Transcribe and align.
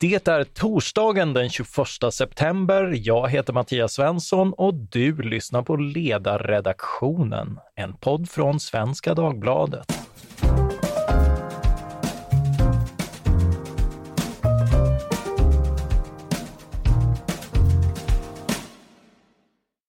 Det 0.00 0.28
är 0.28 0.44
torsdagen 0.44 1.32
den 1.32 1.50
21 1.50 1.66
september. 2.12 2.92
Jag 2.96 3.30
heter 3.30 3.52
Mattias 3.52 3.92
Svensson 3.92 4.52
och 4.52 4.74
du 4.74 5.22
lyssnar 5.22 5.62
på 5.62 5.76
Ledarredaktionen, 5.76 7.58
en 7.74 7.96
podd 7.96 8.30
från 8.30 8.60
Svenska 8.60 9.14
Dagbladet. 9.14 9.92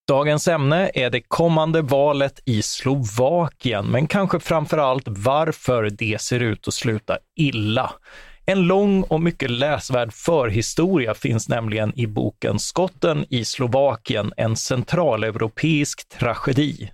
Dagens 0.07 0.47
ämne 0.47 0.91
är 0.93 1.09
det 1.09 1.21
kommande 1.21 1.81
valet 1.81 2.39
i 2.45 2.61
Slovakien, 2.61 3.85
men 3.85 4.07
kanske 4.07 4.39
framför 4.39 4.77
allt 4.77 5.07
varför 5.07 5.89
det 5.89 6.21
ser 6.21 6.39
ut 6.39 6.67
att 6.67 6.73
sluta 6.73 7.17
illa. 7.35 7.91
En 8.50 8.61
lång 8.61 9.04
och 9.04 9.21
mycket 9.21 9.52
läsvärd 9.52 10.14
förhistoria 10.14 11.14
finns 11.14 11.50
nämligen 11.50 12.00
i 12.00 12.07
boken 12.07 12.60
Skotten 12.60 13.25
i 13.29 13.46
Slovakien, 13.46 14.33
en 14.38 14.55
centraleuropeisk 14.55 16.10
tragedi. 16.10 16.91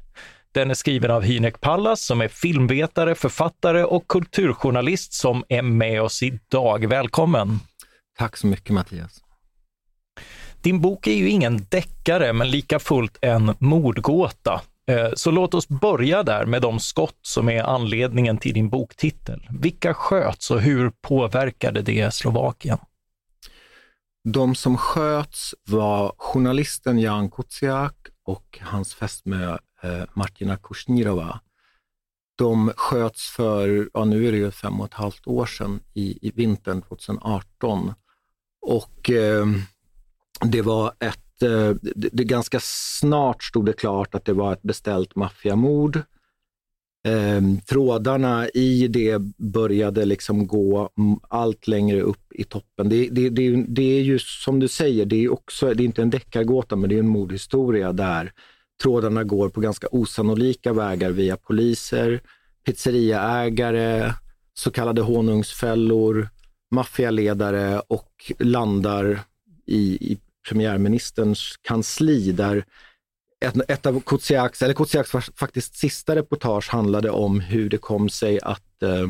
Den 0.51 0.69
är 0.69 0.73
skriven 0.73 1.11
av 1.11 1.21
Hynek 1.21 1.61
Pallas 1.61 2.01
som 2.05 2.21
är 2.21 2.27
filmvetare, 2.27 3.15
författare 3.15 3.83
och 3.83 4.07
kulturjournalist 4.07 5.13
som 5.13 5.43
är 5.49 5.61
med 5.61 6.01
oss 6.01 6.23
idag. 6.23 6.85
Välkommen! 6.85 7.59
Tack 8.17 8.37
så 8.37 8.47
mycket 8.47 8.69
Mattias. 8.69 9.21
Din 10.61 10.81
bok 10.81 11.07
är 11.07 11.15
ju 11.15 11.29
ingen 11.29 11.65
deckare, 11.69 12.33
men 12.33 12.51
lika 12.51 12.79
fullt 12.79 13.17
en 13.21 13.55
mordgåta. 13.59 14.61
Eh, 14.87 15.09
så 15.13 15.31
låt 15.31 15.53
oss 15.53 15.67
börja 15.67 16.23
där 16.23 16.45
med 16.45 16.61
de 16.61 16.79
skott 16.79 17.19
som 17.21 17.49
är 17.49 17.63
anledningen 17.63 18.37
till 18.37 18.53
din 18.53 18.69
boktitel. 18.69 19.47
Vilka 19.59 19.93
sköts 19.93 20.51
och 20.51 20.61
hur 20.61 20.91
påverkade 21.01 21.81
det 21.81 22.13
Slovakien? 22.13 22.77
De 24.29 24.55
som 24.55 24.77
sköts 24.77 25.55
var 25.67 26.13
journalisten 26.17 26.99
Jan 26.99 27.31
Kuciak 27.31 27.95
och 28.25 28.59
hans 28.61 28.93
fästmö 28.93 29.57
eh, 29.83 30.03
Martina 30.13 30.57
Kushnirova. 30.57 31.39
De 32.37 32.73
sköts 32.75 33.29
för, 33.29 33.89
ja 33.93 34.05
nu 34.05 34.27
är 34.27 34.31
det 34.31 34.37
ju 34.37 34.51
fem 34.51 34.79
och 34.79 34.85
ett 34.85 34.93
halvt 34.93 35.27
år 35.27 35.45
sedan, 35.45 35.79
i, 35.93 36.27
i 36.27 36.31
vintern 36.35 36.81
2018. 36.81 37.93
Och 38.61 39.09
eh, 39.09 39.45
det 40.41 40.61
var 40.61 40.93
ett 40.99 41.22
Eh, 41.43 41.75
det, 41.81 42.09
det 42.11 42.23
ganska 42.23 42.59
snart 42.61 43.43
stod 43.43 43.65
det 43.65 43.73
klart 43.73 44.15
att 44.15 44.25
det 44.25 44.33
var 44.33 44.53
ett 44.53 44.63
beställt 44.63 45.15
maffiamord. 45.15 45.95
Eh, 47.07 47.41
trådarna 47.69 48.49
i 48.49 48.87
det 48.87 49.21
började 49.37 50.05
liksom 50.05 50.47
gå 50.47 50.89
allt 51.29 51.67
längre 51.67 52.01
upp 52.01 52.33
i 52.33 52.43
toppen. 52.43 52.89
Det, 52.89 53.09
det, 53.09 53.29
det, 53.29 53.65
det 53.67 53.97
är 53.97 54.01
ju 54.01 54.19
som 54.19 54.59
du 54.59 54.67
säger, 54.67 55.05
det 55.05 55.23
är, 55.23 55.31
också, 55.31 55.73
det 55.73 55.83
är 55.83 55.85
inte 55.85 56.01
en 56.01 56.09
deckargåta, 56.09 56.75
men 56.75 56.89
det 56.89 56.95
är 56.95 56.99
en 56.99 57.07
mordhistoria 57.07 57.93
där 57.93 58.31
trådarna 58.83 59.23
går 59.23 59.49
på 59.49 59.61
ganska 59.61 59.87
osannolika 59.91 60.73
vägar 60.73 61.11
via 61.11 61.37
poliser, 61.37 62.21
pizzeriaägare, 62.65 64.13
så 64.53 64.71
kallade 64.71 65.01
honungsfällor, 65.01 66.29
maffialedare 66.71 67.79
och 67.79 68.31
landar 68.39 69.19
i, 69.65 70.11
i 70.11 70.17
premiärministerns 70.49 71.59
kansli 71.61 72.31
där 72.31 72.65
ett, 73.43 73.69
ett 73.69 73.85
av 73.85 73.99
Kuciaks, 73.99 74.61
eller 74.61 74.73
Kuciaks 74.73 75.11
faktiskt 75.35 75.75
sista 75.75 76.15
reportage 76.15 76.69
handlade 76.69 77.09
om 77.09 77.39
hur 77.39 77.69
det 77.69 77.77
kom 77.77 78.09
sig 78.09 78.39
att 78.41 78.83
eh, 78.83 79.01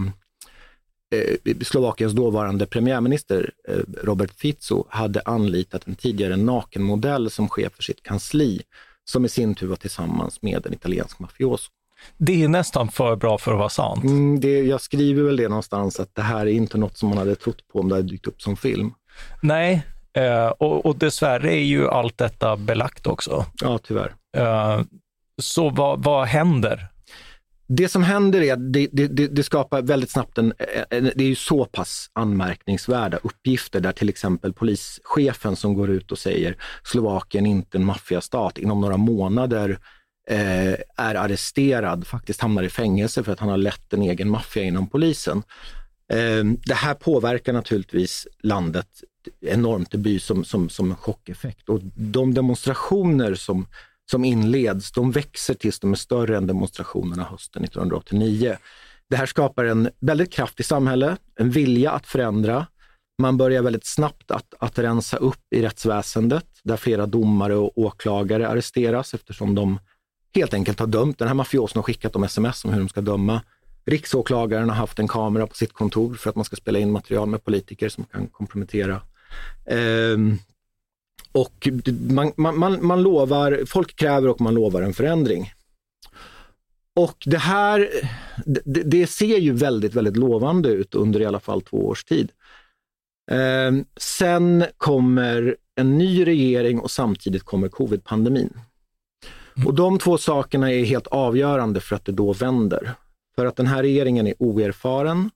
eh, 1.19 1.57
Slovakiens 1.61 2.13
dåvarande 2.13 2.65
premiärminister 2.65 3.51
eh, 3.67 3.79
Robert 4.03 4.31
Fico 4.31 4.83
hade 4.89 5.21
anlitat 5.21 5.87
en 5.87 5.95
tidigare 5.95 6.35
nakenmodell 6.35 7.29
som 7.29 7.49
chef 7.49 7.73
för 7.75 7.83
sitt 7.83 8.03
kansli, 8.03 8.61
som 9.05 9.25
i 9.25 9.29
sin 9.29 9.55
tur 9.55 9.67
var 9.67 9.75
tillsammans 9.75 10.41
med 10.41 10.65
en 10.65 10.73
italiensk 10.73 11.19
mafioso. 11.19 11.71
Det 12.17 12.43
är 12.43 12.47
nästan 12.47 12.91
för 12.91 13.15
bra 13.15 13.37
för 13.37 13.51
att 13.51 13.57
vara 13.57 13.69
sant. 13.69 14.03
Mm, 14.03 14.39
det, 14.39 14.63
jag 14.63 14.81
skriver 14.81 15.23
väl 15.23 15.37
det 15.37 15.47
någonstans 15.47 15.99
att 15.99 16.15
det 16.15 16.21
här 16.21 16.45
är 16.45 16.51
inte 16.51 16.77
något 16.77 16.97
som 16.97 17.09
man 17.09 17.17
hade 17.17 17.35
trott 17.35 17.67
på 17.67 17.79
om 17.79 17.89
det 17.89 17.95
hade 17.95 18.07
dykt 18.07 18.27
upp 18.27 18.41
som 18.41 18.57
film. 18.57 18.93
Nej, 19.41 19.83
Eh, 20.17 20.47
och, 20.47 20.85
och 20.85 20.97
dessvärre 20.97 21.53
är 21.53 21.63
ju 21.63 21.89
allt 21.89 22.17
detta 22.17 22.57
belagt 22.57 23.07
också. 23.07 23.45
Ja, 23.61 23.77
tyvärr. 23.83 24.13
Eh, 24.37 24.81
så 25.41 25.69
vad, 25.69 26.03
vad 26.03 26.27
händer? 26.27 26.87
Det 27.67 27.89
som 27.89 28.03
händer 28.03 28.41
är 28.41 28.53
att 28.53 28.73
det, 28.73 28.87
det, 28.91 29.07
det, 29.07 29.43
skapar 29.43 29.81
väldigt 29.81 30.11
snabbt 30.11 30.37
en, 30.37 30.53
det 30.89 31.21
är 31.21 31.27
ju 31.27 31.35
så 31.35 31.65
pass 31.65 32.09
anmärkningsvärda 32.13 33.17
uppgifter 33.17 33.79
där 33.79 33.91
till 33.91 34.09
exempel 34.09 34.53
polischefen 34.53 35.55
som 35.55 35.73
går 35.73 35.89
ut 35.89 36.11
och 36.11 36.17
säger 36.17 36.57
Slovakien 36.83 37.45
inte 37.45 37.77
en 37.77 37.85
maffiastat 37.85 38.57
inom 38.57 38.81
några 38.81 38.97
månader 38.97 39.79
eh, 40.29 40.73
är 40.97 41.15
arresterad, 41.15 42.07
faktiskt 42.07 42.41
hamnar 42.41 42.63
i 42.63 42.69
fängelse 42.69 43.23
för 43.23 43.31
att 43.31 43.39
han 43.39 43.49
har 43.49 43.57
lett 43.57 43.93
en 43.93 44.01
egen 44.01 44.29
maffia 44.29 44.63
inom 44.63 44.87
polisen. 44.87 45.43
Eh, 46.13 46.43
det 46.65 46.75
här 46.75 46.93
påverkar 46.93 47.53
naturligtvis 47.53 48.27
landet 48.43 48.87
enormt. 49.41 49.91
Det 49.91 49.97
blir 49.97 50.19
som, 50.19 50.43
som, 50.43 50.69
som 50.69 50.91
en 50.91 50.97
chockeffekt. 50.97 51.69
Och 51.69 51.79
de 51.95 52.33
demonstrationer 52.33 53.35
som, 53.35 53.67
som 54.11 54.25
inleds, 54.25 54.91
de 54.91 55.11
växer 55.11 55.53
tills 55.53 55.79
de 55.79 55.91
är 55.91 55.95
större 55.95 56.37
än 56.37 56.47
demonstrationerna 56.47 57.23
hösten 57.23 57.63
1989. 57.63 58.57
Det 59.09 59.15
här 59.15 59.25
skapar 59.25 59.65
en 59.65 59.89
väldigt 59.99 60.33
kraftig 60.33 60.65
samhälle, 60.65 61.17
en 61.35 61.51
vilja 61.51 61.91
att 61.91 62.07
förändra. 62.07 62.67
Man 63.21 63.37
börjar 63.37 63.61
väldigt 63.61 63.85
snabbt 63.85 64.31
att, 64.31 64.53
att 64.59 64.79
rensa 64.79 65.17
upp 65.17 65.53
i 65.55 65.61
rättsväsendet, 65.61 66.45
där 66.63 66.77
flera 66.77 67.05
domare 67.05 67.55
och 67.55 67.77
åklagare 67.77 68.47
arresteras 68.47 69.13
eftersom 69.13 69.55
de 69.55 69.79
helt 70.35 70.53
enkelt 70.53 70.79
har 70.79 70.87
dömt. 70.87 71.19
Den 71.19 71.27
här 71.27 71.35
mafiosen 71.35 71.77
har 71.77 71.83
skickat 71.83 72.13
dem 72.13 72.23
sms 72.23 72.65
om 72.65 72.71
hur 72.71 72.79
de 72.79 72.89
ska 72.89 73.01
döma. 73.01 73.41
Riksåklagaren 73.85 74.69
har 74.69 74.75
haft 74.75 74.99
en 74.99 75.07
kamera 75.07 75.47
på 75.47 75.55
sitt 75.55 75.73
kontor 75.73 76.13
för 76.13 76.29
att 76.29 76.35
man 76.35 76.45
ska 76.45 76.55
spela 76.55 76.79
in 76.79 76.91
material 76.91 77.29
med 77.29 77.43
politiker 77.43 77.89
som 77.89 78.03
kan 78.03 78.27
kompromettera 78.27 79.01
och 81.31 81.69
man, 82.09 82.31
man, 82.35 82.85
man 82.85 83.03
lovar, 83.03 83.63
folk 83.65 83.95
kräver 83.95 84.27
och 84.27 84.41
man 84.41 84.53
lovar 84.53 84.81
en 84.81 84.93
förändring. 84.93 85.51
Och 86.95 87.23
det 87.25 87.37
här, 87.37 87.89
det, 88.45 88.83
det, 88.83 89.07
ser 89.07 89.37
ju 89.37 89.53
väldigt, 89.53 89.93
väldigt 89.93 90.17
lovande 90.17 90.69
ut 90.69 90.95
under 90.95 91.21
i 91.21 91.25
alla 91.25 91.39
fall 91.39 91.61
två 91.61 91.87
års 91.87 92.03
tid. 92.03 92.31
Eh, 93.31 93.71
sen 93.97 94.65
kommer 94.77 95.57
en 95.75 95.97
ny 95.97 96.27
regering 96.27 96.79
och 96.79 96.91
samtidigt 96.91 97.43
kommer 97.43 97.67
covid-pandemin. 97.67 98.53
Mm. 99.55 99.67
Och 99.67 99.73
de 99.73 99.99
två 99.99 100.17
sakerna 100.17 100.71
är 100.71 100.83
helt 100.83 101.07
avgörande 101.07 101.79
för 101.79 101.95
att 101.95 102.05
det 102.05 102.11
då 102.11 102.33
vänder. 102.33 102.91
För 103.35 103.45
att 103.45 103.55
den 103.55 103.67
här 103.67 103.81
regeringen 103.81 104.27
är 104.27 104.33
oerfaren. 104.39 105.29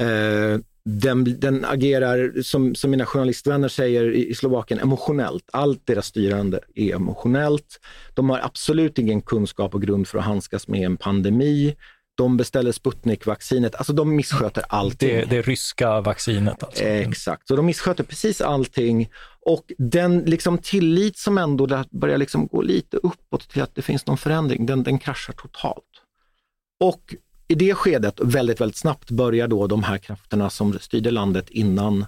Eh, 0.00 0.60
den, 0.84 1.40
den 1.40 1.64
agerar, 1.64 2.42
som, 2.42 2.74
som 2.74 2.90
mina 2.90 3.06
journalistvänner 3.06 3.68
säger 3.68 4.14
i, 4.14 4.28
i 4.28 4.34
Slovakien, 4.34 4.80
emotionellt. 4.80 5.44
Allt 5.52 5.86
deras 5.86 6.06
styrande 6.06 6.60
är 6.74 6.94
emotionellt. 6.94 7.80
De 8.14 8.30
har 8.30 8.38
absolut 8.38 8.98
ingen 8.98 9.22
kunskap 9.22 9.74
och 9.74 9.82
grund 9.82 10.08
för 10.08 10.18
att 10.18 10.24
handskas 10.24 10.68
med 10.68 10.80
en 10.80 10.96
pandemi. 10.96 11.76
De 12.14 12.36
beställer 12.36 12.72
Sputnik-vaccinet. 12.72 13.74
Alltså 13.74 13.92
de 13.92 14.16
missköter 14.16 14.64
allting. 14.68 15.08
Det, 15.08 15.24
det 15.24 15.42
ryska 15.42 16.00
vaccinet 16.00 16.62
alltså? 16.62 16.84
Exakt, 16.84 17.48
så 17.48 17.56
de 17.56 17.66
missköter 17.66 18.04
precis 18.04 18.40
allting. 18.40 19.10
Och 19.46 19.72
den 19.78 20.18
liksom 20.18 20.58
tillit 20.58 21.18
som 21.18 21.38
ändå 21.38 21.84
börjar 21.90 22.18
liksom 22.18 22.46
gå 22.46 22.62
lite 22.62 22.96
uppåt 22.96 23.48
till 23.48 23.62
att 23.62 23.74
det 23.74 23.82
finns 23.82 24.06
någon 24.06 24.18
förändring, 24.18 24.66
den, 24.66 24.82
den 24.82 24.98
kraschar 24.98 25.32
totalt. 25.32 25.84
Och 26.80 27.14
i 27.52 27.54
det 27.54 27.74
skedet, 27.74 28.20
väldigt, 28.20 28.60
väldigt 28.60 28.76
snabbt, 28.76 29.10
börjar 29.10 29.48
då 29.48 29.66
de 29.66 29.82
här 29.82 29.98
krafterna 29.98 30.50
som 30.50 30.78
styrde 30.78 31.10
landet 31.10 31.50
innan, 31.50 32.06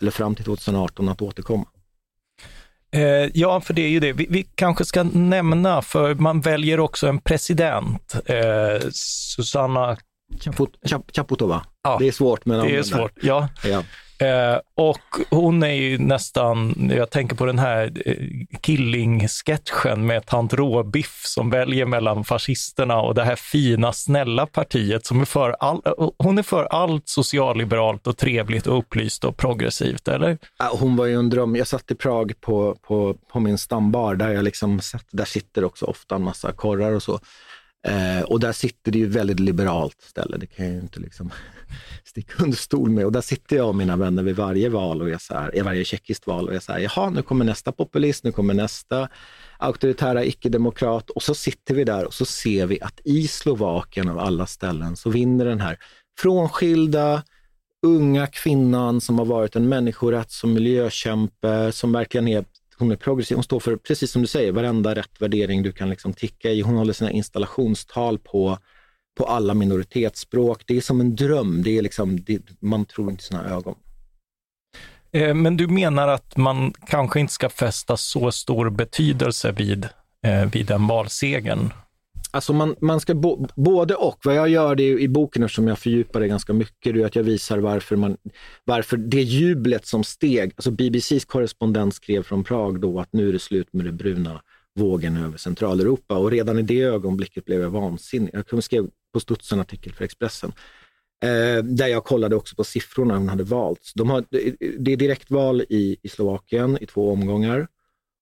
eller 0.00 0.10
fram 0.10 0.34
till 0.34 0.44
2018 0.44 1.08
att 1.08 1.22
återkomma. 1.22 1.66
Eh, 2.90 3.30
ja, 3.34 3.60
för 3.60 3.74
det 3.74 3.82
är 3.82 3.88
ju 3.88 4.00
det. 4.00 4.12
Vi, 4.12 4.26
vi, 4.30 4.42
kanske 4.54 4.84
ska 4.84 5.02
nämna, 5.02 5.82
för 5.82 6.14
man 6.14 6.40
väljer 6.40 6.80
också 6.80 7.06
en 7.06 7.20
president, 7.20 8.14
eh, 8.26 8.88
Susanna 8.90 9.96
Chaputova. 11.12 11.66
Ja, 11.82 11.96
det 12.00 12.08
är 12.08 12.12
svårt. 12.12 12.46
Men 12.46 12.66
det 12.66 12.76
är 12.76 12.82
svårt, 12.82 13.12
ja. 13.22 13.48
ja. 13.64 13.82
Eh, 14.18 14.60
och 14.74 15.26
hon 15.30 15.62
är 15.62 15.72
ju 15.72 15.98
nästan, 15.98 16.74
jag 16.96 17.10
tänker 17.10 17.36
på 17.36 17.46
den 17.46 17.58
här 17.58 17.92
eh, 18.04 18.14
Killing-sketchen 18.60 20.06
med 20.06 20.26
tant 20.26 20.52
Råbiff 20.52 21.22
som 21.24 21.50
väljer 21.50 21.86
mellan 21.86 22.24
fascisterna 22.24 23.00
och 23.00 23.14
det 23.14 23.24
här 23.24 23.36
fina, 23.36 23.92
snälla 23.92 24.46
partiet 24.46 25.06
som 25.06 25.20
är 25.20 25.24
för 25.24 25.50
all, 25.50 25.82
eh, 25.84 26.10
hon 26.18 26.38
är 26.38 26.42
för 26.42 26.64
allt 26.64 27.08
socialliberalt 27.08 28.06
och 28.06 28.16
trevligt 28.16 28.66
och 28.66 28.78
upplyst 28.78 29.24
och 29.24 29.36
progressivt, 29.36 30.08
eller? 30.08 30.38
Hon 30.72 30.96
var 30.96 31.06
ju 31.06 31.14
en 31.14 31.30
dröm. 31.30 31.56
Jag 31.56 31.66
satt 31.66 31.90
i 31.90 31.94
Prag 31.94 32.32
på, 32.40 32.76
på, 32.82 33.16
på 33.32 33.40
min 33.40 33.58
stambar 33.58 34.14
där 34.14 34.28
jag 34.32 34.44
liksom 34.44 34.80
satt, 34.80 35.06
där 35.10 35.24
sitter 35.24 35.64
också 35.64 35.86
ofta 35.86 36.14
en 36.14 36.22
massa 36.22 36.52
korrar 36.52 36.92
och 36.92 37.02
så. 37.02 37.20
Eh, 37.86 38.22
och 38.22 38.40
där 38.40 38.52
sitter 38.52 38.92
det 38.92 38.98
ju 38.98 39.08
väldigt 39.08 39.40
liberalt 39.40 40.02
ställe, 40.02 40.36
det 40.36 40.46
kan 40.46 40.64
jag 40.64 40.74
ju 40.74 40.80
inte 40.80 41.00
liksom 41.00 41.30
sticka 42.04 42.42
under 42.42 42.56
stol 42.56 42.90
med. 42.90 43.04
Och 43.04 43.12
där 43.12 43.20
sitter 43.20 43.56
jag 43.56 43.68
och 43.68 43.74
mina 43.74 43.96
vänner 43.96 44.22
vid 44.22 44.36
varje 44.36 44.68
val, 44.68 45.02
och 45.02 45.10
jag 45.10 45.20
så 45.20 45.34
här, 45.34 45.62
varje 45.62 45.84
tjeckiskt 45.84 46.26
val 46.26 46.48
och 46.48 46.54
jag 46.54 46.62
säger, 46.62 46.90
jaha, 46.96 47.10
nu 47.10 47.22
kommer 47.22 47.44
nästa 47.44 47.72
populist, 47.72 48.24
nu 48.24 48.32
kommer 48.32 48.54
nästa 48.54 49.08
auktoritära 49.58 50.24
icke-demokrat 50.24 51.10
och 51.10 51.22
så 51.22 51.34
sitter 51.34 51.74
vi 51.74 51.84
där 51.84 52.04
och 52.04 52.14
så 52.14 52.24
ser 52.24 52.66
vi 52.66 52.80
att 52.80 53.00
i 53.04 53.28
Slovakien 53.28 54.08
av 54.08 54.18
alla 54.18 54.46
ställen 54.46 54.96
så 54.96 55.10
vinner 55.10 55.44
den 55.44 55.60
här 55.60 55.78
frånskilda, 56.18 57.22
unga 57.82 58.26
kvinnan 58.26 59.00
som 59.00 59.18
har 59.18 59.26
varit 59.26 59.56
en 59.56 59.68
människorätts 59.68 60.42
och 60.42 60.48
miljökämpe, 60.48 61.72
som 61.72 61.92
verkligen 61.92 62.28
är 62.28 62.44
hon 62.78 62.92
är 62.92 62.96
progressiv. 62.96 63.36
Hon 63.36 63.44
står 63.44 63.60
för, 63.60 63.76
precis 63.76 64.10
som 64.10 64.22
du 64.22 64.28
säger, 64.28 64.52
varenda 64.52 64.94
rätt 64.94 65.22
värdering 65.22 65.62
du 65.62 65.72
kan 65.72 65.90
liksom 65.90 66.12
ticka 66.12 66.50
i. 66.50 66.60
Hon 66.60 66.76
håller 66.76 66.92
sina 66.92 67.10
installationstal 67.10 68.18
på, 68.18 68.58
på 69.16 69.24
alla 69.24 69.54
minoritetsspråk. 69.54 70.62
Det 70.66 70.76
är 70.76 70.80
som 70.80 71.00
en 71.00 71.16
dröm. 71.16 71.62
Det 71.62 71.78
är 71.78 71.82
liksom, 71.82 72.24
det, 72.24 72.42
man 72.60 72.84
tror 72.84 73.10
inte 73.10 73.24
sina 73.24 73.50
ögon. 73.50 73.74
Eh, 75.12 75.34
men 75.34 75.56
du 75.56 75.66
menar 75.66 76.08
att 76.08 76.36
man 76.36 76.72
kanske 76.86 77.20
inte 77.20 77.32
ska 77.32 77.48
fästa 77.48 77.96
så 77.96 78.32
stor 78.32 78.70
betydelse 78.70 79.52
vid, 79.52 79.88
eh, 80.22 80.50
vid 80.52 80.66
den 80.66 80.86
valsegern? 80.86 81.70
Alltså 82.30 82.52
man, 82.52 82.76
man 82.80 83.00
ska 83.00 83.14
bo, 83.14 83.46
både 83.54 83.94
och. 83.94 84.18
Vad 84.24 84.34
jag 84.34 84.48
gör 84.48 84.74
det 84.74 84.88
i 85.00 85.08
boken, 85.08 85.42
eftersom 85.42 85.68
jag 85.68 85.78
fördjupar 85.78 86.20
det 86.20 86.28
ganska 86.28 86.52
mycket, 86.52 86.94
det 86.94 87.02
är 87.02 87.06
att 87.06 87.16
jag 87.16 87.22
visar 87.22 87.58
varför, 87.58 87.96
man, 87.96 88.16
varför 88.64 88.96
det 88.96 89.22
jublet 89.22 89.86
som 89.86 90.04
steg, 90.04 90.52
alltså 90.56 90.70
BBCs 90.70 91.24
korrespondent 91.24 91.94
skrev 91.94 92.22
från 92.22 92.44
Prag 92.44 92.80
då 92.80 93.00
att 93.00 93.12
nu 93.12 93.28
är 93.28 93.32
det 93.32 93.38
slut 93.38 93.72
med 93.72 93.84
den 93.84 93.96
bruna 93.96 94.42
vågen 94.74 95.16
över 95.16 95.38
Centraleuropa 95.38 96.16
och 96.16 96.30
redan 96.30 96.58
i 96.58 96.62
det 96.62 96.80
ögonblicket 96.80 97.44
blev 97.44 97.60
jag 97.60 97.70
vansinnig. 97.70 98.30
Jag 98.50 98.64
skrev 98.64 98.88
på 99.16 99.20
studs 99.20 99.52
en 99.52 99.60
artikel 99.60 99.92
för 99.92 100.04
Expressen 100.04 100.52
eh, 101.22 101.64
där 101.64 101.86
jag 101.86 102.04
kollade 102.04 102.36
också 102.36 102.56
på 102.56 102.64
siffrorna 102.64 103.18
hon 103.18 103.28
hade 103.28 103.44
valt. 103.44 103.92
De 103.94 104.10
har, 104.10 104.24
det 104.78 104.92
är 104.92 104.96
direktval 104.96 105.60
i, 105.60 105.96
i 106.02 106.08
Slovakien 106.08 106.78
i 106.80 106.86
två 106.86 107.12
omgångar 107.12 107.68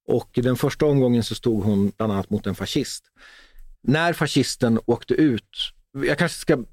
och 0.07 0.31
den 0.35 0.57
första 0.57 0.87
omgången 0.87 1.23
så 1.23 1.35
stod 1.35 1.65
hon 1.65 1.93
bland 1.97 2.13
annat 2.13 2.31
mot 2.31 2.47
en 2.47 2.55
fascist 2.55 3.05
när 3.87 4.13
fascisten 4.13 4.81
åkte 4.87 5.15
ut, 5.15 5.73
jag 5.93 6.19
kanske 6.19 6.39
ska 6.39 6.65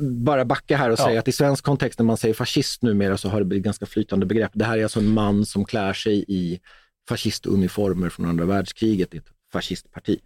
bara 0.00 0.44
backa 0.44 0.76
här 0.76 0.90
och 0.90 0.98
ja. 0.98 1.04
säga 1.04 1.18
att 1.18 1.28
i 1.28 1.32
svensk 1.32 1.64
kontext 1.64 1.98
när 1.98 2.06
man 2.06 2.16
säger 2.16 2.34
fascist 2.34 2.82
numera 2.82 3.16
så 3.16 3.28
har 3.28 3.38
det 3.38 3.44
blivit 3.44 3.64
ganska 3.64 3.86
flytande 3.86 4.26
begrepp. 4.26 4.50
Det 4.54 4.64
här 4.64 4.78
är 4.78 4.82
alltså 4.82 5.00
en 5.00 5.08
man 5.08 5.46
som 5.46 5.64
klär 5.64 5.92
sig 5.92 6.24
i 6.28 6.60
fascistuniformer 7.08 8.08
från 8.08 8.26
andra 8.26 8.44
världskriget 8.44 9.14
i 9.14 9.16
ett 9.16 9.30
fascistparti. 9.52 10.20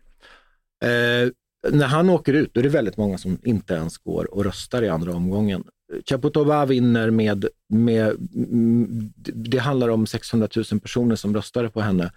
Eh, 0.83 1.31
när 1.69 1.87
han 1.87 2.11
åker 2.11 2.33
ut, 2.33 2.55
då 2.55 2.61
är 2.61 2.65
det 2.65 2.69
väldigt 2.69 2.97
många 2.97 3.19
som 3.19 3.39
inte 3.45 3.75
ens 3.75 3.99
går 3.99 4.35
och 4.35 4.45
röstar 4.45 4.83
i 4.83 4.89
andra 4.89 5.15
omgången. 5.15 5.65
Chaputova 6.07 6.67
vinner 6.67 7.11
med, 7.11 7.47
med, 7.69 8.17
det 9.35 9.59
handlar 9.59 9.89
om 9.89 10.07
600 10.07 10.49
000 10.73 10.81
personer 10.81 11.17
som 11.17 11.35
röstade 11.35 11.69
på 11.71 11.81
henne 11.81 12.11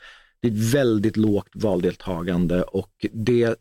det 0.44 0.50
är 0.50 0.52
ett 0.52 0.74
väldigt 0.74 1.18
lågt 1.18 1.50
valdeltagande 1.54 2.64
och 2.64 3.06
det, 3.12 3.56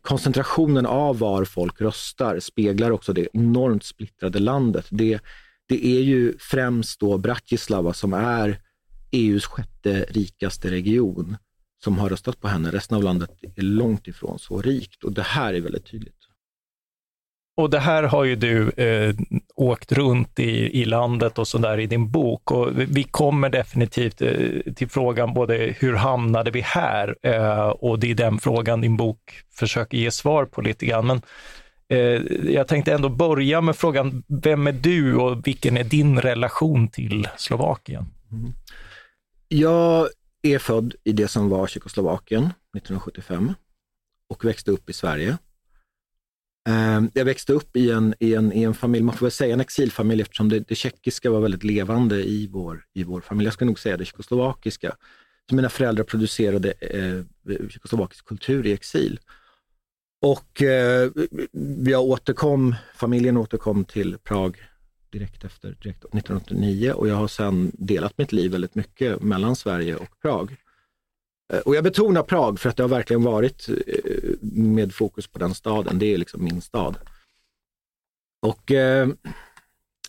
koncentrationen 0.00 0.86
av 0.86 1.18
var 1.18 1.44
folk 1.44 1.80
röstar 1.80 2.40
speglar 2.40 2.90
också 2.90 3.12
det 3.12 3.28
enormt 3.32 3.84
splittrade 3.84 4.38
landet. 4.38 4.86
Det, 4.90 5.20
det 5.68 5.86
är 5.86 6.00
ju 6.00 6.34
främst 6.38 7.00
då 7.00 7.18
Bratislava 7.18 7.92
som 7.92 8.12
är 8.12 8.60
EUs 9.10 9.46
sjätte 9.46 10.06
rikaste 10.08 10.70
region 10.70 11.36
som 11.84 11.98
har 11.98 12.08
röstat 12.08 12.40
på 12.40 12.48
henne. 12.48 12.70
Resten 12.70 12.96
av 12.96 13.02
landet 13.02 13.30
är 13.56 13.62
långt 13.62 14.08
ifrån 14.08 14.38
så 14.38 14.62
rikt 14.62 15.04
och 15.04 15.12
det 15.12 15.22
här 15.22 15.54
är 15.54 15.60
väldigt 15.60 15.86
tydligt. 15.86 16.16
Och 17.56 17.70
det 17.70 17.78
här 17.78 18.02
har 18.02 18.24
ju 18.24 18.36
du 18.36 18.70
eh, 18.70 19.14
åkt 19.54 19.92
runt 19.92 20.38
i, 20.38 20.80
i 20.80 20.84
landet 20.84 21.38
och 21.38 21.48
så 21.48 21.58
där 21.58 21.80
i 21.80 21.86
din 21.86 22.10
bok 22.10 22.50
och 22.50 22.70
vi 22.76 23.04
kommer 23.04 23.50
definitivt 23.50 24.22
eh, 24.22 24.72
till 24.76 24.88
frågan 24.88 25.34
både 25.34 25.74
hur 25.78 25.94
hamnade 25.94 26.50
vi 26.50 26.60
här? 26.60 27.16
Eh, 27.22 27.68
och 27.68 27.98
det 27.98 28.10
är 28.10 28.14
den 28.14 28.38
frågan 28.38 28.80
din 28.80 28.96
bok 28.96 29.18
försöker 29.54 29.98
ge 29.98 30.10
svar 30.10 30.44
på 30.44 30.60
lite 30.60 30.86
grann. 30.86 31.06
Men 31.06 31.22
eh, 31.88 32.22
jag 32.52 32.68
tänkte 32.68 32.92
ändå 32.92 33.08
börja 33.08 33.60
med 33.60 33.76
frågan, 33.76 34.22
vem 34.42 34.66
är 34.66 34.72
du 34.72 35.16
och 35.16 35.46
vilken 35.46 35.76
är 35.76 35.84
din 35.84 36.20
relation 36.20 36.88
till 36.88 37.28
Slovakien? 37.36 38.06
Mm. 38.32 38.52
Jag 39.48 40.08
är 40.54 40.58
född 40.58 40.94
i 41.04 41.12
det 41.12 41.28
som 41.28 41.48
var 41.48 41.66
Tjeckoslovakien 41.66 42.44
1975 42.44 43.52
och 44.28 44.44
växte 44.44 44.70
upp 44.70 44.90
i 44.90 44.92
Sverige. 44.92 45.38
Ehm, 46.68 47.10
jag 47.14 47.24
växte 47.24 47.52
upp 47.52 47.76
i 47.76 47.90
en, 47.90 48.14
i 48.20 48.34
en, 48.34 48.52
i 48.52 48.62
en 48.62 48.74
familj, 48.74 49.04
man 49.04 49.14
får 49.14 49.26
väl 49.26 49.30
säga 49.30 49.54
en 49.54 49.60
exilfamilj 49.60 50.22
eftersom 50.22 50.48
det, 50.48 50.60
det 50.60 50.74
tjeckiska 50.74 51.30
var 51.30 51.40
väldigt 51.40 51.64
levande 51.64 52.28
i 52.28 52.46
vår, 52.46 52.84
i 52.94 53.04
vår 53.04 53.20
familj. 53.20 53.46
Jag 53.46 53.54
ska 53.54 53.64
nog 53.64 53.78
säga 53.78 53.96
det 53.96 54.04
tjeckoslovakiska. 54.04 54.96
Så 55.48 55.54
mina 55.54 55.68
föräldrar 55.68 56.04
producerade 56.04 56.72
eh, 56.72 57.22
tjeckoslovakisk 57.68 58.24
kultur 58.24 58.66
i 58.66 58.72
exil. 58.72 59.20
Och 60.22 60.62
eh, 60.62 61.10
jag 61.86 62.02
återkom, 62.02 62.74
familjen 62.94 63.36
återkom 63.36 63.84
till 63.84 64.18
Prag 64.18 64.56
direkt 65.18 65.44
efter 65.44 65.68
direkt 65.68 66.04
1989 66.04 66.92
och 66.92 67.08
jag 67.08 67.14
har 67.14 67.28
sedan 67.28 67.72
delat 67.74 68.18
mitt 68.18 68.32
liv 68.32 68.52
väldigt 68.52 68.74
mycket 68.74 69.22
mellan 69.22 69.56
Sverige 69.56 69.96
och 69.96 70.20
Prag. 70.22 70.56
Eh, 71.52 71.58
och 71.58 71.76
jag 71.76 71.84
betonar 71.84 72.22
Prag 72.22 72.60
för 72.60 72.68
att 72.68 72.76
det 72.76 72.82
har 72.82 72.88
verkligen 72.88 73.22
varit 73.22 73.68
eh, 73.68 73.74
med 74.52 74.94
fokus 74.94 75.26
på 75.26 75.38
den 75.38 75.54
staden. 75.54 75.98
Det 75.98 76.14
är 76.14 76.18
liksom 76.18 76.44
min 76.44 76.60
stad. 76.60 76.96
Och 78.42 78.72
eh, 78.72 79.08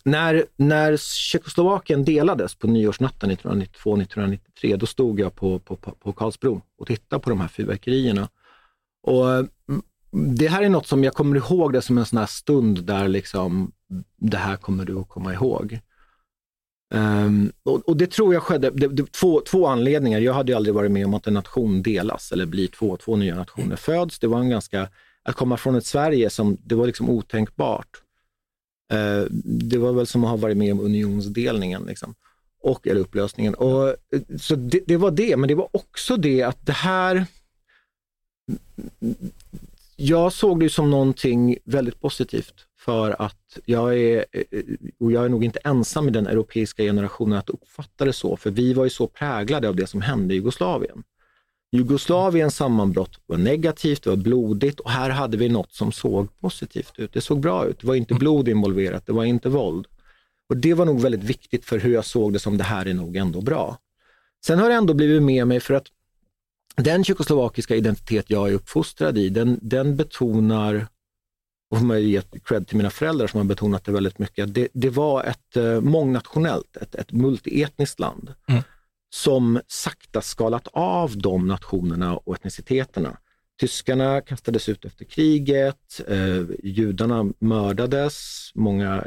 när, 0.04 0.44
när 0.56 0.96
Tjeckoslovakien 0.96 2.04
delades 2.04 2.54
på 2.54 2.66
nyårsnatten 2.66 3.30
1992-1993, 3.30 4.76
då 4.76 4.86
stod 4.86 5.20
jag 5.20 5.34
på, 5.34 5.58
på, 5.58 5.76
på 5.76 6.12
Karlsbron 6.12 6.60
och 6.78 6.86
tittade 6.86 7.22
på 7.22 7.30
de 7.30 7.40
här 7.40 7.48
fyrverkerierna. 7.48 8.28
Och 9.02 9.30
mm, 9.34 9.82
det 10.10 10.48
här 10.48 10.62
är 10.62 10.68
något 10.68 10.86
som 10.86 11.04
jag 11.04 11.14
kommer 11.14 11.36
ihåg 11.36 11.72
det 11.72 11.82
som 11.82 11.98
en 11.98 12.06
sån 12.06 12.18
här 12.18 12.26
stund 12.26 12.84
där 12.84 13.08
liksom, 13.08 13.72
det 14.16 14.36
här 14.36 14.56
kommer 14.56 14.84
du 14.84 14.98
att 14.98 15.08
komma 15.08 15.34
ihåg. 15.34 15.80
Um, 16.94 17.52
och, 17.62 17.88
och, 17.88 17.96
det 17.96 18.10
tror 18.10 18.34
jag 18.34 18.42
skedde, 18.42 18.70
det, 18.70 18.88
det, 18.88 19.12
två, 19.12 19.40
två 19.40 19.66
anledningar. 19.66 20.20
Jag 20.20 20.32
hade 20.32 20.56
aldrig 20.56 20.74
varit 20.74 20.90
med 20.90 21.06
om 21.06 21.14
att 21.14 21.26
en 21.26 21.34
nation 21.34 21.82
delas 21.82 22.32
eller 22.32 22.46
blir 22.46 22.68
två, 22.68 22.96
två 22.96 23.16
nya 23.16 23.34
nationer 23.34 23.76
föds. 23.76 24.18
Det 24.18 24.26
var 24.26 24.40
en 24.40 24.48
ganska, 24.48 24.88
att 25.22 25.34
komma 25.34 25.56
från 25.56 25.74
ett 25.74 25.86
Sverige 25.86 26.30
som, 26.30 26.56
det 26.64 26.74
var 26.74 26.86
liksom 26.86 27.10
otänkbart. 27.10 28.02
Uh, 28.92 29.26
det 29.44 29.78
var 29.78 29.92
väl 29.92 30.06
som 30.06 30.24
att 30.24 30.30
ha 30.30 30.36
varit 30.36 30.56
med 30.56 30.72
om 30.72 30.80
unionsdelningen. 30.80 31.82
Liksom. 31.82 32.14
Och, 32.62 32.86
eller 32.86 33.00
upplösningen. 33.00 33.54
Och, 33.54 33.94
så 34.40 34.54
det, 34.54 34.80
det 34.86 34.96
var 34.96 35.10
det, 35.10 35.36
men 35.36 35.48
det 35.48 35.54
var 35.54 35.68
också 35.72 36.16
det 36.16 36.42
att 36.42 36.66
det 36.66 36.72
här 36.72 37.26
jag 39.96 40.32
såg 40.32 40.60
det 40.60 40.70
som 40.70 40.90
någonting 40.90 41.56
väldigt 41.64 42.00
positivt 42.00 42.67
för 42.78 43.22
att 43.22 43.58
jag 43.64 43.98
är, 43.98 44.24
eh, 44.32 44.62
och 45.00 45.12
jag 45.12 45.24
är 45.24 45.28
nog 45.28 45.44
inte 45.44 45.58
ensam 45.64 46.08
i 46.08 46.10
den 46.10 46.26
europeiska 46.26 46.82
generationen 46.82 47.38
att 47.38 47.50
uppfatta 47.50 48.04
det 48.04 48.12
så, 48.12 48.36
för 48.36 48.50
vi 48.50 48.72
var 48.72 48.84
ju 48.84 48.90
så 48.90 49.06
präglade 49.06 49.68
av 49.68 49.76
det 49.76 49.86
som 49.86 50.00
hände 50.00 50.34
i 50.34 50.36
Jugoslavien. 50.36 51.02
Jugoslaviens 51.72 52.56
sammanbrott 52.56 53.20
var 53.26 53.36
negativt, 53.36 54.02
det 54.02 54.10
var 54.10 54.16
blodigt 54.16 54.80
och 54.80 54.90
här 54.90 55.10
hade 55.10 55.36
vi 55.36 55.48
något 55.48 55.72
som 55.72 55.92
såg 55.92 56.40
positivt 56.40 56.98
ut. 56.98 57.12
Det 57.12 57.20
såg 57.20 57.40
bra 57.40 57.66
ut, 57.66 57.80
det 57.80 57.86
var 57.86 57.94
inte 57.94 58.14
blod 58.14 58.48
involverat, 58.48 59.06
det 59.06 59.12
var 59.12 59.24
inte 59.24 59.48
våld. 59.48 59.86
Och 60.48 60.56
Det 60.56 60.74
var 60.74 60.86
nog 60.86 61.00
väldigt 61.00 61.24
viktigt 61.24 61.64
för 61.64 61.78
hur 61.78 61.94
jag 61.94 62.04
såg 62.04 62.32
det 62.32 62.38
som 62.38 62.58
det 62.58 62.64
här 62.64 62.86
är 62.86 62.94
nog 62.94 63.16
ändå 63.16 63.40
bra. 63.40 63.78
Sen 64.46 64.58
har 64.58 64.68
det 64.68 64.74
ändå 64.74 64.94
blivit 64.94 65.22
med 65.22 65.46
mig 65.46 65.60
för 65.60 65.74
att 65.74 65.86
den 66.76 67.04
tjeckoslovakiska 67.04 67.76
identitet 67.76 68.30
jag 68.30 68.48
är 68.48 68.52
uppfostrad 68.52 69.18
i, 69.18 69.28
den, 69.28 69.58
den 69.62 69.96
betonar 69.96 70.86
och 71.70 71.78
får 71.78 71.84
man 71.86 72.02
ge 72.02 72.22
cred 72.44 72.66
till 72.66 72.76
mina 72.76 72.90
föräldrar 72.90 73.26
som 73.26 73.38
har 73.38 73.44
betonat 73.44 73.84
det 73.84 73.92
väldigt 73.92 74.18
mycket. 74.18 74.54
Det, 74.54 74.68
det 74.72 74.90
var 74.90 75.24
ett 75.24 75.56
eh, 75.56 75.80
mångnationellt, 75.80 76.76
ett, 76.76 76.94
ett 76.94 77.12
multietniskt 77.12 78.00
land 78.00 78.34
mm. 78.48 78.62
som 79.10 79.60
sakta 79.66 80.20
skalat 80.20 80.68
av 80.72 81.18
de 81.18 81.46
nationerna 81.46 82.16
och 82.16 82.34
etniciteterna. 82.34 83.18
Tyskarna 83.60 84.20
kastades 84.20 84.68
ut 84.68 84.84
efter 84.84 85.04
kriget, 85.04 86.00
eh, 86.08 86.42
judarna 86.62 87.32
mördades, 87.38 88.50
många 88.54 89.04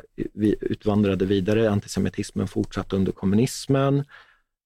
utvandrade 0.61 1.25
vidare, 1.25 1.71
antisemitismen 1.71 2.47
fortsatte 2.47 2.95
under 2.95 3.11
kommunismen. 3.11 4.05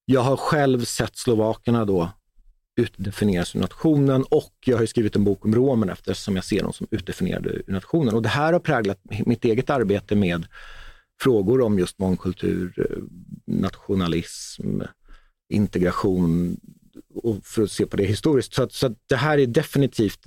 Jag 0.06 0.22
har 0.22 0.38
själv 0.38 0.84
sett 0.84 1.18
slovakerna 1.18 1.86
då 1.86 2.10
utdefinieras 2.76 3.56
ur 3.56 3.60
nationen 3.60 4.24
och 4.24 4.54
jag 4.66 4.78
har 4.78 4.86
skrivit 4.86 5.16
en 5.16 5.24
bok 5.24 5.46
om 5.46 5.56
romerna 5.56 5.94
eftersom 5.94 6.36
jag 6.36 6.46
ser 6.46 6.64
dem 6.64 6.74
som 6.74 6.88
utdefinierade 6.92 7.50
ur 7.50 7.64
nationen. 7.68 8.14
Och 8.14 8.22
det 8.22 8.30
här 8.30 8.54
har 8.54 8.60
präglat 8.60 9.00
mitt 9.26 9.46
eget 9.46 9.70
arbete 9.70 10.16
med 10.16 10.46
frågor 11.22 11.62
om 11.62 11.80
just 11.80 12.00
mångkultur, 12.00 12.74
eh, 12.78 13.04
nationalism, 13.46 14.82
integration 15.50 16.58
och, 17.16 17.38
för 17.44 17.64
att 17.64 17.72
se 17.72 17.86
på 17.86 17.98
det 17.98 18.04
historiskt. 18.04 18.54
Så, 18.54 18.64
att, 18.64 18.74
så 18.74 18.86
att 18.86 18.94
det 19.10 19.16
här 19.16 19.38
är 19.38 19.48
definitivt, 19.48 20.20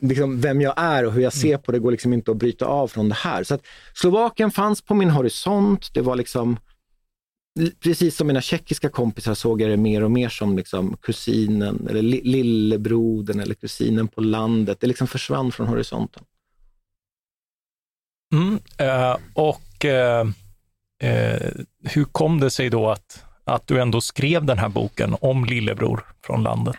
liksom, 0.00 0.40
vem 0.40 0.60
jag 0.60 0.74
är 0.76 1.06
och 1.06 1.12
hur 1.12 1.22
jag 1.22 1.32
ser 1.32 1.56
på 1.58 1.72
det 1.72 1.78
går 1.78 1.90
liksom 1.90 2.12
inte 2.12 2.30
att 2.30 2.36
bryta 2.36 2.66
av 2.66 2.88
från 2.88 3.08
det 3.08 3.14
här. 3.14 3.44
Så 3.44 3.54
att 3.54 3.66
Slovakien 3.94 4.50
fanns 4.50 4.82
på 4.82 4.94
min 4.94 5.10
horisont. 5.10 5.94
Det 5.94 6.00
var 6.00 6.16
liksom, 6.16 6.56
precis 7.80 8.16
som 8.16 8.26
mina 8.26 8.40
tjeckiska 8.40 8.88
kompisar 8.88 9.34
såg 9.34 9.62
jag 9.62 9.70
det 9.70 9.76
mer 9.76 10.04
och 10.04 10.10
mer 10.10 10.28
som 10.28 10.56
liksom 10.56 10.96
kusinen 10.96 11.86
eller 11.90 12.02
lillebrodern 12.02 13.40
eller 13.40 13.54
kusinen 13.54 14.08
på 14.08 14.20
landet. 14.20 14.80
Det 14.80 14.86
liksom 14.86 15.06
försvann 15.06 15.52
från 15.52 15.66
horisonten. 15.66 16.24
Mm, 18.32 18.58
eh, 18.78 19.16
och 19.34 19.84
eh, 19.84 20.28
eh, 21.02 21.52
hur 21.82 22.04
kom 22.04 22.40
det 22.40 22.50
sig 22.50 22.70
då 22.70 22.90
att, 22.90 23.24
att 23.44 23.66
du 23.66 23.80
ändå 23.80 24.00
skrev 24.00 24.44
den 24.44 24.58
här 24.58 24.68
boken 24.68 25.16
om 25.20 25.44
lillebror 25.44 26.06
från 26.26 26.42
landet? 26.42 26.76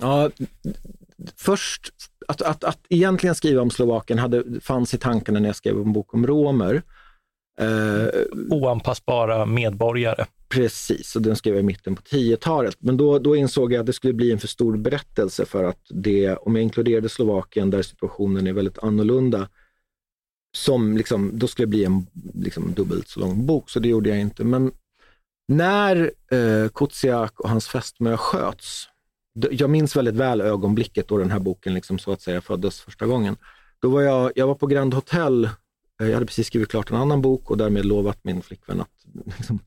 Ja, 0.00 0.30
först, 1.36 1.92
att, 2.28 2.42
att, 2.42 2.64
att 2.64 2.78
egentligen 2.88 3.34
skriva 3.34 3.62
om 3.62 3.70
Slovakien 3.70 4.18
hade, 4.18 4.60
fanns 4.60 4.94
i 4.94 4.98
tankarna 4.98 5.40
när 5.40 5.48
jag 5.48 5.56
skrev 5.56 5.76
en 5.76 5.92
bok 5.92 6.14
om 6.14 6.26
romer. 6.26 6.82
Eh, 7.60 8.08
Oanpassbara 8.50 9.46
medborgare. 9.46 10.26
Precis, 10.48 11.16
och 11.16 11.22
den 11.22 11.36
skrev 11.36 11.54
jag 11.54 11.62
i 11.62 11.66
mitten 11.66 11.96
på 11.96 12.02
10-talet. 12.02 12.76
Men 12.78 12.96
då, 12.96 13.18
då 13.18 13.36
insåg 13.36 13.72
jag 13.72 13.80
att 13.80 13.86
det 13.86 13.92
skulle 13.92 14.12
bli 14.12 14.32
en 14.32 14.38
för 14.38 14.48
stor 14.48 14.76
berättelse 14.76 15.46
för 15.46 15.64
att 15.64 15.80
det, 15.88 16.36
om 16.36 16.56
jag 16.56 16.62
inkluderade 16.62 17.08
Slovakien 17.08 17.70
där 17.70 17.82
situationen 17.82 18.46
är 18.46 18.52
väldigt 18.52 18.78
annorlunda, 18.78 19.48
som 20.56 20.96
liksom, 20.96 21.30
då 21.34 21.46
skulle 21.46 21.66
det 21.66 21.70
bli 21.70 21.84
en 21.84 22.06
liksom, 22.34 22.74
dubbelt 22.74 23.08
så 23.08 23.20
lång 23.20 23.46
bok, 23.46 23.70
så 23.70 23.80
det 23.80 23.88
gjorde 23.88 24.08
jag 24.08 24.20
inte. 24.20 24.44
Men 24.44 24.72
när 25.48 26.12
eh, 26.30 26.68
Kutsiak 26.68 27.40
och 27.40 27.48
hans 27.48 27.68
fästmö 27.68 28.16
sköts, 28.16 28.88
jag 29.50 29.70
minns 29.70 29.96
väldigt 29.96 30.14
väl 30.14 30.40
ögonblicket 30.40 31.08
då 31.08 31.18
den 31.18 31.30
här 31.30 31.38
boken 31.38 31.74
liksom, 31.74 31.98
så 31.98 32.12
att 32.12 32.22
säga 32.22 32.40
föddes 32.40 32.80
första 32.80 33.06
gången. 33.06 33.36
Då 33.78 33.88
var 33.88 34.02
jag, 34.02 34.32
jag 34.34 34.46
var 34.46 34.54
på 34.54 34.66
Grand 34.66 34.94
Hotel, 34.94 35.48
jag 35.98 36.12
hade 36.12 36.26
precis 36.26 36.46
skrivit 36.46 36.68
klart 36.68 36.90
en 36.90 36.96
annan 36.96 37.22
bok 37.22 37.50
och 37.50 37.56
därmed 37.56 37.84
lovat 37.84 38.18
min 38.22 38.42
flickvän 38.42 38.80
att 38.80 38.90
liksom, 39.38 39.58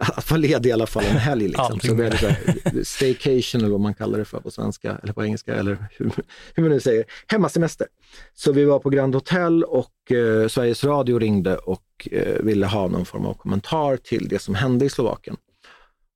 att 0.00 0.30
vara 0.30 0.38
ledig 0.38 0.70
i 0.70 0.72
alla 0.72 0.86
fall 0.86 1.04
en 1.04 1.16
helg. 1.16 1.48
Liksom. 1.48 1.80
så 1.80 1.94
det 1.94 2.18
så 2.18 2.84
staycation 2.84 3.60
eller 3.60 3.70
vad 3.70 3.80
man 3.80 3.94
kallar 3.94 4.18
det 4.18 4.24
för 4.24 4.40
på 4.40 4.50
svenska 4.50 4.98
eller 5.02 5.12
på 5.12 5.24
engelska 5.24 5.54
eller 5.54 5.88
hur, 5.98 6.10
hur 6.54 6.62
man 6.62 6.72
nu 6.72 6.80
säger. 6.80 7.04
Hemmasemester. 7.26 7.86
Så 8.34 8.52
vi 8.52 8.64
var 8.64 8.78
på 8.78 8.90
Grand 8.90 9.14
Hotel 9.14 9.64
och 9.64 10.12
eh, 10.12 10.48
Sveriges 10.48 10.84
Radio 10.84 11.18
ringde 11.18 11.56
och 11.56 12.08
eh, 12.10 12.42
ville 12.42 12.66
ha 12.66 12.88
någon 12.88 13.04
form 13.04 13.26
av 13.26 13.34
kommentar 13.34 13.96
till 13.96 14.28
det 14.28 14.38
som 14.38 14.54
hände 14.54 14.84
i 14.84 14.90
Slovakien. 14.90 15.36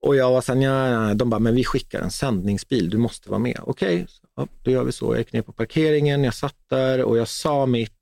Och 0.03 0.17
jag 0.17 0.31
var 0.31 0.41
så 0.41 0.55
här, 0.55 1.15
de 1.15 1.31
bara, 1.31 1.41
men 1.41 1.55
vi 1.55 1.65
skickar 1.65 2.01
en 2.01 2.11
sändningsbil, 2.11 2.91
du 2.91 2.99
måste 2.99 3.31
vara 3.31 3.39
med. 3.39 3.61
Okej, 3.63 3.95
okay, 3.95 4.07
ja, 4.37 4.47
då 4.63 4.71
gör 4.71 4.85
vi 4.85 4.93
så. 4.93 5.13
Jag 5.13 5.19
gick 5.19 5.33
ner 5.33 5.43
på 5.43 5.53
parkeringen, 5.53 6.25
jag 6.25 6.35
satt 6.35 6.57
där 6.71 7.03
och 7.03 7.19
jag 7.19 7.29
sa 7.29 7.67
mitt. 7.67 7.93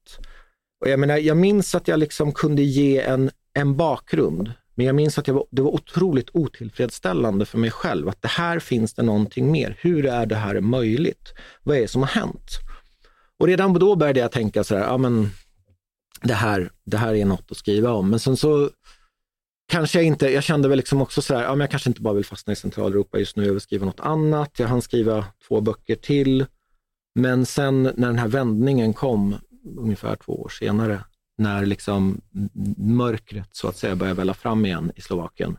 Och 0.81 0.89
jag 0.89 1.01
menar, 1.01 1.17
jag 1.17 1.37
minns 1.37 1.75
att 1.75 1.89
jag 1.89 1.99
liksom 1.99 2.33
kunde 2.33 2.63
ge 2.63 3.01
en, 3.01 3.31
en 3.55 3.77
bakgrund 3.77 4.53
men 4.81 4.87
jag 4.87 4.95
minns 4.95 5.19
att 5.19 5.27
jag 5.27 5.35
var, 5.35 5.47
det 5.51 5.63
var 5.63 5.71
otroligt 5.71 6.31
otillfredsställande 6.33 7.45
för 7.45 7.59
mig 7.59 7.71
själv 7.71 8.09
att 8.09 8.23
det 8.23 8.29
här 8.29 8.59
finns 8.59 8.95
det 8.95 9.03
någonting 9.03 9.53
mer. 9.53 9.77
Hur 9.81 10.07
är 10.07 10.27
det 10.27 10.35
här 10.35 10.61
möjligt? 10.61 11.35
Vad 11.63 11.77
är 11.77 11.81
det 11.81 11.89
som 11.89 12.03
har 12.03 12.09
hänt? 12.09 12.51
Och 13.39 13.47
redan 13.47 13.75
då 13.75 13.97
började 13.97 14.21
jag 14.21 14.33
tänka 14.33 14.65
så 14.65 14.77
här, 14.77 14.83
ja 14.83 14.99
men 14.99 15.31
det 16.23 16.35
här, 16.35 16.71
det 16.85 16.97
här 16.97 17.15
är 17.15 17.25
något 17.25 17.51
att 17.51 17.57
skriva 17.57 17.93
om. 17.93 18.11
Men 18.11 18.21
sen 18.21 18.37
så 18.37 18.71
kanske 19.69 19.99
jag 19.99 20.05
inte, 20.05 20.29
jag 20.29 20.45
kände 20.45 20.69
väl 20.69 20.77
liksom 20.77 21.03
också 21.03 21.23
så 21.23 21.35
här, 21.35 21.43
ja 21.43 21.51
men 21.51 21.61
jag 21.61 21.71
kanske 21.71 21.91
inte 21.91 22.03
bara 22.03 22.15
vill 22.15 22.25
fastna 22.25 22.53
i 22.53 22.57
Centraleuropa 22.57 23.19
just 23.19 23.37
nu, 23.37 23.45
jag 23.45 23.53
vill 23.53 23.61
skriva 23.61 23.87
något 23.87 24.01
annat. 24.01 24.59
Jag 24.59 24.69
hann 24.69 24.83
skriva 24.83 25.25
två 25.49 25.61
böcker 25.61 25.97
till. 25.97 26.47
Men 27.15 27.47
sen 27.47 27.83
när 27.83 28.07
den 28.07 28.19
här 28.19 28.29
vändningen 28.29 28.93
kom, 28.93 29.37
ungefär 29.65 30.17
två 30.17 30.43
år 30.43 30.49
senare, 30.49 31.05
när 31.39 31.67
liksom 31.67 32.21
mörkret 32.77 33.49
så 33.53 33.69
att 33.69 33.77
säga 33.77 33.97
började 33.97 34.17
välla 34.17 34.35
fram 34.35 34.67
igen 34.67 34.93
i 34.97 35.01
Slovakien. 35.01 35.57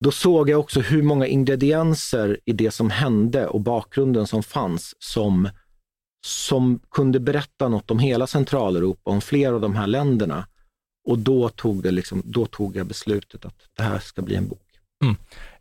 Då 0.00 0.10
såg 0.10 0.50
jag 0.50 0.60
också 0.60 0.80
hur 0.80 1.02
många 1.02 1.26
ingredienser 1.26 2.40
i 2.44 2.52
det 2.52 2.70
som 2.70 2.90
hände 2.90 3.46
och 3.46 3.60
bakgrunden 3.60 4.26
som 4.26 4.42
fanns 4.42 4.94
som, 4.98 5.48
som 6.26 6.80
kunde 6.90 7.20
berätta 7.20 7.68
något 7.68 7.90
om 7.90 7.98
hela 7.98 8.26
Centraleuropa, 8.26 9.10
om 9.10 9.20
flera 9.20 9.54
av 9.54 9.60
de 9.60 9.74
här 9.74 9.86
länderna. 9.86 10.46
Och 11.08 11.18
då 11.18 11.48
tog, 11.48 11.82
det 11.82 11.90
liksom, 11.90 12.22
då 12.24 12.46
tog 12.46 12.76
jag 12.76 12.86
beslutet 12.86 13.44
att 13.44 13.56
det 13.76 13.82
här 13.82 13.98
ska 13.98 14.22
bli 14.22 14.34
en 14.34 14.48
bok. 14.48 14.68
Mm. 15.04 15.16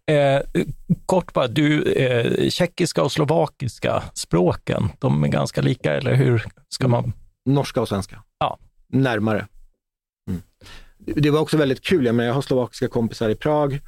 Eh, 0.06 0.64
kort 1.06 1.34
bara, 1.34 1.48
du, 1.48 1.84
eh, 1.84 2.50
tjeckiska 2.50 3.04
och 3.04 3.12
slovakiska 3.12 4.04
språken, 4.14 4.90
de 5.00 5.24
är 5.24 5.28
ganska 5.28 5.62
lika, 5.62 5.94
eller 5.94 6.16
hur 6.16 6.46
ska 6.70 6.88
man? 6.88 7.14
Norska 7.46 7.82
och 7.82 7.88
svenska. 7.88 8.24
Ja, 8.40 8.60
närmare. 8.88 9.48
Mm. 10.30 10.42
Det 10.98 11.30
var 11.30 11.40
också 11.40 11.58
väldigt 11.58 11.82
kul, 11.82 12.06
jag, 12.06 12.16
menar, 12.16 12.28
jag 12.28 12.34
har 12.34 12.42
slovakiska 12.42 12.88
kompisar 12.88 13.30
i 13.30 13.36
Prag. 13.36 13.80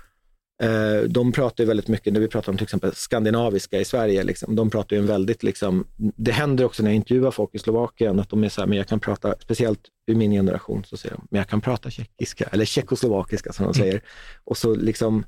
Eh, 0.63 1.09
de 1.09 1.31
pratar 1.31 1.63
ju 1.63 1.67
väldigt 1.67 1.87
mycket, 1.87 2.13
när 2.13 2.19
vi 2.19 2.27
pratar 2.27 2.51
om 2.51 2.57
till 2.57 2.63
exempel 2.63 2.95
skandinaviska 2.95 3.79
i 3.79 3.85
Sverige, 3.85 4.23
liksom, 4.23 4.55
de 4.55 4.69
pratar 4.69 4.95
ju 4.95 4.99
en 4.99 5.07
väldigt, 5.07 5.43
liksom, 5.43 5.87
det 5.97 6.31
händer 6.31 6.65
också 6.65 6.83
när 6.83 6.89
jag 6.89 6.95
intervjuar 6.95 7.31
folk 7.31 7.55
i 7.55 7.59
Slovakien, 7.59 8.19
att 8.19 8.29
de 8.29 8.43
är 8.43 8.49
så 8.49 8.61
här, 8.61 8.67
men 8.67 8.77
jag 8.77 8.87
kan 8.87 8.99
prata, 8.99 9.35
speciellt 9.39 9.81
ur 10.07 10.15
min 10.15 10.31
generation, 10.31 10.83
så 10.85 10.97
säger 10.97 11.15
de, 11.15 11.27
men 11.31 11.37
jag 11.37 11.47
kan 11.47 11.61
prata 11.61 11.89
tjeckiska, 11.89 12.45
eller 12.51 12.65
tjeckoslovakiska 12.65 13.53
som 13.53 13.63
de 13.63 13.67
mm. 13.67 13.73
säger. 13.73 14.01
Och 14.43 14.57
så 14.57 14.75
liksom, 14.75 15.25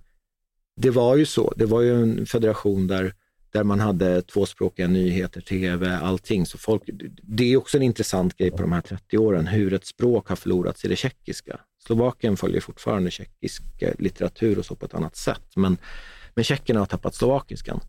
det 0.82 0.89
var 0.89 1.15
ju 1.15 1.25
så, 1.25 1.53
det 1.55 1.65
var 1.65 1.82
ju 1.82 2.01
en 2.01 2.25
federation 2.25 2.88
där 2.88 3.13
där 3.55 3.63
man 3.63 3.79
hade 3.79 4.21
tvåspråkiga 4.21 4.88
nyheter, 4.88 5.41
tv, 5.41 5.97
allting. 5.97 6.45
Så 6.45 6.57
folk, 6.57 6.83
det 7.21 7.53
är 7.53 7.57
också 7.57 7.77
en 7.77 7.83
intressant 7.83 8.38
grej 8.38 8.51
på 8.51 8.57
de 8.57 8.71
här 8.71 8.81
30 8.81 9.17
åren, 9.17 9.47
hur 9.47 9.74
ett 9.74 9.85
språk 9.85 10.29
har 10.29 10.35
förlorats 10.35 10.85
i 10.85 10.88
det 10.88 10.95
tjeckiska. 10.95 11.59
Slovakien 11.88 12.38
följer 12.38 12.62
fortfarande 12.62 13.12
tjeckisk 13.12 13.63
eh, 13.81 13.93
litteratur 14.00 14.59
och 14.59 14.65
så 14.65 14.75
på 14.75 14.85
ett 14.85 14.93
annat 14.93 15.15
sätt, 15.15 15.55
men, 15.55 15.77
men 16.33 16.43
tjeckerna 16.43 16.79
har 16.79 16.85
tappat 16.85 17.15
slovakiskan. 17.15 17.79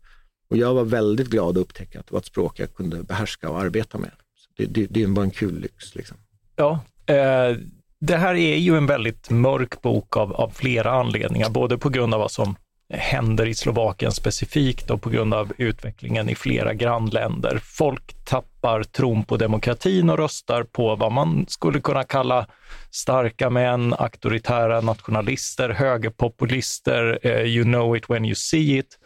Och 0.49 0.57
jag 0.57 0.73
var 0.73 0.83
väldigt 0.83 1.29
glad 1.29 1.57
att 1.57 1.61
upptäcka 1.61 1.99
att 1.99 2.07
det 2.07 2.13
var 2.13 2.19
ett 2.19 2.25
språk 2.25 2.59
jag 2.59 2.73
kunde 2.73 3.03
behärska 3.03 3.49
och 3.49 3.59
arbeta 3.59 3.97
med. 3.97 4.11
Det, 4.57 4.65
det, 4.65 4.85
det 4.89 5.03
är 5.03 5.07
bara 5.07 5.25
en 5.25 5.31
kul 5.31 5.59
lyx. 5.59 5.95
Liksom. 5.95 6.17
Ja, 6.55 6.79
eh, 7.05 7.57
det 7.99 8.17
här 8.17 8.35
är 8.35 8.57
ju 8.57 8.77
en 8.77 8.85
väldigt 8.85 9.29
mörk 9.29 9.81
bok 9.81 10.17
av, 10.17 10.33
av 10.33 10.49
flera 10.49 10.91
anledningar, 10.91 11.49
både 11.49 11.77
på 11.77 11.89
grund 11.89 12.13
av 12.13 12.19
vad 12.19 12.31
som 12.31 12.55
händer 12.93 13.45
i 13.45 13.53
Slovakien 13.53 14.11
specifikt 14.11 14.89
och 14.89 15.01
på 15.01 15.09
grund 15.09 15.33
av 15.33 15.53
utvecklingen 15.57 16.29
i 16.29 16.35
flera 16.35 16.73
grannländer. 16.73 17.59
Folk 17.63 18.25
tappar 18.25 18.83
tron 18.83 19.23
på 19.23 19.37
demokratin 19.37 20.09
och 20.09 20.17
röstar 20.17 20.63
på 20.63 20.95
vad 20.95 21.11
man 21.11 21.45
skulle 21.47 21.81
kunna 21.81 22.03
kalla 22.03 22.47
starka 22.91 23.49
män, 23.49 23.93
auktoritära 23.93 24.81
nationalister, 24.81 25.69
högerpopulister, 25.69 27.19
eh, 27.21 27.41
you 27.41 27.63
know 27.63 27.97
it 27.97 28.09
when 28.09 28.25
you 28.25 28.35
see 28.35 28.77
it. 28.77 28.99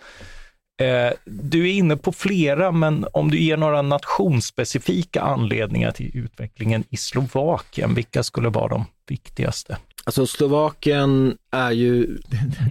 Eh, 0.82 1.14
du 1.26 1.70
är 1.70 1.74
inne 1.74 1.98
på 1.98 2.12
flera, 2.12 2.72
men 2.72 3.06
om 3.14 3.32
du 3.32 3.40
ger 3.40 3.58
några 3.58 3.82
nationsspecifika 3.82 5.22
anledningar 5.22 5.92
till 5.92 6.12
utvecklingen 6.14 6.84
i 6.90 6.98
Slovakien, 6.98 7.96
vilka 7.96 8.24
skulle 8.24 8.50
vara 8.50 8.68
de 8.68 8.86
viktigaste? 9.08 9.78
Alltså 10.04 10.26
Slovakien 10.28 11.38
är 11.52 11.72
ju, 11.72 12.06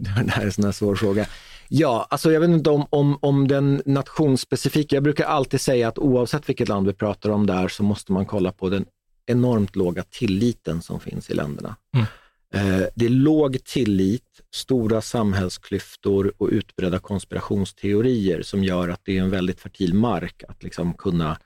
det 0.01 0.09
här 0.09 0.43
är 0.43 0.45
en 0.45 0.53
sån 0.53 0.65
här 0.65 0.73
svår 0.73 0.97
fråga. 0.97 1.27
Ja, 1.69 2.07
alltså 2.11 2.33
jag 2.33 2.41
vet 2.41 2.51
inte 2.51 2.71
om, 2.71 2.87
om, 2.91 3.19
om 3.23 3.49
den 3.49 3.83
nationsspecifika, 3.87 4.97
jag 4.97 5.03
brukar 5.03 5.25
alltid 5.25 5.61
säga 5.61 5.89
att 5.89 5.99
oavsett 5.99 6.49
vilket 6.49 6.69
land 6.69 6.87
vi 6.87 6.93
pratar 6.93 7.31
om 7.31 7.47
där 7.47 7.69
så 7.69 7.83
måste 7.83 8.13
man 8.13 8.27
kolla 8.27 8.53
på 8.53 8.69
den 8.69 8.85
enormt 9.27 9.77
låga 9.77 10.03
tilliten 10.03 10.83
som 10.83 11.01
finns 11.01 11.31
i 11.31 11.35
länderna. 11.35 11.77
Mm. 11.95 12.07
Eh, 12.55 12.87
det 12.95 13.05
är 13.05 13.09
låg 13.09 13.65
tillit, 13.65 14.41
stora 14.55 15.01
samhällsklyftor 15.01 16.33
och 16.39 16.49
utbredda 16.49 16.99
konspirationsteorier 16.99 18.43
som 18.43 18.65
gör 18.65 18.89
att 18.89 19.01
det 19.05 19.19
är 19.19 19.23
en 19.23 19.31
väldigt 19.31 19.61
fertil 19.61 19.95
mark 19.95 20.43
att 20.49 20.63
liksom 20.63 20.95
kunna, 20.95 21.39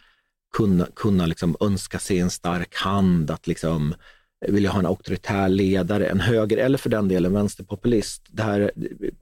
kunna, 0.57 0.87
kunna 0.95 1.27
liksom 1.27 1.57
önska 1.61 1.99
sig 1.99 2.19
en 2.19 2.31
stark 2.31 2.75
hand, 2.75 3.31
att 3.31 3.47
liksom 3.47 3.95
vill 4.49 4.65
jag 4.65 4.73
ha 4.73 4.79
en 4.79 4.87
auktoritär 4.87 5.49
ledare, 5.49 6.07
en 6.07 6.21
höger 6.21 6.57
eller 6.57 6.79
för 6.79 6.91
den 6.91 7.09
delen 7.09 7.33
vänsterpopulist. 7.33 8.23
Det 8.31 8.43
här 8.43 8.71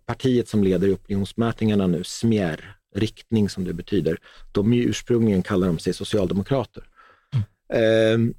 partiet 0.07 0.49
som 0.49 0.65
leder 0.65 0.95
opinionsmätningarna 0.95 1.87
nu, 1.87 2.05
SMER, 2.05 2.77
riktning 2.95 3.49
som 3.49 3.65
det 3.65 3.73
betyder, 3.73 4.19
de 4.53 4.73
är 4.73 4.77
ursprungligen 4.77 5.43
kallar 5.43 5.67
de 5.67 5.79
sig 5.79 5.93
socialdemokrater. 5.93 6.85
Mm. 7.33 8.29
Eh, 8.29 8.35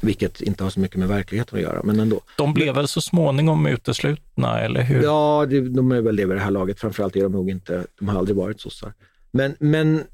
vilket 0.00 0.40
inte 0.40 0.64
har 0.64 0.70
så 0.70 0.80
mycket 0.80 0.96
med 0.96 1.08
verkligheten 1.08 1.58
att 1.58 1.62
göra, 1.62 1.82
men 1.84 2.00
ändå. 2.00 2.20
De 2.36 2.54
blev 2.54 2.74
väl 2.74 2.88
så 2.88 3.00
småningom 3.00 3.66
uteslutna, 3.66 4.60
eller 4.60 4.82
hur? 4.82 5.02
Ja, 5.02 5.46
de 5.46 5.92
är 5.92 6.00
väl 6.00 6.16
det 6.16 6.24
vid 6.24 6.36
det 6.36 6.40
här 6.40 6.50
laget. 6.50 6.80
Framförallt 6.80 7.16
är 7.16 7.22
de 7.22 7.32
nog 7.32 7.50
inte, 7.50 7.86
de 7.98 8.08
har 8.08 8.18
aldrig 8.18 8.36
varit 8.36 8.60
sossar. 8.60 8.94
Men, 9.30 9.56
men 9.60 10.04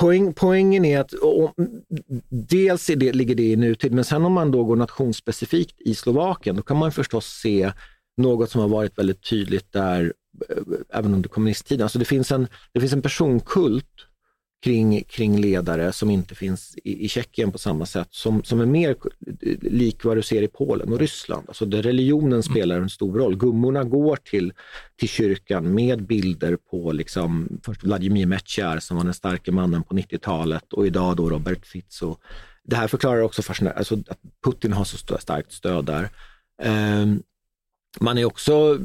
Poäng, 0.00 0.32
poängen 0.32 0.84
är 0.84 1.00
att 1.00 1.12
och, 1.12 1.54
dels 2.28 2.90
är 2.90 2.96
det, 2.96 3.12
ligger 3.12 3.34
det 3.34 3.42
i 3.42 3.56
nutid, 3.56 3.92
men 3.92 4.04
sen 4.04 4.24
om 4.24 4.32
man 4.32 4.50
då 4.50 4.64
går 4.64 4.76
nationsspecifikt 4.76 5.80
i 5.80 5.94
Slovakien, 5.94 6.56
då 6.56 6.62
kan 6.62 6.76
man 6.76 6.92
förstås 6.92 7.26
se 7.26 7.72
något 8.16 8.50
som 8.50 8.60
har 8.60 8.68
varit 8.68 8.98
väldigt 8.98 9.30
tydligt 9.30 9.72
där 9.72 10.12
eh, 10.48 10.56
även 10.98 11.14
under 11.14 11.28
kommunisttiden. 11.28 11.82
Alltså 11.82 11.98
det, 11.98 12.04
finns 12.04 12.32
en, 12.32 12.48
det 12.72 12.80
finns 12.80 12.92
en 12.92 13.02
personkult 13.02 14.06
kring, 14.62 15.04
kring 15.04 15.40
ledare 15.40 15.92
som 15.92 16.10
inte 16.10 16.34
finns 16.34 16.76
i, 16.84 17.04
i 17.04 17.08
Tjeckien 17.08 17.52
på 17.52 17.58
samma 17.58 17.86
sätt, 17.86 18.08
som, 18.10 18.44
som 18.44 18.60
är 18.60 18.66
mer 18.66 18.96
lik 19.60 20.04
vad 20.04 20.16
du 20.16 20.22
ser 20.22 20.42
i 20.42 20.48
Polen 20.48 20.92
och 20.92 20.98
Ryssland. 20.98 21.44
Alltså 21.48 21.66
där 21.66 21.82
religionen 21.82 22.32
mm. 22.32 22.42
spelar 22.42 22.80
en 22.80 22.90
stor 22.90 23.18
roll. 23.18 23.36
Gummorna 23.36 23.84
går 23.84 24.16
till, 24.16 24.52
till 24.96 25.08
kyrkan 25.08 25.74
med 25.74 26.02
bilder 26.02 26.56
på 26.56 26.92
liksom, 26.92 27.48
först 27.64 27.84
Vladimir 27.84 28.26
Mečiar 28.26 28.78
som 28.78 28.96
var 28.96 29.04
den 29.04 29.14
starke 29.14 29.52
mannen 29.52 29.82
på 29.82 29.94
90-talet 29.94 30.72
och 30.72 30.86
idag 30.86 31.16
då 31.16 31.30
Robert 31.30 31.66
Fico. 31.66 32.16
Det 32.64 32.76
här 32.76 32.88
förklarar 32.88 33.20
också 33.20 33.42
alltså 33.76 33.94
att 34.08 34.18
Putin 34.44 34.72
har 34.72 34.84
så 34.84 35.18
starkt 35.18 35.52
stöd 35.52 35.84
där. 35.84 36.08
Um, 37.02 37.22
man 38.00 38.18
är 38.18 38.24
också 38.24 38.78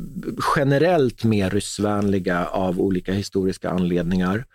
generellt 0.56 1.24
mer 1.24 1.50
ryssvänliga 1.50 2.46
av 2.46 2.82
olika 2.82 3.14
historiska 3.14 3.70
anledningar 3.70 4.46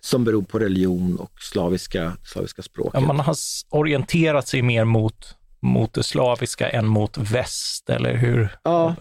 som 0.00 0.24
beror 0.24 0.42
på 0.42 0.58
religion 0.58 1.16
och 1.16 1.32
slaviska, 1.40 2.16
slaviska 2.24 2.62
språk. 2.62 2.90
Ja, 2.94 3.00
man 3.00 3.20
har 3.20 3.36
orienterat 3.70 4.48
sig 4.48 4.62
mer 4.62 4.84
mot, 4.84 5.36
mot 5.60 5.94
det 5.94 6.02
slaviska 6.02 6.68
än 6.68 6.86
mot 6.86 7.18
väst, 7.18 7.90
eller 7.90 8.16
hur? 8.16 8.56
Ja, 8.62 8.96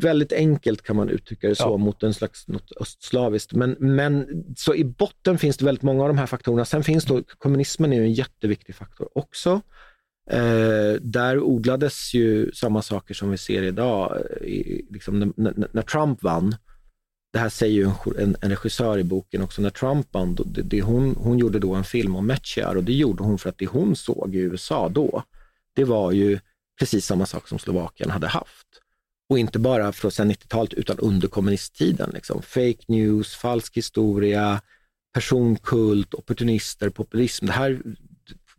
väldigt 0.00 0.32
enkelt 0.32 0.82
kan 0.82 0.96
man 0.96 1.08
uttrycka 1.08 1.48
det 1.48 1.54
så, 1.54 1.62
ja. 1.62 1.76
mot 1.76 2.02
en 2.02 2.14
slags 2.14 2.48
något 2.48 2.72
östslaviskt. 2.80 3.52
Men, 3.52 3.76
men 3.78 4.26
så 4.56 4.74
i 4.74 4.84
botten 4.84 5.38
finns 5.38 5.56
det 5.56 5.64
väldigt 5.64 5.82
många 5.82 6.02
av 6.02 6.08
de 6.08 6.18
här 6.18 6.26
faktorerna. 6.26 6.64
Sen 6.64 6.84
finns 6.84 7.04
då, 7.04 7.22
kommunismen 7.38 7.92
är 7.92 7.96
ju 7.96 8.04
en 8.04 8.12
jätteviktig 8.12 8.74
faktor 8.74 9.08
också. 9.14 9.60
Eh, 10.30 11.00
där 11.00 11.40
odlades 11.40 12.14
ju 12.14 12.52
samma 12.52 12.82
saker 12.82 13.14
som 13.14 13.30
vi 13.30 13.38
ser 13.38 13.62
idag. 13.62 14.16
Eh, 14.16 14.46
I, 14.46 14.86
liksom, 14.90 15.34
när, 15.36 15.54
när, 15.72 15.82
Trump 15.82 16.22
vann, 16.22 16.54
det 17.32 17.38
här 17.38 17.48
säger 17.48 17.74
ju 17.74 17.84
en, 17.84 18.16
en, 18.18 18.36
en 18.40 18.50
regissör 18.50 18.98
i 18.98 19.04
boken 19.04 19.42
också, 19.42 19.62
när 19.62 19.70
Trump 19.70 20.14
vann, 20.14 20.34
det, 20.34 20.62
det, 20.62 20.82
hon, 20.82 21.16
hon 21.18 21.38
gjorde 21.38 21.58
då 21.58 21.74
en 21.74 21.84
film 21.84 22.16
om 22.16 22.26
Mechiar 22.26 22.74
och 22.74 22.84
det 22.84 22.92
gjorde 22.92 23.22
hon 23.22 23.38
för 23.38 23.48
att 23.48 23.58
det 23.58 23.66
hon 23.66 23.96
såg 23.96 24.34
i 24.34 24.38
USA 24.38 24.88
då, 24.88 25.22
det 25.74 25.84
var 25.84 26.12
ju 26.12 26.38
precis 26.78 27.06
samma 27.06 27.26
sak 27.26 27.48
som 27.48 27.58
Slovakien 27.58 28.10
hade 28.10 28.28
haft. 28.28 28.66
Och 29.28 29.38
inte 29.38 29.58
bara 29.58 29.92
från 29.92 30.10
90-talet 30.10 30.74
utan 30.74 30.98
under 30.98 31.28
kommunisttiden. 31.28 32.10
Liksom. 32.14 32.42
Fake 32.42 32.84
news, 32.86 33.34
falsk 33.34 33.76
historia, 33.76 34.60
personkult, 35.14 36.14
opportunister, 36.14 36.88
populism. 36.88 37.46
Det 37.46 37.52
här 37.52 37.82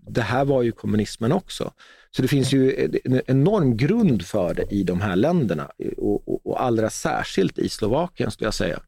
det 0.07 0.21
här 0.21 0.45
var 0.45 0.61
ju 0.61 0.71
kommunismen 0.71 1.31
också. 1.31 1.73
Så 2.15 2.21
det 2.21 2.27
finns 2.27 2.53
ju 2.53 2.91
en 3.05 3.21
enorm 3.27 3.77
grund 3.77 4.25
för 4.25 4.53
det 4.53 4.65
i 4.69 4.83
de 4.83 5.01
här 5.01 5.15
länderna 5.15 5.71
och, 5.97 6.27
och, 6.27 6.47
och 6.47 6.63
allra 6.63 6.89
särskilt 6.89 7.57
i 7.57 7.69
Slovakien 7.69 8.31
skulle 8.31 8.47
jag 8.47 8.53
säga. 8.53 8.79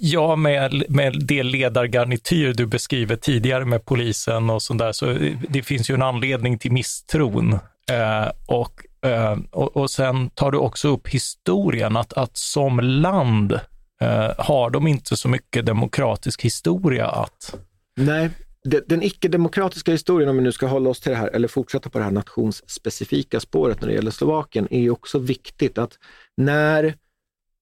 Ja, 0.00 0.36
med, 0.36 0.84
med 0.88 1.26
det 1.26 1.42
ledargarnityr 1.42 2.52
du 2.52 2.66
beskriver 2.66 3.16
tidigare 3.16 3.64
med 3.64 3.84
polisen 3.84 4.50
och 4.50 4.62
sånt 4.62 4.78
där, 4.78 4.92
så 4.92 5.18
det 5.48 5.62
finns 5.62 5.90
ju 5.90 5.94
en 5.94 6.02
anledning 6.02 6.58
till 6.58 6.72
misstron. 6.72 7.52
Eh, 7.90 8.30
och, 8.46 9.08
eh, 9.10 9.38
och, 9.50 9.76
och 9.76 9.90
sen 9.90 10.30
tar 10.30 10.50
du 10.50 10.58
också 10.58 10.88
upp 10.88 11.08
historien, 11.08 11.96
att, 11.96 12.12
att 12.12 12.36
som 12.36 12.80
land 12.80 13.52
eh, 14.00 14.30
har 14.38 14.70
de 14.70 14.86
inte 14.86 15.16
så 15.16 15.28
mycket 15.28 15.66
demokratisk 15.66 16.44
historia 16.44 17.06
att 17.06 17.54
Nej, 17.96 18.30
den 18.68 19.02
icke-demokratiska 19.02 19.92
historien, 19.92 20.30
om 20.30 20.36
vi 20.36 20.42
nu 20.42 20.52
ska 20.52 20.66
hålla 20.66 20.90
oss 20.90 21.00
till 21.00 21.12
det 21.12 21.18
här, 21.18 21.28
eller 21.28 21.48
fortsätta 21.48 21.90
på 21.90 21.98
det 21.98 22.04
här 22.04 22.10
nationsspecifika 22.10 23.40
spåret 23.40 23.80
när 23.80 23.88
det 23.88 23.94
gäller 23.94 24.10
Slovakien, 24.10 24.68
är 24.70 24.80
ju 24.80 24.90
också 24.90 25.18
viktigt 25.18 25.78
att 25.78 25.98
när, 26.36 26.94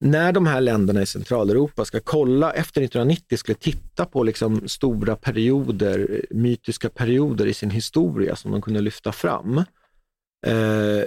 när 0.00 0.32
de 0.32 0.46
här 0.46 0.60
länderna 0.60 1.02
i 1.02 1.06
Centraleuropa 1.06 1.84
ska 1.84 2.00
kolla, 2.00 2.52
efter 2.52 2.82
1990, 2.82 3.36
skulle 3.36 3.56
titta 3.56 4.04
på 4.04 4.22
liksom 4.22 4.68
stora 4.68 5.16
perioder, 5.16 6.26
mytiska 6.30 6.88
perioder 6.88 7.46
i 7.46 7.54
sin 7.54 7.70
historia 7.70 8.36
som 8.36 8.52
de 8.52 8.62
kunde 8.62 8.80
lyfta 8.80 9.12
fram, 9.12 9.58
eh, 10.46 11.04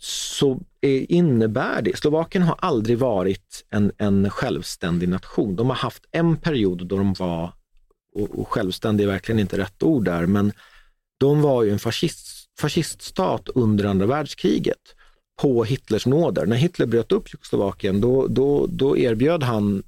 så 0.00 0.60
är, 0.80 1.12
innebär 1.12 1.82
det, 1.82 1.98
Slovakien 1.98 2.42
har 2.42 2.56
aldrig 2.58 2.98
varit 2.98 3.66
en, 3.70 3.92
en 3.98 4.30
självständig 4.30 5.08
nation. 5.08 5.56
De 5.56 5.68
har 5.68 5.76
haft 5.76 6.04
en 6.10 6.36
period 6.36 6.86
då 6.86 6.96
de 6.96 7.12
var 7.12 7.52
och, 8.14 8.38
och 8.38 8.48
självständig 8.48 9.04
är 9.04 9.08
verkligen 9.08 9.38
inte 9.38 9.58
rätt 9.58 9.82
ord 9.82 10.04
där, 10.04 10.26
men 10.26 10.52
de 11.20 11.42
var 11.42 11.62
ju 11.62 11.70
en 11.70 11.78
fascist, 11.78 12.28
fasciststat 12.60 13.48
under 13.48 13.84
andra 13.84 14.06
världskriget 14.06 14.94
på 15.40 15.64
Hitlers 15.64 16.06
nåder. 16.06 16.46
När 16.46 16.56
Hitler 16.56 16.86
bröt 16.86 17.12
upp 17.12 17.28
Tjeckoslovakien 17.28 18.00
då, 18.00 18.26
då, 18.26 18.66
då 18.66 18.96
erbjöd 18.96 19.42
han 19.42 19.82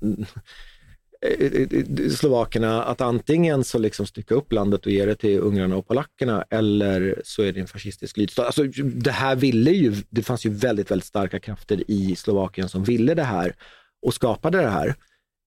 eh, 1.23 1.47
eh, 1.47 2.09
slovakerna 2.11 2.85
att 2.85 3.01
antingen 3.01 3.65
så 3.65 3.79
liksom 3.79 4.07
stycka 4.07 4.35
upp 4.35 4.53
landet 4.53 4.87
och 4.87 4.93
ge 4.93 5.05
det 5.05 5.15
till 5.15 5.39
ungrarna 5.39 5.77
och 5.77 5.89
polackerna 5.89 6.45
eller 6.51 7.23
så 7.25 7.43
är 7.43 7.53
det 7.53 7.61
en 7.61 7.67
fascistisk 7.67 8.17
lydstat. 8.17 8.47
Alltså, 8.47 8.65
det 8.85 9.13
här 9.13 9.37
ville 9.37 9.71
ju, 9.71 9.95
det 10.11 10.23
fanns 10.23 10.47
ju 10.47 10.51
väldigt, 10.51 10.91
väldigt 10.91 11.09
starka 11.09 11.41
krafter 11.41 11.91
i 11.91 12.17
Slovakien 12.17 12.69
som 12.69 12.85
ville 12.85 13.15
det 13.15 13.23
här 13.23 13.55
och 14.03 14.15
skapade 14.15 14.59
det 14.59 14.71
här. 14.71 14.95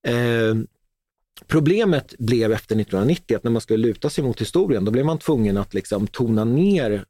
Eh, 0.06 0.54
Problemet 1.46 2.14
blev 2.18 2.52
efter 2.52 2.80
1990 2.80 3.36
att 3.36 3.44
när 3.44 3.50
man 3.50 3.60
skulle 3.60 3.86
luta 3.86 4.10
sig 4.10 4.24
mot 4.24 4.40
historien, 4.40 4.84
då 4.84 4.90
blev 4.90 5.04
man 5.04 5.18
tvungen 5.18 5.56
att 5.56 5.74
liksom 5.74 6.06
tona 6.06 6.44
ner 6.44 7.04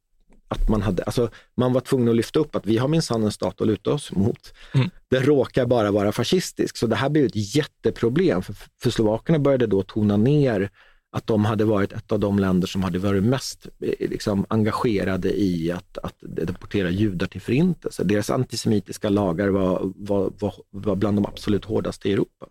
att 0.49 0.69
man 0.69 0.83
hade, 0.83 1.03
alltså 1.03 1.31
man 1.57 1.73
var 1.73 1.81
tvungen 1.81 2.09
att 2.09 2.17
lyfta 2.17 2.39
upp 2.39 2.57
att 2.57 2.67
vi 2.67 2.79
har 2.79 2.89
minsann 2.89 3.25
en 3.25 3.33
stat 3.33 3.61
att 3.61 3.67
luta 3.67 3.93
oss 3.93 4.13
mot. 4.13 4.55
Mm. 4.75 4.91
Det 5.09 5.21
råkar 5.21 5.67
bara 5.67 5.91
vara 5.91 6.13
fascistisk, 6.13 6.77
så 6.77 6.87
det 6.87 6.97
här 6.97 7.09
blev 7.09 7.25
ett 7.25 7.57
jätteproblem. 7.57 8.43
För, 8.43 8.55
för 8.83 8.91
slovakerna 8.91 9.39
började 9.39 9.67
då 9.67 9.83
tona 9.83 10.17
ner 10.17 10.71
att 11.13 11.27
de 11.27 11.45
hade 11.45 11.65
varit 11.65 11.93
ett 11.93 12.13
av 12.13 12.21
de 12.21 12.39
länder 12.39 12.67
som 12.69 12.83
hade 12.83 12.99
varit 12.99 13.25
mest 13.25 13.67
eh, 13.81 14.11
liksom, 14.11 14.47
engagerade 14.49 15.41
i 15.41 15.73
att, 15.73 15.99
att 15.99 16.17
deportera 16.21 16.91
judar 16.91 17.27
till 17.27 17.41
förintelse. 17.41 18.05
Deras 18.05 18.31
antisemitiska 18.31 19.09
lagar 19.09 19.49
var, 19.49 19.93
var, 19.97 20.33
var, 20.39 20.55
var 20.71 20.97
bland 20.97 21.17
de 21.17 21.27
absolut 21.27 21.65
hårdaste 21.65 22.09
i 22.09 22.13
Europa. 22.13 22.47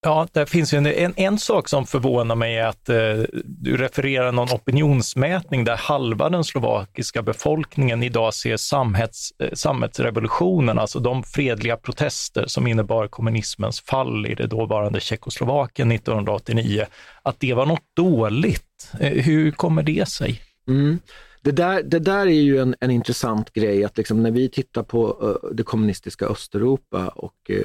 Ja, 0.00 0.28
det 0.32 0.46
finns 0.46 0.74
ju 0.74 0.78
en, 0.78 0.86
en, 0.86 1.12
en, 1.16 1.38
sak 1.38 1.68
som 1.68 1.86
förvånar 1.86 2.34
mig 2.34 2.56
är 2.56 2.66
att 2.66 2.88
eh, 2.88 2.96
du 3.44 3.76
refererar 3.76 4.32
någon 4.32 4.48
opinionsmätning 4.48 5.64
där 5.64 5.76
halva 5.76 6.28
den 6.28 6.44
slovakiska 6.44 7.22
befolkningen 7.22 8.02
idag 8.02 8.34
ser 8.34 8.56
samhälls, 8.56 9.32
eh, 9.38 9.52
samhällsrevolutionen, 9.52 10.78
alltså 10.78 11.00
de 11.00 11.22
fredliga 11.22 11.76
protester 11.76 12.44
som 12.46 12.66
innebar 12.66 13.08
kommunismens 13.08 13.80
fall 13.80 14.26
i 14.26 14.34
det 14.34 14.46
dåvarande 14.46 15.00
Tjeckoslovakien 15.00 15.92
1989, 15.92 16.86
att 17.22 17.40
det 17.40 17.54
var 17.54 17.66
något 17.66 17.94
dåligt. 17.96 18.90
Eh, 19.00 19.12
hur 19.12 19.50
kommer 19.50 19.82
det 19.82 20.08
sig? 20.08 20.42
Mm. 20.68 20.98
Det 21.42 21.52
där, 21.52 21.82
det 21.82 21.98
där 21.98 22.26
är 22.26 22.40
ju 22.40 22.58
en, 22.58 22.74
en 22.80 22.90
intressant 22.90 23.52
grej, 23.52 23.84
att 23.84 23.96
liksom 23.96 24.22
när 24.22 24.30
vi 24.30 24.48
tittar 24.48 24.82
på 24.82 25.06
uh, 25.22 25.50
det 25.54 25.62
kommunistiska 25.62 26.26
Östeuropa 26.26 27.08
och 27.08 27.50
uh, 27.50 27.62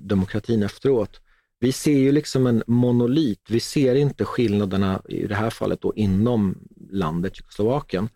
demokratin 0.00 0.62
efteråt, 0.62 1.20
vi 1.60 1.72
ser 1.72 1.98
ju 1.98 2.12
liksom 2.12 2.46
en 2.46 2.62
monolit. 2.66 3.40
Vi 3.48 3.60
ser 3.60 3.94
inte 3.94 4.24
skillnaderna, 4.24 5.02
i 5.08 5.26
det 5.26 5.34
här 5.34 5.50
fallet 5.50 5.80
då, 5.80 5.94
inom 5.94 6.58
landet 6.90 7.36
Tjeckoslovakien. 7.36 8.08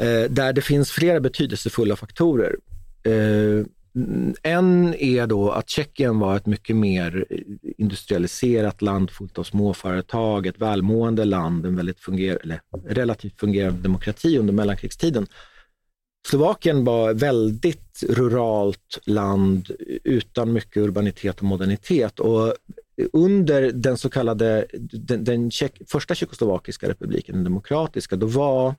Eh, 0.00 0.30
där 0.30 0.52
det 0.52 0.60
finns 0.60 0.90
flera 0.90 1.20
betydelsefulla 1.20 1.96
faktorer. 1.96 2.56
Eh, 3.02 3.66
en 4.42 4.94
är 4.94 5.26
då 5.26 5.50
att 5.50 5.68
Tjeckien 5.68 6.18
var 6.18 6.36
ett 6.36 6.46
mycket 6.46 6.76
mer 6.76 7.26
eh, 7.30 7.38
industrialiserat 7.78 8.82
land 8.82 9.10
fullt 9.10 9.38
av 9.38 9.42
småföretag, 9.42 10.46
ett 10.46 10.60
välmående 10.60 11.24
land, 11.24 11.66
en 11.66 11.76
väldigt 11.76 12.00
funger 12.00 12.38
eller 12.42 12.60
relativt 12.86 13.40
fungerande 13.40 13.82
demokrati 13.82 14.38
under 14.38 14.52
mellankrigstiden. 14.52 15.26
Slovakien 16.28 16.84
var 16.84 17.14
väldigt 17.14 18.02
ruralt 18.08 18.98
land 19.04 19.70
utan 20.04 20.52
mycket 20.52 20.76
urbanitet 20.76 21.38
och 21.38 21.44
modernitet. 21.44 22.20
Och 22.20 22.54
under 23.12 23.72
den 23.72 23.98
så 23.98 24.10
kallade 24.10 24.66
den, 24.92 25.24
den 25.24 25.50
tjeck, 25.50 25.82
första 25.88 26.14
tjeckoslovakiska 26.14 26.88
republiken, 26.88 27.34
den 27.34 27.44
demokratiska, 27.44 28.16
då 28.16 28.26
var, 28.26 28.74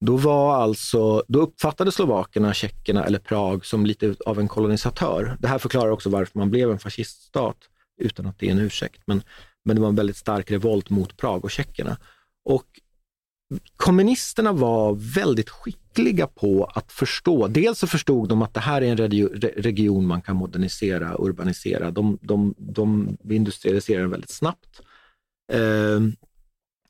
då 0.00 0.16
var 0.16 0.54
alltså, 0.54 1.24
då 1.28 1.40
uppfattade 1.40 1.92
slovakerna 1.92 2.54
tjeckerna 2.54 3.04
eller 3.04 3.18
Prag 3.18 3.66
som 3.66 3.86
lite 3.86 4.14
av 4.26 4.40
en 4.40 4.48
kolonisatör. 4.48 5.36
Det 5.40 5.48
här 5.48 5.58
förklarar 5.58 5.90
också 5.90 6.10
varför 6.10 6.38
man 6.38 6.50
blev 6.50 6.70
en 6.70 6.78
fasciststat 6.78 7.58
utan 8.02 8.26
att 8.26 8.38
det 8.38 8.46
är 8.46 8.50
en 8.50 8.58
ursäkt. 8.58 9.02
Men, 9.06 9.22
men 9.64 9.76
det 9.76 9.82
var 9.82 9.88
en 9.88 9.96
väldigt 9.96 10.16
stark 10.16 10.50
revolt 10.50 10.90
mot 10.90 11.16
Prag 11.16 11.44
och 11.44 11.50
tjeckerna. 11.50 11.96
Och 12.44 12.66
kommunisterna 13.76 14.52
var 14.52 14.94
väldigt 15.14 15.50
skickliga 15.50 16.26
på 16.26 16.64
att 16.64 16.92
förstå. 16.92 17.46
Dels 17.46 17.78
så 17.78 17.86
förstod 17.86 18.28
de 18.28 18.42
att 18.42 18.54
det 18.54 18.60
här 18.60 18.82
är 18.82 18.86
en 18.86 18.96
region 19.56 20.06
man 20.06 20.22
kan 20.22 20.36
modernisera, 20.36 21.16
urbanisera. 21.18 21.90
De, 21.90 22.18
de, 22.22 22.54
de 22.58 23.16
industrialiserade 23.30 24.08
väldigt 24.08 24.30
snabbt. 24.30 24.80
Eh, 25.52 26.00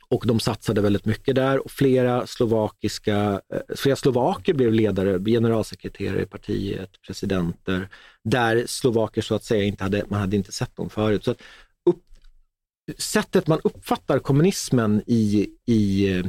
och 0.08 0.26
de 0.26 0.40
satsade 0.40 0.80
väldigt 0.80 1.04
mycket 1.04 1.34
där 1.34 1.64
och 1.64 1.70
flera 1.70 2.26
slovakiska, 2.26 3.40
eh, 3.54 3.76
flera 3.76 3.96
slovaker 3.96 4.54
blev 4.54 4.72
ledare, 4.72 5.24
generalsekreterare 5.24 6.22
i 6.22 6.26
partiet, 6.26 6.90
presidenter, 7.06 7.88
där 8.24 8.64
slovaker 8.66 9.22
så 9.22 9.34
att 9.34 9.44
säga 9.44 9.64
inte 9.64 9.84
hade, 9.84 10.04
man 10.08 10.20
hade 10.20 10.36
inte 10.36 10.52
sett 10.52 10.76
dem 10.76 10.90
förut. 10.90 11.24
Så 11.24 11.30
upp, 11.90 12.04
sättet 12.98 13.46
man 13.46 13.60
uppfattar 13.64 14.18
kommunismen 14.18 15.02
i, 15.06 15.50
i, 15.66 16.12
eh, 16.12 16.26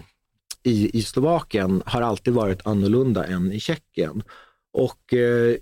i, 0.68 0.98
i 0.98 1.02
Slovakien 1.02 1.84
har 1.86 2.02
alltid 2.02 2.34
varit 2.34 2.68
annorlunda 2.68 3.26
än 3.26 3.52
i 3.52 3.60
Tjeckien. 3.60 4.24
Och 4.74 5.14
eh, 5.14 5.56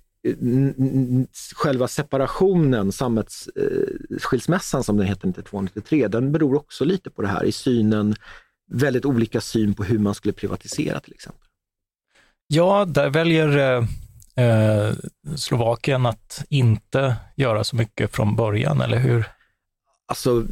själva 1.55 1.87
separationen, 1.87 2.91
samhällsskilsmässan 2.91 4.83
som 4.83 4.97
den 4.97 5.07
heter 5.07 5.27
92-93, 5.27 6.07
den 6.07 6.31
beror 6.31 6.55
också 6.55 6.85
lite 6.85 7.09
på 7.09 7.21
det 7.21 7.27
här 7.27 7.43
i 7.43 7.51
synen, 7.51 8.15
väldigt 8.71 9.05
olika 9.05 9.41
syn 9.41 9.73
på 9.73 9.83
hur 9.83 9.99
man 9.99 10.15
skulle 10.15 10.33
privatisera 10.33 10.99
till 10.99 11.13
exempel. 11.13 11.47
Ja, 12.47 12.85
där 12.85 13.09
väljer 13.09 13.77
eh, 14.35 14.93
Slovakien 15.35 16.05
att 16.05 16.45
inte 16.49 17.15
göra 17.35 17.63
så 17.63 17.75
mycket 17.75 18.11
från 18.15 18.35
början, 18.35 18.81
eller 18.81 18.97
hur? 18.97 19.25
Alltså, 20.07 20.45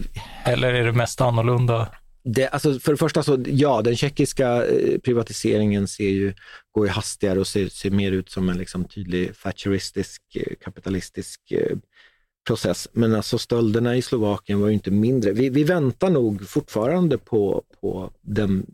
eller 0.45 0.73
är 0.73 0.85
det 0.85 0.91
mest 0.91 1.21
annorlunda? 1.21 1.87
Det, 2.23 2.47
alltså 2.47 2.79
för 2.79 2.91
det 2.91 2.97
första, 2.97 3.23
så, 3.23 3.43
ja, 3.45 3.81
den 3.81 3.95
tjeckiska 3.95 4.65
eh, 4.65 4.99
privatiseringen 4.99 5.87
ser 5.87 6.09
ju, 6.09 6.33
går 6.71 6.85
ju 6.85 6.91
hastigare 6.91 7.39
och 7.39 7.47
ser, 7.47 7.67
ser 7.67 7.91
mer 7.91 8.11
ut 8.11 8.29
som 8.29 8.49
en 8.49 8.57
liksom 8.57 8.85
tydlig 8.85 9.31
thatcheristisk, 9.43 10.21
eh, 10.35 10.53
kapitalistisk 10.63 11.51
eh, 11.51 11.77
process. 12.47 12.87
Men 12.91 13.15
alltså 13.15 13.37
stölderna 13.37 13.95
i 13.95 14.01
Slovakien 14.01 14.59
var 14.59 14.67
ju 14.67 14.73
inte 14.73 14.91
mindre. 14.91 15.31
Vi, 15.31 15.49
vi 15.49 15.63
väntar 15.63 16.09
nog 16.09 16.49
fortfarande 16.49 17.17
på, 17.17 17.63
på 17.81 18.11
den 18.21 18.65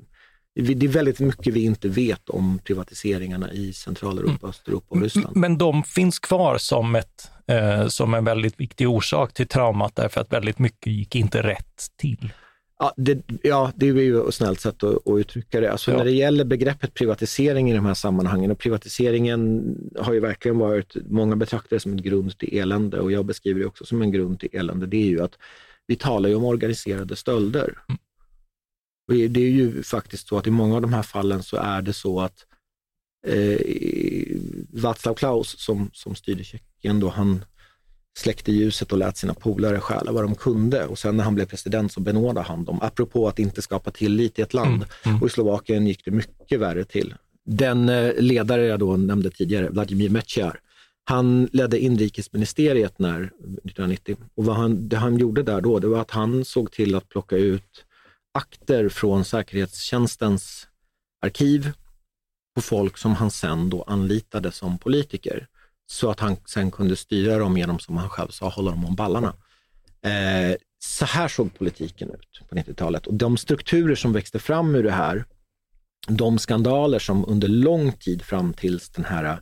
det 0.61 0.85
är 0.85 0.87
väldigt 0.87 1.19
mycket 1.19 1.53
vi 1.53 1.63
inte 1.63 1.89
vet 1.89 2.29
om 2.29 2.59
privatiseringarna 2.63 3.53
i 3.53 3.73
Centraleuropa, 3.73 4.37
mm. 4.41 4.49
Östeuropa 4.49 4.95
och 4.95 5.01
Ryssland. 5.01 5.35
Men 5.35 5.57
de 5.57 5.83
finns 5.83 6.19
kvar 6.19 6.57
som, 6.57 6.95
ett, 6.95 7.31
eh, 7.47 7.87
som 7.87 8.13
en 8.13 8.25
väldigt 8.25 8.59
viktig 8.59 8.89
orsak 8.89 9.33
till 9.33 9.47
traumat 9.47 9.95
därför 9.95 10.21
att 10.21 10.33
väldigt 10.33 10.59
mycket 10.59 10.93
gick 10.93 11.15
inte 11.15 11.43
rätt 11.43 11.87
till. 11.97 12.33
Ja, 12.81 12.93
det, 12.97 13.21
ja, 13.43 13.71
det 13.75 13.87
är 13.87 13.93
ju 13.93 14.27
ett 14.27 14.33
snällt 14.33 14.59
sätt 14.59 14.83
att, 14.83 15.07
att 15.07 15.19
uttrycka 15.19 15.59
det. 15.59 15.71
Alltså 15.71 15.91
ja. 15.91 15.97
När 15.97 16.05
det 16.05 16.11
gäller 16.11 16.45
begreppet 16.45 16.93
privatisering 16.93 17.71
i 17.71 17.75
de 17.75 17.85
här 17.85 17.93
sammanhangen, 17.93 18.51
och 18.51 18.59
privatiseringen 18.59 19.75
har 19.99 20.13
ju 20.13 20.19
verkligen 20.19 20.57
varit, 20.57 20.95
många 21.09 21.35
betraktar 21.35 21.75
det 21.75 21.79
som 21.79 21.91
en 21.91 22.01
grund 22.01 22.37
till 22.37 22.57
elände 22.57 22.99
och 22.99 23.11
jag 23.11 23.25
beskriver 23.25 23.59
det 23.59 23.65
också 23.65 23.85
som 23.85 24.01
en 24.01 24.11
grund 24.11 24.39
till 24.39 24.49
elände, 24.51 24.85
det 24.85 24.97
är 24.97 25.07
ju 25.07 25.21
att 25.21 25.37
vi 25.87 25.95
talar 25.95 26.29
ju 26.29 26.35
om 26.35 26.45
organiserade 26.45 27.15
stölder. 27.15 27.83
Mm. 27.89 27.99
Och 29.07 29.13
det 29.29 29.39
är 29.39 29.51
ju 29.51 29.83
faktiskt 29.83 30.27
så 30.27 30.37
att 30.37 30.47
i 30.47 30.51
många 30.51 30.75
av 30.75 30.81
de 30.81 30.93
här 30.93 31.03
fallen 31.03 31.43
så 31.43 31.57
är 31.57 31.81
det 31.81 31.93
så 31.93 32.21
att 32.21 32.45
eh, 33.27 33.59
Václav 34.73 35.13
Klaus 35.13 35.59
som, 35.59 35.89
som 35.93 36.15
styrde 36.15 36.43
Tjeckien, 36.43 36.99
då 36.99 37.09
han 37.09 37.45
släckte 38.17 38.51
ljuset 38.51 38.91
och 38.91 38.97
lät 38.97 39.17
sina 39.17 39.33
polare 39.33 39.79
stjäla 39.79 40.11
vad 40.11 40.23
de 40.23 40.35
kunde. 40.35 40.85
Och 40.85 40.99
sen 40.99 41.17
när 41.17 41.23
han 41.23 41.35
blev 41.35 41.45
president 41.45 41.91
så 41.91 41.99
benådade 41.99 42.47
han 42.47 42.65
dem, 42.65 42.79
apropå 42.81 43.27
att 43.27 43.39
inte 43.39 43.61
skapa 43.61 43.91
tillit 43.91 44.39
i 44.39 44.41
ett 44.41 44.53
land. 44.53 44.75
Mm. 44.75 44.87
Mm. 45.05 45.21
Och 45.21 45.27
i 45.27 45.29
Slovakien 45.29 45.87
gick 45.87 46.05
det 46.05 46.11
mycket 46.11 46.59
värre 46.59 46.83
till. 46.83 47.15
Den 47.45 47.89
eh, 47.89 48.13
ledare 48.17 48.65
jag 48.65 48.79
då 48.79 48.97
nämnde 48.97 49.29
tidigare, 49.29 49.69
Vladimir 49.69 50.09
Mečiar, 50.09 50.59
han 51.03 51.49
ledde 51.53 51.79
inrikesministeriet 51.79 52.99
när 52.99 53.21
1990 53.21 54.17
och 54.35 54.45
vad 54.45 54.55
han, 54.55 54.89
det 54.89 54.97
han 54.97 55.17
gjorde 55.17 55.43
där 55.43 55.61
då, 55.61 55.79
det 55.79 55.87
var 55.87 56.01
att 56.01 56.11
han 56.11 56.45
såg 56.45 56.71
till 56.71 56.95
att 56.95 57.09
plocka 57.09 57.35
ut 57.35 57.85
akter 58.31 58.89
från 58.89 59.25
säkerhetstjänstens 59.25 60.67
arkiv 61.21 61.71
på 62.55 62.61
folk 62.61 62.97
som 62.97 63.15
han 63.15 63.31
sen 63.31 63.69
då 63.69 63.83
anlitade 63.83 64.51
som 64.51 64.77
politiker 64.77 65.47
så 65.91 66.11
att 66.11 66.19
han 66.19 66.37
sen 66.45 66.71
kunde 66.71 66.95
styra 66.95 67.37
dem 67.37 67.57
genom, 67.57 67.79
som 67.79 67.97
han 67.97 68.09
själv 68.09 68.29
sa, 68.29 68.49
hålla 68.49 68.71
dem 68.71 68.85
om 68.85 68.95
ballarna. 68.95 69.33
Eh, 70.01 70.55
så 70.79 71.05
här 71.05 71.27
såg 71.27 71.57
politiken 71.57 72.09
ut 72.09 72.49
på 72.49 72.55
90-talet 72.55 73.07
och 73.07 73.13
de 73.13 73.37
strukturer 73.37 73.95
som 73.95 74.13
växte 74.13 74.39
fram 74.39 74.75
ur 74.75 74.83
det 74.83 74.91
här, 74.91 75.25
de 76.07 76.39
skandaler 76.39 76.99
som 76.99 77.25
under 77.27 77.47
lång 77.47 77.91
tid 77.91 78.21
fram 78.21 78.53
tills 78.53 78.89
den 78.89 79.05
här 79.05 79.23
eh, 79.23 79.37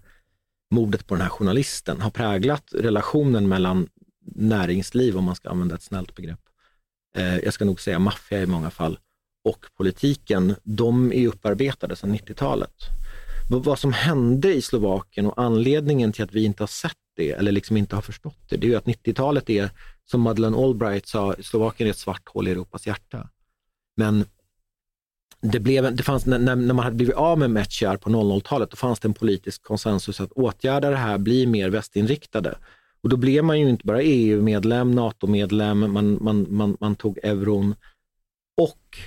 mordet 0.72 1.08
på 1.08 1.16
den 1.16 1.22
här 1.22 1.30
journalisten 1.30 2.02
har 2.02 2.10
präglat 2.10 2.64
relationen 2.72 3.48
mellan 3.48 3.90
näringsliv, 4.36 5.18
om 5.18 5.24
man 5.24 5.36
ska 5.36 5.50
använda 5.50 5.76
ett 5.76 5.84
snällt 5.84 6.16
begrepp, 6.16 6.42
eh, 7.16 7.38
jag 7.38 7.54
ska 7.54 7.66
nog 7.66 7.82
säga 7.82 8.00
maffia 8.00 8.42
i 8.42 8.46
många 8.46 8.70
fall, 8.70 9.00
och 9.44 9.66
politiken, 9.78 10.56
de 10.64 11.14
är 11.14 11.28
upparbetade 11.28 11.96
sedan 11.96 12.16
90-talet 12.16 12.74
vad 13.50 13.80
som 13.80 13.94
hände 13.94 14.54
i 14.54 14.62
Slovakien 14.62 15.26
och 15.26 15.42
anledningen 15.42 16.12
till 16.12 16.24
att 16.24 16.34
vi 16.34 16.44
inte 16.44 16.64
har 16.64 16.68
sett 16.68 16.92
det 17.16 17.32
eller 17.32 17.52
liksom 17.52 17.78
inte 17.78 17.96
har 17.96 18.02
förstått 18.02 18.50
det, 18.50 18.58
det 18.58 18.68
är 18.68 18.70
ju 18.70 18.76
att 18.76 18.86
90-talet 18.86 19.50
är, 19.50 19.70
som 20.06 20.22
Madeleine 20.22 20.58
Albright 20.58 21.08
sa, 21.08 21.36
Slovakien 21.42 21.88
är 21.88 21.92
ett 21.92 21.98
svart 21.98 22.30
hål 22.30 22.48
i 22.48 22.52
Europas 22.52 22.88
hjärta. 22.88 23.30
Men 23.96 24.26
det, 25.42 25.60
blev, 25.60 25.96
det 25.96 26.04
fanns, 26.04 26.26
när, 26.26 26.40
när 26.40 26.56
man 26.56 26.80
hade 26.80 26.96
blivit 26.96 27.16
av 27.16 27.40
med 27.40 27.50
Meciar 27.50 27.98
på 27.98 28.10
00-talet, 28.10 28.72
då 28.72 28.78
fanns 28.78 29.00
det 29.00 29.08
en 29.08 29.14
politisk 29.14 29.64
konsensus 29.64 30.22
att 30.22 30.32
åtgärda 30.32 30.90
det 30.90 30.96
här, 30.96 31.18
bli 31.18 31.48
mer 31.48 31.70
västinriktade. 31.70 32.58
Och 33.02 33.10
då 33.10 33.18
blev 33.18 33.44
man 33.44 33.60
ju 33.60 33.70
inte 33.70 33.86
bara 33.86 34.02
EU-medlem, 34.02 34.92
NATO-medlem, 34.92 35.80
man, 35.94 36.18
man, 36.24 36.48
man, 36.50 36.78
man 36.80 36.96
tog 36.96 37.20
euron 37.24 37.76
och 38.62 38.98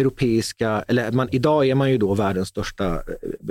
europeiska, 0.00 0.84
eller 0.88 1.12
man, 1.12 1.28
idag 1.32 1.68
är 1.68 1.74
man 1.74 1.90
ju 1.90 1.98
då 1.98 2.14
världens 2.14 2.48
största 2.48 2.94
eh, 2.94 3.02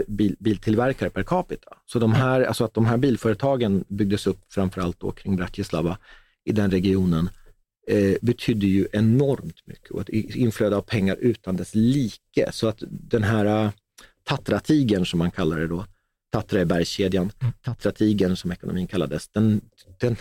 bil, 0.08 0.36
biltillverkare 0.40 1.10
per 1.10 1.24
capita. 1.24 1.78
Så 1.86 2.00
de 2.00 2.14
här, 2.14 2.42
alltså 2.42 2.64
att 2.64 2.74
de 2.74 2.86
här 2.86 2.98
bilföretagen 2.98 3.84
byggdes 3.88 4.28
upp 4.28 4.40
framförallt 4.50 5.00
då 5.00 5.12
kring 5.12 5.36
Bratislava 5.36 5.98
i 6.46 6.52
den 6.52 6.72
regionen 6.72 7.30
eh, 7.88 8.16
betydde 8.22 8.66
ju 8.66 8.88
enormt 8.92 9.68
mycket 9.68 9.92
och 9.92 10.02
ett 10.02 10.10
inflöde 10.36 10.76
av 10.76 10.82
pengar 10.82 11.16
utan 11.20 11.58
dess 11.58 11.76
like. 11.76 12.52
Så 12.52 12.68
att 12.68 12.84
den 12.90 13.24
här 13.24 13.66
uh, 13.66 13.72
Tatra-tigern 14.24 15.06
som 15.06 15.20
man 15.20 15.32
kallar 15.32 15.60
det 15.60 15.68
då, 15.68 15.86
Tatra 16.32 16.62
är 16.62 16.66
bergskedjan, 16.66 17.32
mm. 17.40 17.54
Tatra-tigern 17.62 18.36
som 18.36 18.52
ekonomin 18.52 18.88
kallades, 18.88 19.30
den, 19.30 19.62
den, 20.00 20.16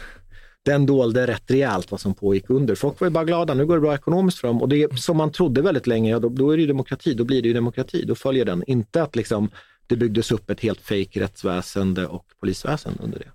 den 0.69 0.87
dolde 0.87 1.27
rätt 1.27 1.51
rejält 1.51 1.91
vad 1.91 2.01
som 2.01 2.15
pågick 2.15 2.51
under. 2.51 2.75
Folk 2.75 3.01
var 3.01 3.07
ju 3.07 3.11
bara 3.11 3.25
glada, 3.25 3.55
nu 3.55 3.67
går 3.67 3.75
det 3.75 3.81
bra 3.81 3.95
ekonomiskt 3.95 4.39
för 4.39 4.49
dem. 4.49 4.63
Och 4.63 4.69
det 4.69 4.99
som 4.99 5.17
man 5.17 5.33
trodde 5.33 5.63
väldigt 5.63 5.87
länge, 5.87 6.11
ja, 6.11 6.19
då, 6.19 6.29
då 6.29 6.51
är 6.51 6.57
det 6.57 6.61
ju 6.61 6.67
demokrati, 6.67 7.15
då 7.15 7.25
blir 7.25 7.43
det 7.43 7.49
ju 7.49 7.55
demokrati, 7.55 8.05
då 8.05 8.15
följer 8.15 8.45
den. 8.45 8.65
Inte 8.67 9.03
att 9.03 9.17
liksom, 9.17 9.51
det 9.87 9.97
byggdes 9.97 10.33
upp 10.33 10.51
ett 10.51 10.61
helt 10.61 10.81
fejk 10.81 11.17
rättsväsende 11.17 12.07
och 12.07 12.25
polisväsende 12.41 13.03
under 13.03 13.19
det. 13.19 13.31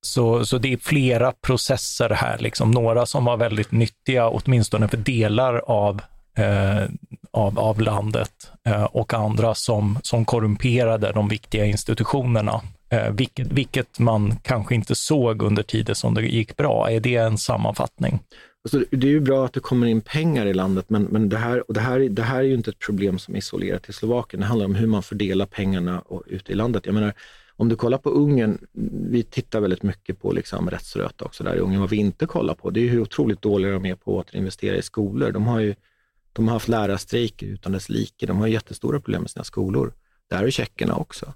Så, 0.00 0.46
så 0.46 0.58
det 0.58 0.72
är 0.72 0.76
flera 0.76 1.32
processer 1.32 2.10
här, 2.10 2.38
liksom. 2.38 2.70
några 2.70 3.06
som 3.06 3.24
var 3.24 3.36
väldigt 3.36 3.72
nyttiga, 3.72 4.28
åtminstone 4.28 4.88
för 4.88 4.96
delar 4.96 5.54
av, 5.66 6.00
eh, 6.36 6.88
av, 7.30 7.58
av 7.58 7.80
landet 7.80 8.50
eh, 8.66 8.84
och 8.84 9.14
andra 9.14 9.54
som, 9.54 9.98
som 10.02 10.24
korrumperade 10.24 11.12
de 11.12 11.28
viktiga 11.28 11.64
institutionerna 11.64 12.60
Eh, 12.90 13.12
vilket, 13.12 13.52
vilket 13.52 13.98
man 13.98 14.36
kanske 14.36 14.74
inte 14.74 14.94
såg 14.94 15.42
under 15.42 15.62
tider 15.62 15.94
som 15.94 16.14
det 16.14 16.22
gick 16.22 16.56
bra. 16.56 16.90
Är 16.90 17.00
det 17.00 17.14
en 17.14 17.38
sammanfattning? 17.38 18.20
Alltså, 18.64 18.84
det 18.90 19.06
är 19.06 19.10
ju 19.10 19.20
bra 19.20 19.44
att 19.44 19.52
det 19.52 19.60
kommer 19.60 19.86
in 19.86 20.00
pengar 20.00 20.46
i 20.46 20.54
landet, 20.54 20.84
men, 20.88 21.02
men 21.02 21.28
det, 21.28 21.36
här, 21.36 21.68
och 21.68 21.74
det, 21.74 21.80
här, 21.80 22.00
det 22.00 22.22
här 22.22 22.38
är 22.38 22.42
ju 22.42 22.54
inte 22.54 22.70
ett 22.70 22.78
problem 22.78 23.18
som 23.18 23.34
är 23.34 23.38
isolerat 23.38 23.82
till 23.82 23.94
Slovakien. 23.94 24.40
Det 24.40 24.46
handlar 24.46 24.66
om 24.66 24.74
hur 24.74 24.86
man 24.86 25.02
fördelar 25.02 25.46
pengarna 25.46 26.00
och, 26.00 26.22
ute 26.26 26.52
i 26.52 26.54
landet. 26.54 26.86
Jag 26.86 26.94
menar, 26.94 27.14
om 27.56 27.68
du 27.68 27.76
kollar 27.76 27.98
på 27.98 28.10
Ungern, 28.10 28.58
vi 29.10 29.22
tittar 29.22 29.60
väldigt 29.60 29.82
mycket 29.82 30.20
på 30.20 30.32
liksom 30.32 30.70
rättsröta 30.70 31.24
också 31.24 31.44
där 31.44 31.56
i 31.56 31.58
Ungern. 31.58 31.80
Vad 31.80 31.90
vi 31.90 31.96
inte 31.96 32.26
kollar 32.26 32.54
på, 32.54 32.70
det 32.70 32.80
är 32.80 32.88
hur 32.88 33.00
otroligt 33.00 33.42
dåliga 33.42 33.72
de 33.72 33.86
är 33.86 33.94
på 33.94 34.20
att 34.20 34.26
återinvestera 34.26 34.76
i 34.76 34.82
skolor. 34.82 35.32
De 35.32 35.46
har 35.46 35.60
ju 35.60 35.74
de 36.32 36.48
har 36.48 36.52
haft 36.52 36.68
lärarstrejker 36.68 37.46
utan 37.46 37.72
dess 37.72 37.88
like. 37.88 38.26
De 38.26 38.38
har 38.38 38.46
jättestora 38.46 39.00
problem 39.00 39.22
med 39.22 39.30
sina 39.30 39.44
skolor. 39.44 39.92
Där 40.30 40.44
är 40.44 40.50
tjeckerna 40.50 40.94
också. 40.94 41.34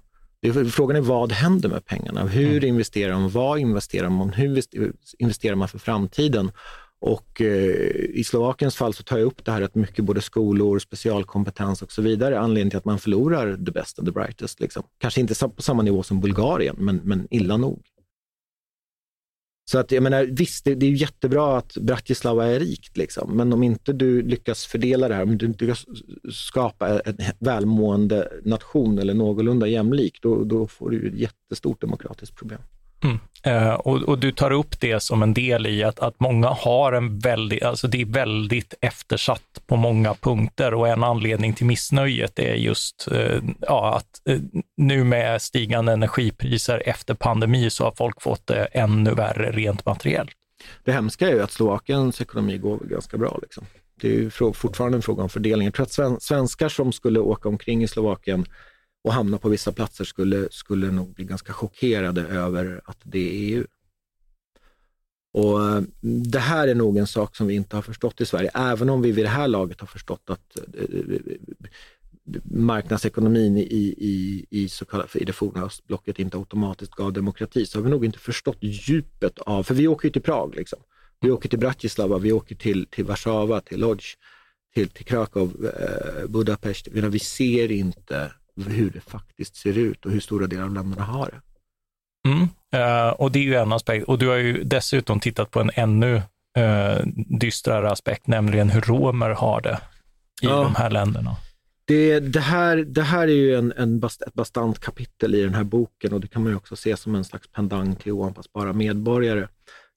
Frågan 0.71 0.97
är 0.97 1.01
vad 1.01 1.31
händer 1.31 1.69
med 1.69 1.85
pengarna? 1.85 2.25
Hur 2.25 2.57
mm. 2.57 2.69
investerar 2.69 3.13
man? 3.13 3.29
Vad 3.29 3.59
investerar 3.59 4.09
man? 4.09 4.29
Hur 4.29 4.63
investerar 5.19 5.55
man 5.55 5.67
för 5.67 5.79
framtiden? 5.79 6.51
Och 6.99 7.41
eh, 7.41 7.47
i 8.13 8.23
Slovakiens 8.25 8.75
fall 8.75 8.93
så 8.93 9.03
tar 9.03 9.17
jag 9.17 9.25
upp 9.25 9.45
det 9.45 9.51
här 9.51 9.61
att 9.61 9.75
mycket 9.75 10.05
både 10.05 10.21
skolor, 10.21 10.79
specialkompetens 10.79 11.81
och 11.81 11.91
så 11.91 12.01
vidare, 12.01 12.39
anledningen 12.39 12.69
till 12.69 12.77
att 12.77 12.85
man 12.85 12.99
förlorar 12.99 13.55
the 13.65 13.71
best 13.71 13.99
and 13.99 14.07
the 14.07 14.11
brightest. 14.11 14.59
Liksom. 14.59 14.83
Kanske 14.97 15.21
inte 15.21 15.47
på 15.47 15.61
samma 15.61 15.83
nivå 15.83 16.03
som 16.03 16.19
Bulgarien, 16.19 16.75
men, 16.79 17.01
men 17.03 17.27
illa 17.29 17.57
nog. 17.57 17.81
Så 19.65 19.79
att 19.79 19.91
jag 19.91 20.03
menar, 20.03 20.23
visst, 20.23 20.65
det, 20.65 20.75
det 20.75 20.85
är 20.85 20.91
jättebra 20.91 21.57
att 21.57 21.77
Bratislava 21.77 22.45
är 22.45 22.59
rikt, 22.59 22.97
liksom. 22.97 23.37
men 23.37 23.53
om 23.53 23.63
inte 23.63 23.93
du 23.93 24.21
lyckas 24.21 24.65
fördela 24.65 25.07
det 25.07 25.15
här, 25.15 25.23
om 25.23 25.37
du 25.37 25.45
inte 25.45 25.65
lyckas 25.65 25.85
skapa 26.31 26.99
en 26.99 27.17
välmående 27.39 28.29
nation 28.43 28.99
eller 28.99 29.13
någorlunda 29.13 29.67
jämlik, 29.67 30.19
då, 30.21 30.43
då 30.43 30.67
får 30.67 30.89
du 30.89 31.07
ett 31.07 31.19
jättestort 31.19 31.81
demokratiskt 31.81 32.35
problem. 32.35 32.61
Mm. 33.03 33.19
Uh, 33.47 33.73
och, 33.73 34.01
och, 34.01 34.19
du 34.19 34.31
tar 34.31 34.51
upp 34.51 34.79
det 34.79 34.99
som 34.99 35.23
en 35.23 35.33
del 35.33 35.67
i 35.67 35.83
att, 35.83 35.99
att 35.99 36.19
många 36.19 36.47
har 36.47 36.93
en 36.93 37.19
väldigt, 37.19 37.63
alltså 37.63 37.87
det 37.87 38.01
är 38.01 38.05
väldigt 38.05 38.73
eftersatt 38.81 39.61
på 39.67 39.75
många 39.75 40.13
punkter 40.13 40.73
och 40.73 40.87
en 40.87 41.03
anledning 41.03 41.53
till 41.53 41.65
missnöjet 41.65 42.39
är 42.39 42.55
just 42.55 43.07
uh, 43.11 43.41
ja, 43.59 43.95
att 43.97 44.33
uh, 44.33 44.41
nu 44.77 45.03
med 45.03 45.41
stigande 45.41 45.91
energipriser 45.91 46.83
efter 46.85 47.13
pandemi 47.13 47.69
så 47.69 47.83
har 47.83 47.91
folk 47.91 48.21
fått 48.21 48.47
det 48.47 48.65
ännu 48.65 49.13
värre 49.13 49.51
rent 49.51 49.85
materiellt. 49.85 50.31
Det 50.83 50.91
hemska 50.91 51.29
är 51.29 51.33
ju 51.33 51.41
att 51.41 51.51
Slovakiens 51.51 52.21
ekonomi 52.21 52.57
går 52.57 52.77
ganska 52.77 53.17
bra. 53.17 53.39
Liksom. 53.41 53.65
Det 54.01 54.07
är 54.07 54.11
ju 54.11 54.29
fortfarande 54.29 54.97
en 54.97 55.01
fråga 55.01 55.23
om 55.23 55.29
fördelning. 55.29 55.65
Jag 55.65 55.73
tror 55.73 56.13
att 56.13 56.23
svenskar 56.23 56.69
som 56.69 56.93
skulle 56.93 57.19
åka 57.19 57.49
omkring 57.49 57.83
i 57.83 57.87
Slovakien 57.87 58.45
och 59.03 59.13
hamna 59.13 59.37
på 59.37 59.49
vissa 59.49 59.71
platser 59.71 60.05
skulle, 60.05 60.47
skulle 60.51 60.91
nog 60.91 61.13
bli 61.13 61.25
ganska 61.25 61.53
chockerade 61.53 62.21
över 62.21 62.81
att 62.85 62.97
det 63.03 63.19
är 63.19 63.31
EU. 63.31 63.65
Och 65.33 65.65
eh, 65.65 65.81
Det 66.01 66.39
här 66.39 66.67
är 66.67 66.75
nog 66.75 66.97
en 66.97 67.07
sak 67.07 67.35
som 67.35 67.47
vi 67.47 67.53
inte 67.53 67.75
har 67.75 67.81
förstått 67.81 68.21
i 68.21 68.25
Sverige, 68.25 68.51
även 68.53 68.89
om 68.89 69.01
vi 69.01 69.11
vid 69.11 69.25
det 69.25 69.29
här 69.29 69.47
laget 69.47 69.79
har 69.79 69.87
förstått 69.87 70.29
att 70.29 70.57
eh, 70.73 71.19
marknadsekonomin 72.43 73.57
i, 73.57 73.95
i, 73.97 74.45
i, 74.49 74.69
så 74.69 74.85
kallade, 74.85 75.19
i 75.19 75.25
det 75.25 75.33
forna 75.33 75.63
östblocket 75.63 76.19
inte 76.19 76.37
automatiskt 76.37 76.95
gav 76.95 77.13
demokrati, 77.13 77.65
så 77.65 77.77
har 77.77 77.83
vi 77.83 77.89
nog 77.89 78.05
inte 78.05 78.19
förstått 78.19 78.57
djupet 78.61 79.39
av, 79.39 79.63
för 79.63 79.73
vi 79.75 79.87
åker 79.87 80.07
ju 80.07 80.11
till 80.11 80.21
Prag, 80.21 80.55
liksom. 80.55 80.79
vi 81.19 81.31
åker 81.31 81.49
till 81.49 81.59
Bratislava, 81.59 82.17
vi 82.17 82.31
åker 82.31 82.55
till, 82.55 82.87
till 82.87 83.05
Warszawa, 83.05 83.61
till 83.61 83.79
Lodz, 83.79 84.05
till, 84.73 84.89
till 84.89 85.05
Krakow, 85.05 85.65
eh, 85.65 86.27
Budapest. 86.27 86.87
Vi 86.87 87.19
ser 87.19 87.71
inte 87.71 88.31
hur 88.55 88.89
det 88.89 89.01
faktiskt 89.01 89.55
ser 89.55 89.77
ut 89.77 90.05
och 90.05 90.11
hur 90.11 90.19
stora 90.19 90.47
delar 90.47 90.63
av 90.63 90.73
länderna 90.73 91.03
har 91.03 91.25
det. 91.25 91.41
Mm. 92.29 92.41
Uh, 92.75 93.09
och 93.09 93.31
det 93.31 93.39
är 93.39 93.43
ju 93.43 93.55
en 93.55 93.73
aspekt. 93.73 94.07
Och 94.07 94.19
du 94.19 94.27
har 94.27 94.35
ju 94.35 94.63
dessutom 94.63 95.19
tittat 95.19 95.51
på 95.51 95.59
en 95.59 95.71
ännu 95.73 96.15
uh, 96.57 97.05
dystrare 97.39 97.91
aspekt, 97.91 98.27
nämligen 98.27 98.69
hur 98.69 98.81
romer 98.81 99.29
har 99.29 99.61
det 99.61 99.79
i 100.41 100.45
ja. 100.45 100.63
de 100.63 100.75
här 100.75 100.89
länderna. 100.89 101.35
Det, 101.85 102.19
det, 102.19 102.39
här, 102.39 102.77
det 102.77 103.01
här 103.01 103.27
är 103.27 103.31
ju 103.31 103.55
en, 103.55 103.73
en 103.77 103.99
bast, 103.99 104.21
ett 104.21 104.33
bastant 104.33 104.79
kapitel 104.79 105.35
i 105.35 105.41
den 105.41 105.53
här 105.53 105.63
boken 105.63 106.13
och 106.13 106.19
det 106.19 106.27
kan 106.27 106.43
man 106.43 106.51
ju 106.51 106.55
också 106.55 106.75
se 106.75 106.97
som 106.97 107.15
en 107.15 107.23
slags 107.23 107.47
pendang 107.47 107.95
till 107.95 108.11
oanpassbara 108.11 108.73
medborgare. 108.73 109.47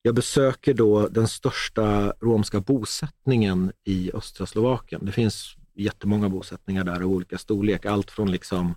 Jag 0.03 0.15
besöker 0.15 0.75
då 0.75 1.09
den 1.09 1.29
största 1.29 2.15
romska 2.21 2.61
bosättningen 2.61 3.73
i 3.85 4.11
östra 4.15 4.47
Slovakien. 4.47 5.07
Det 5.07 5.13
finns 5.13 5.57
jättemånga 5.77 6.29
bosättningar 6.29 6.85
där 6.85 7.03
av 7.03 7.11
olika 7.11 7.39
storlek. 7.39 7.87
Allt 7.87 8.11
från 8.11 8.31
liksom, 8.31 8.75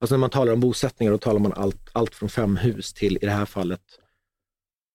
alltså 0.00 0.14
när 0.14 0.20
man 0.20 0.30
talar 0.30 0.52
om 0.52 0.60
bosättningar 0.60 1.12
då 1.12 1.18
talar 1.18 1.40
man 1.40 1.52
allt, 1.52 1.90
allt 1.92 2.14
från 2.14 2.28
fem 2.28 2.56
hus 2.56 2.92
till 2.92 3.16
i 3.16 3.26
det 3.26 3.30
här 3.30 3.46
fallet, 3.46 3.82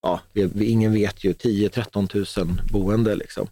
ja, 0.02 0.22
vi, 0.34 0.46
vi, 0.56 0.66
ingen 0.66 0.94
vet 0.94 1.24
ju, 1.24 1.34
10-13 1.34 2.46
000 2.46 2.62
boende 2.72 3.16
liksom. 3.16 3.48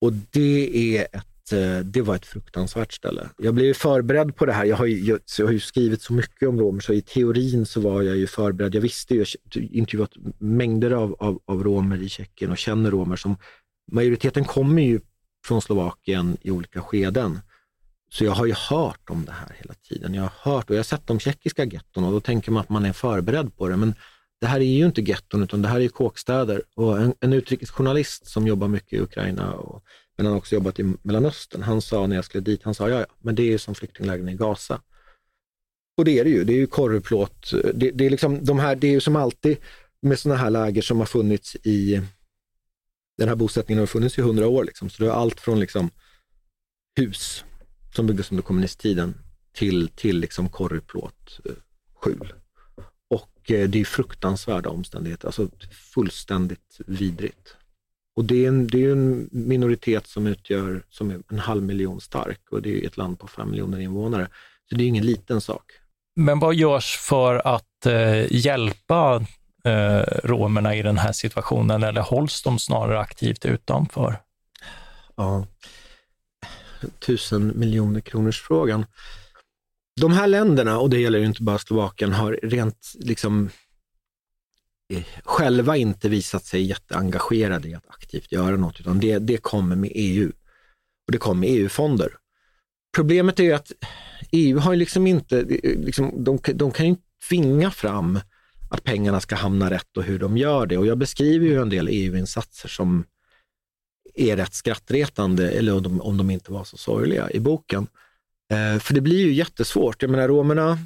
Och 0.00 0.12
det 0.12 0.96
är 0.96 1.06
ett 1.12 1.52
eh, 1.52 1.78
det 1.84 2.02
var 2.02 2.14
ett 2.16 2.26
fruktansvärt 2.26 2.92
ställe. 2.92 3.28
Jag 3.38 3.54
blev 3.54 3.74
förberedd 3.74 4.36
på 4.36 4.46
det 4.46 4.52
här. 4.52 4.64
Jag 4.64 4.76
har 4.76 4.86
ju, 4.86 5.04
jag, 5.04 5.20
jag 5.38 5.46
har 5.46 5.52
ju 5.52 5.60
skrivit 5.60 6.02
så 6.02 6.12
mycket 6.12 6.48
om 6.48 6.60
romer, 6.60 6.80
så 6.80 6.92
i 6.92 7.02
teorin 7.02 7.66
så 7.66 7.80
var 7.80 8.02
jag 8.02 8.16
ju 8.16 8.26
förberedd. 8.26 8.74
Jag 8.74 8.80
visste 8.80 9.14
ju, 9.14 9.24
jag 9.54 9.64
intervjuat 9.64 10.12
mängder 10.38 10.90
av, 10.90 11.16
av, 11.18 11.40
av 11.44 11.64
romer 11.64 12.02
i 12.02 12.08
Tjeckien 12.08 12.50
och 12.50 12.58
känner 12.58 12.90
romer 12.90 13.16
som 13.16 13.36
majoriteten 13.92 14.44
kommer 14.44 14.82
ju 14.82 15.00
från 15.48 15.62
Slovakien 15.62 16.36
i 16.42 16.50
olika 16.50 16.82
skeden. 16.82 17.40
Så 18.10 18.24
jag 18.24 18.32
har 18.32 18.46
ju 18.46 18.52
hört 18.52 19.10
om 19.10 19.24
det 19.24 19.32
här 19.32 19.56
hela 19.58 19.74
tiden. 19.74 20.14
Jag 20.14 20.22
har 20.22 20.52
hört 20.52 20.70
och 20.70 20.76
jag 20.76 20.78
har 20.78 20.84
sett 20.84 21.06
de 21.06 21.18
tjeckiska 21.18 21.64
getton 21.64 22.04
och 22.04 22.12
då 22.12 22.20
tänker 22.20 22.52
man 22.52 22.60
att 22.60 22.68
man 22.68 22.84
är 22.84 22.92
förberedd 22.92 23.56
på 23.56 23.68
det. 23.68 23.76
Men 23.76 23.94
det 24.40 24.46
här 24.46 24.60
är 24.60 24.64
ju 24.64 24.86
inte 24.86 25.00
getton 25.00 25.42
utan 25.42 25.62
det 25.62 25.68
här 25.68 25.76
är 25.76 25.80
ju 25.80 25.88
kåkstäder. 25.88 26.62
Och 26.74 27.00
en, 27.00 27.14
en 27.20 27.32
utrikesjournalist 27.32 28.26
som 28.26 28.46
jobbar 28.46 28.68
mycket 28.68 28.92
i 28.92 29.00
Ukraina, 29.00 29.52
och, 29.52 29.82
men 30.16 30.26
han 30.26 30.32
har 30.32 30.38
också 30.38 30.54
jobbat 30.54 30.78
i 30.78 30.94
Mellanöstern, 31.02 31.62
han 31.62 31.82
sa 31.82 32.06
när 32.06 32.16
jag 32.16 32.24
skulle 32.24 32.44
dit, 32.44 32.62
han 32.62 32.74
sa 32.74 32.88
ja, 32.88 33.00
ja, 33.00 33.06
men 33.18 33.34
det 33.34 33.42
är 33.42 33.50
ju 33.50 33.58
som 33.58 33.74
flyktinglägren 33.74 34.28
i 34.28 34.34
Gaza. 34.34 34.80
Och 35.96 36.04
det 36.04 36.18
är 36.18 36.24
det 36.24 36.30
ju, 36.30 36.44
det 36.44 36.52
är 36.52 36.56
ju 36.56 36.66
korvplåt. 36.66 37.50
Det, 37.74 37.90
det, 37.90 38.06
är 38.06 38.10
liksom 38.10 38.44
de 38.44 38.58
här, 38.58 38.76
det 38.76 38.86
är 38.86 38.92
ju 38.92 39.00
som 39.00 39.16
alltid 39.16 39.56
med 40.02 40.18
sådana 40.18 40.40
här 40.40 40.50
läger 40.50 40.82
som 40.82 40.98
har 40.98 41.06
funnits 41.06 41.56
i 41.56 42.02
den 43.18 43.28
här 43.28 43.36
bosättningen 43.36 43.80
har 43.80 43.86
funnits 43.86 44.18
i 44.18 44.22
hundra 44.22 44.48
år. 44.48 44.64
Liksom. 44.64 44.90
Så 44.90 45.02
du 45.02 45.08
har 45.10 45.16
allt 45.16 45.40
från 45.40 45.60
liksom, 45.60 45.90
hus 46.96 47.44
som 47.94 48.06
byggdes 48.06 48.30
under 48.30 48.42
kommunisttiden 48.42 49.14
till, 49.52 49.88
till 49.88 50.18
liksom 50.18 50.48
korvplåt, 50.48 51.40
eh, 51.44 51.52
skjul. 51.94 52.32
Och 53.10 53.50
eh, 53.50 53.68
det 53.68 53.80
är 53.80 53.84
fruktansvärda 53.84 54.70
omständigheter, 54.70 55.28
alltså 55.28 55.48
fullständigt 55.94 56.80
vidrigt. 56.86 57.56
Och 58.16 58.24
det 58.24 58.44
är 58.44 58.48
en, 58.48 58.66
det 58.66 58.84
är 58.84 58.92
en 58.92 59.28
minoritet 59.32 60.06
som 60.06 60.26
utgör 60.26 60.82
som 60.90 61.10
är 61.10 61.22
en 61.30 61.38
halv 61.38 61.62
miljon 61.62 62.00
stark 62.00 62.40
och 62.50 62.62
det 62.62 62.82
är 62.82 62.86
ett 62.86 62.96
land 62.96 63.18
på 63.18 63.26
fem 63.26 63.50
miljoner 63.50 63.78
invånare. 63.78 64.28
Så 64.68 64.74
det 64.74 64.84
är 64.84 64.88
ingen 64.88 65.06
liten 65.06 65.40
sak. 65.40 65.72
Men 66.16 66.38
vad 66.38 66.54
görs 66.54 66.96
för 66.96 67.46
att 67.54 67.86
eh, 67.86 68.32
hjälpa 68.32 69.26
Eh, 69.64 70.02
romerna 70.24 70.74
i 70.74 70.82
den 70.82 70.98
här 70.98 71.12
situationen 71.12 71.82
eller 71.82 72.00
hålls 72.00 72.42
de 72.42 72.58
snarare 72.58 73.00
aktivt 73.00 73.44
utanför? 73.44 74.22
Ja, 75.16 75.46
tusen 76.98 77.52
miljoner 77.58 78.00
kronors 78.00 78.42
frågan. 78.42 78.86
De 80.00 80.12
här 80.12 80.26
länderna, 80.26 80.78
och 80.78 80.90
det 80.90 81.00
gäller 81.00 81.18
ju 81.18 81.26
inte 81.26 81.42
bara 81.42 81.58
Slovakien, 81.58 82.12
har 82.12 82.38
rent 82.42 82.92
liksom 82.94 83.50
eh, 84.94 85.04
själva 85.24 85.76
inte 85.76 86.08
visat 86.08 86.44
sig 86.44 86.62
jätteengagerade 86.62 87.68
i 87.68 87.74
att 87.74 87.88
aktivt 87.88 88.32
göra 88.32 88.56
något, 88.56 88.80
utan 88.80 89.00
det, 89.00 89.18
det 89.18 89.36
kommer 89.36 89.76
med 89.76 89.92
EU. 89.94 90.32
Och 91.06 91.12
det 91.12 91.18
kommer 91.18 91.40
med 91.40 91.50
EU-fonder. 91.50 92.12
Problemet 92.96 93.40
är 93.40 93.44
ju 93.44 93.52
att 93.52 93.72
EU 94.32 94.58
har 94.58 94.76
liksom 94.76 95.06
inte, 95.06 95.40
eh, 95.40 95.78
liksom, 95.78 96.24
de, 96.24 96.38
de 96.54 96.70
kan 96.70 96.86
ju 96.86 96.90
inte 96.90 97.02
tvinga 97.28 97.70
fram 97.70 98.20
att 98.68 98.84
pengarna 98.84 99.20
ska 99.20 99.36
hamna 99.36 99.70
rätt 99.70 99.96
och 99.96 100.02
hur 100.02 100.18
de 100.18 100.36
gör 100.36 100.66
det. 100.66 100.78
Och 100.78 100.86
jag 100.86 100.98
beskriver 100.98 101.46
ju 101.46 101.62
en 101.62 101.68
del 101.68 101.88
EU-insatser 101.90 102.68
som 102.68 103.04
är 104.14 104.36
rätt 104.36 104.54
skrattretande, 104.54 105.50
eller 105.50 105.76
om 105.76 105.82
de, 105.82 106.00
om 106.00 106.16
de 106.16 106.30
inte 106.30 106.52
var 106.52 106.64
så 106.64 106.76
sorgliga 106.76 107.30
i 107.30 107.40
boken. 107.40 107.86
Eh, 108.52 108.80
för 108.80 108.94
det 108.94 109.00
blir 109.00 109.18
ju 109.18 109.32
jättesvårt. 109.32 110.02
Jag 110.02 110.10
menar 110.10 110.28
romerna, 110.28 110.78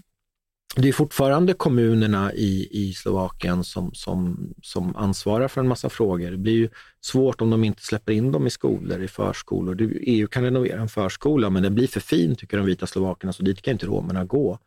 det 0.77 0.89
är 0.89 0.93
fortfarande 0.93 1.55
kommunerna 1.55 2.33
i, 2.33 2.69
i 2.71 2.95
Slovakien 2.95 3.65
som, 3.65 3.95
som, 3.95 4.51
som 4.63 4.97
ansvarar 4.97 5.49
för 5.49 5.61
en 5.61 5.69
massa 5.69 5.89
frågor. 5.91 6.31
Det 6.31 6.37
blir 6.37 6.53
ju 6.53 6.69
svårt 7.01 7.41
om 7.41 7.51
de 7.51 7.65
inte 7.65 7.83
släpper 7.83 8.13
in 8.13 8.33
dem 8.33 8.47
i 8.47 8.51
skolor, 8.51 9.03
i 9.03 9.09
förskolor. 9.09 9.77
EU 10.01 10.27
kan 10.27 10.43
renovera 10.43 10.81
en 10.81 10.89
förskola, 10.89 11.51
men 11.51 11.63
den 11.63 11.75
blir 11.75 11.87
för 11.87 12.01
fin, 12.01 12.37
tycker 12.37 12.57
de 12.57 12.67
vita 12.67 12.87
slovakerna, 12.87 13.33
så 13.33 13.43
dit 13.43 13.63
kan 13.63 13.73
inte 13.73 13.87
romerna 13.87 14.25
gå. 14.25 14.59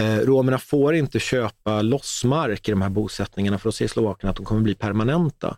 Eh, 0.00 0.18
romerna 0.18 0.58
får 0.58 0.94
inte 0.94 1.18
köpa 1.18 1.82
lossmark 1.82 2.68
i 2.68 2.70
de 2.70 2.82
här 2.82 2.90
bosättningarna 2.90 3.58
för 3.58 3.68
då 3.68 3.72
ser 3.72 3.88
slovakerna 3.88 4.30
att 4.30 4.36
de 4.36 4.44
kommer 4.44 4.60
bli 4.60 4.74
permanenta. 4.74 5.56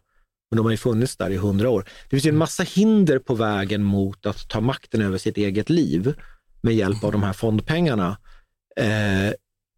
Men 0.51 0.57
de 0.57 0.66
har 0.66 0.70
ju 0.70 0.77
funnits 0.77 1.16
där 1.16 1.31
i 1.31 1.37
hundra 1.37 1.70
år. 1.70 1.85
Det 2.05 2.11
finns 2.11 2.27
ju 2.27 2.31
en 2.31 2.37
massa 2.37 2.62
hinder 2.62 3.18
på 3.18 3.35
vägen 3.35 3.85
mot 3.85 4.27
att 4.27 4.48
ta 4.48 4.61
makten 4.61 5.03
över 5.03 5.18
sitt 5.18 5.37
eget 5.37 5.70
liv 5.70 6.14
med 6.61 6.74
hjälp 6.74 7.05
av 7.05 7.12
de 7.12 7.22
här 7.22 7.33
fondpengarna. 7.33 8.16
Eh, 8.77 9.33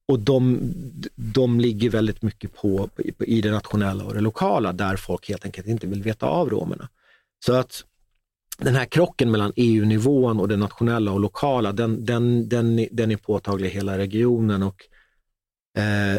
och 0.08 0.18
de, 0.18 0.72
de 1.14 1.60
ligger 1.60 1.90
väldigt 1.90 2.22
mycket 2.22 2.54
på, 2.54 2.88
på, 2.96 3.24
i 3.24 3.40
det 3.40 3.50
nationella 3.50 4.04
och 4.04 4.14
det 4.14 4.20
lokala 4.20 4.72
där 4.72 4.96
folk 4.96 5.28
helt 5.28 5.44
enkelt 5.44 5.66
inte 5.66 5.86
vill 5.86 6.02
veta 6.02 6.26
av 6.26 6.50
romerna. 6.50 6.88
Så 7.44 7.52
att 7.52 7.84
den 8.60 8.74
här 8.74 8.84
krocken 8.84 9.30
mellan 9.30 9.52
EU-nivån 9.56 10.40
och 10.40 10.48
det 10.48 10.56
nationella 10.56 11.12
och 11.12 11.20
lokala, 11.20 11.72
den, 11.72 12.04
den, 12.04 12.48
den, 12.48 12.88
den 12.92 13.10
är 13.10 13.16
påtaglig 13.16 13.68
i 13.68 13.72
hela 13.72 13.98
regionen. 13.98 14.62
Och, 14.62 14.82
eh, 15.76 16.18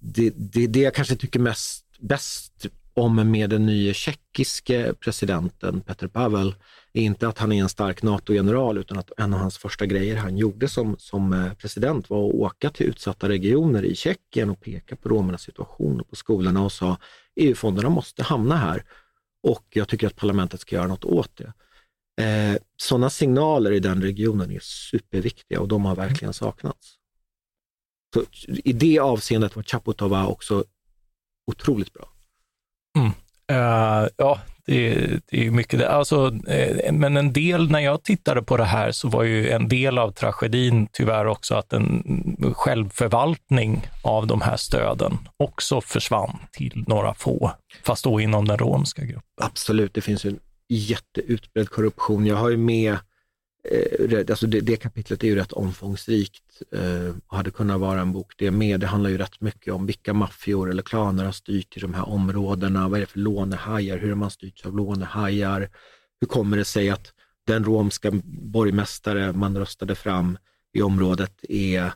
det, 0.00 0.32
det, 0.36 0.66
det 0.66 0.80
jag 0.80 0.94
kanske 0.94 1.16
tycker 1.16 1.40
mest, 1.40 1.86
bäst 2.00 2.66
om 2.94 3.30
med 3.30 3.50
den 3.50 3.66
nya 3.66 3.94
tjeckiske 3.94 4.94
presidenten 5.00 5.80
Petr 5.80 6.06
Pavel 6.06 6.54
är 6.92 7.02
inte 7.02 7.28
att 7.28 7.38
han 7.38 7.52
är 7.52 7.62
en 7.62 7.68
stark 7.68 8.02
NATO-general 8.02 8.78
utan 8.78 8.98
att 8.98 9.10
en 9.18 9.34
av 9.34 9.40
hans 9.40 9.58
första 9.58 9.86
grejer 9.86 10.16
han 10.16 10.36
gjorde 10.36 10.68
som, 10.68 10.96
som 10.98 11.32
eh, 11.32 11.52
president 11.52 12.10
var 12.10 12.28
att 12.28 12.34
åka 12.34 12.70
till 12.70 12.86
utsatta 12.86 13.28
regioner 13.28 13.84
i 13.84 13.94
Tjeckien 13.94 14.50
och 14.50 14.60
peka 14.60 14.96
på 14.96 15.08
romernas 15.08 15.42
situation 15.42 16.00
och 16.00 16.10
på 16.10 16.16
skolorna 16.16 16.62
och 16.62 16.72
sa 16.72 16.96
EU-fonderna 17.36 17.88
måste 17.88 18.22
hamna 18.22 18.56
här 18.56 18.84
och 19.42 19.64
jag 19.70 19.88
tycker 19.88 20.06
att 20.06 20.16
parlamentet 20.16 20.60
ska 20.60 20.76
göra 20.76 20.86
något 20.86 21.04
åt 21.04 21.36
det. 21.36 21.52
Eh, 22.20 22.56
Sådana 22.76 23.10
signaler 23.10 23.72
i 23.72 23.80
den 23.80 24.02
regionen 24.02 24.50
är 24.50 24.60
superviktiga 24.62 25.60
och 25.60 25.68
de 25.68 25.84
har 25.84 25.96
verkligen 25.96 26.34
saknats. 26.34 26.94
Så 28.14 28.24
I 28.64 28.72
det 28.72 28.98
avseendet 28.98 29.56
var 29.56 29.62
Chaputova 29.62 30.26
också 30.26 30.64
otroligt 31.46 31.92
bra. 31.92 32.08
Mm. 32.98 33.12
Uh, 33.52 34.08
ja, 34.16 34.40
det, 34.66 34.94
det 35.30 35.46
är 35.46 35.50
mycket 35.50 35.78
det. 35.78 35.90
Alltså, 35.90 36.38
eh, 36.48 36.92
men 36.92 37.16
en 37.16 37.32
del, 37.32 37.70
när 37.70 37.80
jag 37.80 38.02
tittade 38.02 38.42
på 38.42 38.56
det 38.56 38.64
här, 38.64 38.92
så 38.92 39.08
var 39.08 39.22
ju 39.22 39.50
en 39.50 39.68
del 39.68 39.98
av 39.98 40.10
tragedin 40.10 40.88
tyvärr 40.92 41.26
också 41.26 41.54
att 41.54 41.72
en 41.72 42.54
självförvaltning 42.56 43.86
av 44.02 44.26
de 44.26 44.40
här 44.40 44.56
stöden 44.56 45.18
också 45.36 45.80
försvann 45.80 46.38
till 46.52 46.84
några 46.86 47.14
få, 47.14 47.52
fast 47.84 48.04
då 48.04 48.20
inom 48.20 48.48
den 48.48 48.58
romska 48.58 49.02
gruppen. 49.02 49.22
Absolut, 49.40 49.94
det 49.94 50.00
finns 50.00 50.24
en 50.24 50.40
jätteutbredd 50.76 51.68
korruption. 51.68 52.26
Jag 52.26 52.36
har 52.36 52.50
ju 52.50 52.56
med 52.56 52.96
eh, 53.70 54.18
alltså 54.30 54.46
det, 54.46 54.60
det, 54.60 54.76
kapitlet 54.76 55.24
är 55.24 55.28
ju 55.28 55.34
rätt 55.34 55.52
omfångsrikt 55.52 56.62
eh, 56.72 57.14
och 57.26 57.36
hade 57.36 57.50
kunnat 57.50 57.80
vara 57.80 58.00
en 58.00 58.12
bok 58.12 58.32
det 58.36 58.50
med. 58.50 58.80
Det 58.80 58.86
handlar 58.86 59.10
ju 59.10 59.18
rätt 59.18 59.40
mycket 59.40 59.74
om 59.74 59.86
vilka 59.86 60.14
maffior 60.14 60.70
eller 60.70 60.82
klaner 60.82 61.24
har 61.24 61.32
styrt 61.32 61.76
i 61.76 61.80
de 61.80 61.94
här 61.94 62.08
områdena. 62.08 62.88
Vad 62.88 62.96
är 62.96 63.00
det 63.00 63.06
för 63.06 63.18
lånehajar? 63.18 63.98
Hur 63.98 64.08
har 64.08 64.16
man 64.16 64.30
styrt 64.30 64.66
av 64.66 64.76
lånehajar? 64.76 65.70
Hur 66.20 66.28
kommer 66.28 66.56
det 66.56 66.64
sig 66.64 66.90
att 66.90 67.12
den 67.46 67.64
romska 67.64 68.10
borgmästare 68.24 69.32
man 69.32 69.58
röstade 69.58 69.94
fram 69.94 70.38
i 70.72 70.82
området 70.82 71.44
är 71.48 71.92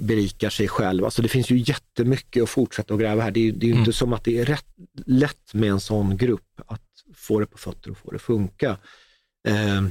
berikar 0.00 0.50
sig 0.50 0.68
själv. 0.68 1.04
Alltså 1.04 1.22
det 1.22 1.28
finns 1.28 1.50
ju 1.50 1.58
jättemycket 1.58 2.42
att 2.42 2.50
fortsätta 2.50 2.94
att 2.94 3.00
gräva 3.00 3.22
här. 3.22 3.30
Det 3.30 3.48
är, 3.48 3.52
det 3.52 3.66
är 3.66 3.68
ju 3.68 3.72
mm. 3.72 3.80
inte 3.80 3.92
som 3.92 4.12
att 4.12 4.24
det 4.24 4.38
är 4.38 4.44
rätt 4.44 4.66
lätt 5.06 5.54
med 5.54 5.70
en 5.70 5.80
sån 5.80 6.16
grupp 6.16 6.60
att 6.66 6.89
få 7.20 7.40
det 7.40 7.46
på 7.46 7.58
fötter 7.58 7.90
och 7.90 7.98
få 7.98 8.10
det 8.10 8.18
funka. 8.18 8.76
Eh, 9.48 9.82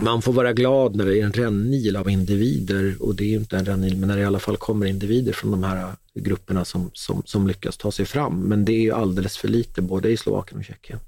man 0.00 0.22
får 0.22 0.32
vara 0.32 0.52
glad 0.52 0.96
när 0.96 1.04
det 1.04 1.20
är 1.20 1.24
en 1.24 1.32
rännil 1.32 1.96
av 1.96 2.10
individer 2.10 2.96
och 3.00 3.14
det 3.14 3.24
är 3.24 3.28
ju 3.28 3.36
inte 3.36 3.56
en 3.56 3.64
rännil, 3.64 3.96
men 3.96 4.08
när 4.08 4.16
det 4.16 4.22
i 4.22 4.26
alla 4.26 4.38
fall 4.38 4.56
kommer 4.56 4.86
individer 4.86 5.32
från 5.32 5.50
de 5.50 5.64
här 5.64 5.92
grupperna 6.14 6.64
som, 6.64 6.90
som, 6.92 7.22
som 7.24 7.46
lyckas 7.46 7.76
ta 7.76 7.92
sig 7.92 8.06
fram. 8.06 8.40
Men 8.40 8.64
det 8.64 8.72
är 8.72 8.80
ju 8.80 8.92
alldeles 8.92 9.36
för 9.36 9.48
lite 9.48 9.82
både 9.82 10.10
i 10.10 10.16
Slovakien 10.16 10.58
och 10.58 10.64
Tjeckien. 10.64 10.98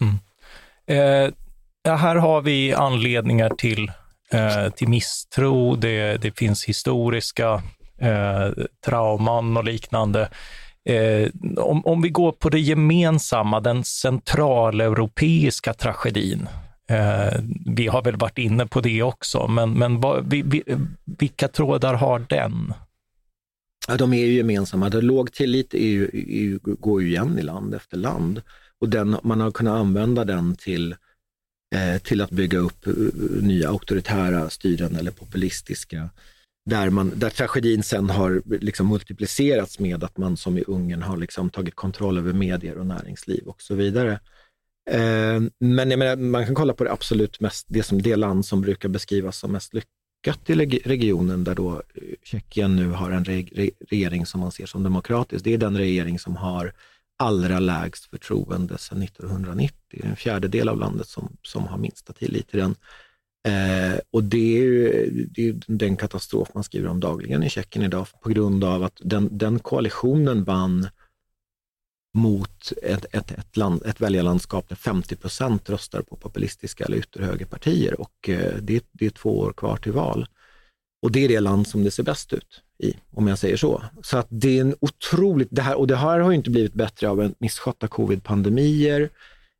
Mm. 0.00 0.14
Eh, 0.86 1.32
här 1.96 2.16
har 2.16 2.42
vi 2.42 2.74
anledningar 2.74 3.50
till, 3.50 3.92
eh, 4.30 4.68
till 4.76 4.88
misstro, 4.88 5.76
det, 5.76 6.16
det 6.16 6.38
finns 6.38 6.64
historiska 6.64 7.62
eh, 7.98 8.64
trauman 8.84 9.56
och 9.56 9.64
liknande. 9.64 10.28
Eh, 10.86 11.30
om, 11.56 11.86
om 11.86 12.02
vi 12.02 12.08
går 12.08 12.32
på 12.32 12.48
det 12.48 12.60
gemensamma, 12.60 13.60
den 13.60 13.84
centraleuropeiska 13.84 15.74
tragedin, 15.74 16.48
Eh, 16.88 17.40
vi 17.66 17.86
har 17.86 18.02
väl 18.02 18.16
varit 18.16 18.38
inne 18.38 18.66
på 18.66 18.80
det 18.80 19.02
också, 19.02 19.48
men, 19.48 19.72
men 19.72 20.00
va, 20.00 20.20
vi, 20.20 20.42
vi, 20.42 20.62
vilka 21.04 21.48
trådar 21.48 21.94
har 21.94 22.18
den? 22.18 22.72
Ja, 23.88 23.96
de 23.96 24.12
är 24.12 24.26
ju 24.26 24.32
gemensamma. 24.32 24.88
Det 24.88 25.00
låg 25.00 25.32
tillit 25.32 25.74
är 25.74 25.88
ju, 25.88 26.04
är 26.04 26.42
ju, 26.42 26.58
går 26.62 27.02
ju 27.02 27.08
igen 27.08 27.38
i 27.38 27.42
land 27.42 27.74
efter 27.74 27.96
land 27.96 28.42
och 28.80 28.88
den, 28.88 29.16
man 29.22 29.40
har 29.40 29.50
kunnat 29.50 29.80
använda 29.80 30.24
den 30.24 30.56
till, 30.56 30.92
eh, 31.74 32.02
till 32.02 32.20
att 32.20 32.30
bygga 32.30 32.58
upp 32.58 32.86
eh, 32.86 32.92
nya 33.42 33.68
auktoritära 33.68 34.50
styren 34.50 34.96
eller 34.96 35.10
populistiska 35.10 36.10
där, 36.66 36.90
man, 36.90 37.12
där 37.18 37.30
tragedin 37.30 37.82
sen 37.82 38.10
har 38.10 38.42
liksom 38.60 38.88
multiplicerats 38.88 39.78
med 39.78 40.04
att 40.04 40.16
man 40.18 40.36
som 40.36 40.58
i 40.58 40.64
Ungern 40.66 41.02
har 41.02 41.16
liksom 41.16 41.50
tagit 41.50 41.74
kontroll 41.74 42.18
över 42.18 42.32
medier 42.32 42.78
och 42.78 42.86
näringsliv 42.86 43.46
och 43.46 43.62
så 43.62 43.74
vidare. 43.74 44.20
Eh, 44.90 45.40
men 45.58 45.90
jag 45.90 45.98
menar, 45.98 46.16
man 46.16 46.46
kan 46.46 46.54
kolla 46.54 46.72
på 46.72 46.84
det 46.84 46.92
absolut 46.92 47.40
mest, 47.40 47.66
det, 47.68 47.82
som, 47.82 48.02
det 48.02 48.16
land 48.16 48.46
som 48.46 48.60
brukar 48.60 48.88
beskrivas 48.88 49.38
som 49.38 49.52
mest 49.52 49.74
lyckat 49.74 50.50
i 50.50 50.54
regionen, 50.84 51.44
där 51.44 51.54
då 51.54 51.74
eh, 51.74 52.02
Tjeckien 52.22 52.76
nu 52.76 52.88
har 52.90 53.10
en 53.10 53.24
regering 53.90 54.26
som 54.26 54.40
man 54.40 54.52
ser 54.52 54.66
som 54.66 54.82
demokratisk. 54.82 55.44
Det 55.44 55.54
är 55.54 55.58
den 55.58 55.78
regering 55.78 56.18
som 56.18 56.36
har 56.36 56.72
allra 57.18 57.58
lägst 57.58 58.10
förtroende 58.10 58.78
sedan 58.78 59.02
1990. 59.02 59.76
Det 59.90 60.00
är 60.00 60.06
en 60.08 60.16
fjärdedel 60.16 60.68
av 60.68 60.78
landet 60.78 61.08
som, 61.08 61.36
som 61.42 61.66
har 61.66 61.78
minsta 61.78 62.12
tillit 62.12 62.48
till 62.48 62.58
den. 62.58 62.74
Eh, 63.46 63.98
och 64.10 64.24
det 64.24 64.58
är, 64.58 64.62
ju, 64.62 65.26
det 65.30 65.48
är 65.48 65.60
den 65.66 65.96
katastrof 65.96 66.48
man 66.54 66.64
skriver 66.64 66.88
om 66.88 67.00
dagligen 67.00 67.42
i 67.42 67.50
Tjeckien 67.50 67.84
idag 67.84 68.06
på 68.22 68.28
grund 68.28 68.64
av 68.64 68.82
att 68.82 69.00
den, 69.04 69.38
den 69.38 69.58
koalitionen 69.58 70.44
vann 70.44 70.88
mot 72.16 72.72
ett, 72.82 73.06
ett, 73.12 73.30
ett, 73.30 73.56
land, 73.56 73.82
ett 73.86 74.00
väljarlandskap 74.00 74.68
där 74.68 74.76
50 74.76 75.16
procent 75.16 75.70
röstar 75.70 76.02
på 76.02 76.16
populistiska 76.16 76.84
eller 76.84 76.96
ytterhögerpartier 76.96 78.00
och 78.00 78.28
eh, 78.28 78.56
det, 78.60 78.84
det 78.92 79.06
är 79.06 79.10
två 79.10 79.38
år 79.38 79.52
kvar 79.52 79.76
till 79.76 79.92
val. 79.92 80.26
Och 81.02 81.12
det 81.12 81.24
är 81.24 81.28
det 81.28 81.40
land 81.40 81.68
som 81.68 81.84
det 81.84 81.90
ser 81.90 82.02
bäst 82.02 82.32
ut 82.32 82.62
i, 82.82 82.94
om 83.10 83.26
jag 83.26 83.38
säger 83.38 83.56
så. 83.56 83.82
Så 84.02 84.18
att 84.18 84.26
det 84.30 84.58
är 84.58 84.60
en 84.60 84.74
otroligt, 84.80 85.48
det 85.50 85.62
här, 85.62 85.78
och 85.78 85.86
det 85.86 85.96
här 85.96 86.20
har 86.20 86.32
inte 86.32 86.50
blivit 86.50 86.74
bättre 86.74 87.08
av 87.08 87.22
en 87.22 87.34
misskötta 87.38 87.88
covid-pandemier, 87.88 89.10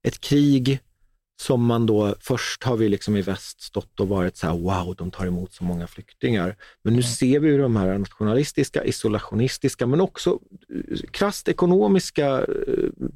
ett 0.03 0.21
krig 0.21 0.81
som 1.37 1.65
man 1.65 1.87
då, 1.87 2.15
först 2.21 2.65
har 2.65 2.77
vi 2.77 2.89
liksom 2.89 3.17
i 3.17 3.23
väst 3.23 3.61
stått 3.61 4.01
och 4.01 4.09
varit 4.09 4.37
så 4.37 4.47
här, 4.47 4.55
wow, 4.55 4.95
de 4.97 5.11
tar 5.11 5.27
emot 5.27 5.53
så 5.53 5.65
många 5.65 5.87
flyktingar. 5.87 6.57
Men 6.83 6.93
nu 6.93 7.01
mm. 7.01 7.11
ser 7.11 7.41
vi 7.41 7.49
hur 7.49 7.59
de 7.59 7.77
här 7.77 7.99
nationalistiska, 7.99 8.85
isolationistiska, 8.85 9.87
men 9.87 10.01
också 10.01 10.39
eh, 10.75 10.99
krasst 11.11 11.49
ekonomiska 11.49 12.27
eh, 12.39 13.09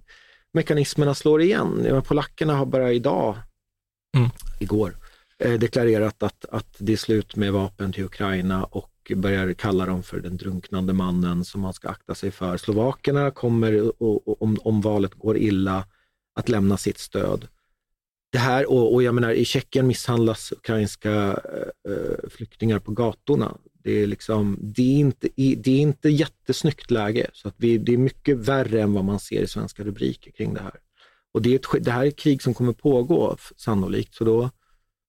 mekanismerna 0.53 1.15
slår 1.15 1.43
igen. 1.43 2.03
Polackerna 2.07 2.55
har 2.55 2.67
bara 2.67 2.93
idag, 2.93 3.37
mm. 4.17 4.31
igår, 4.61 4.97
eh, 5.39 5.53
deklarerat 5.53 6.23
att, 6.23 6.45
att 6.45 6.77
det 6.79 6.93
är 6.93 6.97
slut 6.97 7.37
med 7.37 7.53
vapen 7.53 7.93
till 7.93 8.05
Ukraina 8.05 8.65
och 8.65 9.13
börjar 9.17 9.53
kalla 9.53 9.87
dem 9.87 10.03
för 10.03 10.21
den 10.21 10.37
drunknande 10.37 10.93
mannen 10.93 11.45
som 11.45 11.61
man 11.61 11.75
ska 11.75 11.89
akta 11.89 12.15
sig 12.15 12.31
för. 12.31 12.57
Slovakerna 12.57 13.31
kommer, 13.31 14.03
och, 14.03 14.29
och, 14.29 14.43
om, 14.43 14.59
om 14.65 14.81
valet 14.81 15.15
går 15.15 15.37
illa, 15.37 15.85
att 16.35 16.49
lämna 16.49 16.77
sitt 16.77 16.99
stöd 16.99 17.49
det 18.33 18.39
här, 18.39 18.71
och, 18.71 18.95
och 18.95 19.03
jag 19.03 19.15
menar 19.15 19.31
i 19.31 19.45
Tjeckien 19.45 19.87
misshandlas 19.87 20.53
ukrainska 20.53 21.13
eh, 21.13 21.93
eh 21.93 22.31
flyktingar 22.31 22.79
på 22.79 22.93
gatorna. 22.93 23.57
Det 23.85 24.03
är, 24.03 24.07
liksom, 24.07 24.59
det 24.61 24.83
är, 24.83 24.99
inte, 24.99 25.29
det 25.37 25.71
är 25.71 25.81
inte 25.81 26.09
jättesnyggt 26.09 26.91
läge, 26.91 27.31
så 27.33 27.49
att 27.49 27.55
vi, 27.57 27.79
det 27.79 27.93
är 27.93 27.99
mycket 27.99 28.37
värre 28.37 28.83
än 28.83 28.93
vad 28.93 29.05
man 29.05 29.21
ser 29.21 29.43
i 29.43 29.47
svenska 29.47 29.85
rubriker 29.85 30.31
kring 30.31 30.55
det 30.55 30.61
här. 30.61 30.75
Och 31.33 31.43
det, 31.43 31.51
är 31.51 31.55
ett, 31.55 31.85
det 31.85 31.91
här 31.91 32.03
är 32.03 32.09
ett 32.09 32.19
krig 32.19 32.43
som 32.43 32.55
kommer 32.55 32.73
pågå 32.73 33.37
sannolikt, 33.57 34.15
så 34.15 34.25
då, 34.25 34.51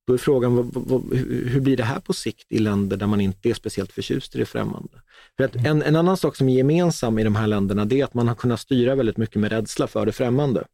då 0.08 0.14
är 0.14 0.18
frågan 0.18 0.56
vad, 0.56 0.72
vad, 0.74 1.14
hur 1.28 1.62
blir 1.62 1.78
det 1.78 1.84
här 1.84 2.00
på 2.00 2.14
sikt 2.14 2.52
i 2.52 2.60
länder 2.60 2.98
där 2.98 3.08
man 3.08 3.22
inte 3.22 3.50
är 3.50 3.54
speciellt 3.54 3.92
förtjust 3.92 4.36
i 4.36 4.38
det 4.38 4.46
främmande? 4.46 5.02
För 5.38 5.44
att 5.44 5.56
en, 5.56 5.82
en 5.82 5.96
annan 5.96 6.18
sak 6.18 6.36
som 6.36 6.50
är 6.50 6.54
gemensam 6.54 7.20
i 7.20 7.24
de 7.24 7.36
här 7.36 7.48
länderna, 7.48 7.86
det 7.86 8.02
är 8.02 8.04
att 8.04 8.14
man 8.14 8.28
har 8.28 8.36
kunnat 8.36 8.60
styra 8.60 8.96
väldigt 8.96 9.18
mycket 9.18 9.36
med 9.36 9.52
rädsla 9.52 9.88
för 9.88 10.06
det 10.06 10.12
främmande. 10.12 10.66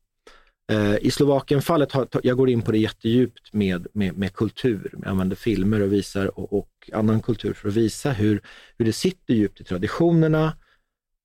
Eh, 0.71 0.95
I 1.01 1.11
Slovakien-fallet, 1.11 1.93
jag 2.23 2.37
går 2.37 2.49
in 2.49 2.61
på 2.61 2.71
det 2.71 2.77
jättedjupt 2.77 3.53
med, 3.53 3.87
med, 3.93 4.17
med 4.17 4.33
kultur, 4.33 4.93
jag 5.01 5.07
använder 5.07 5.35
filmer 5.35 5.81
och 5.81 5.93
visar 5.93 6.39
och, 6.39 6.53
och, 6.59 6.69
annan 6.93 7.21
kultur 7.21 7.53
för 7.53 7.69
att 7.69 7.75
visa 7.75 8.11
hur, 8.11 8.41
hur 8.77 8.85
det 8.85 8.93
sitter 8.93 9.33
djupt 9.33 9.61
i 9.61 9.63
traditionerna 9.63 10.57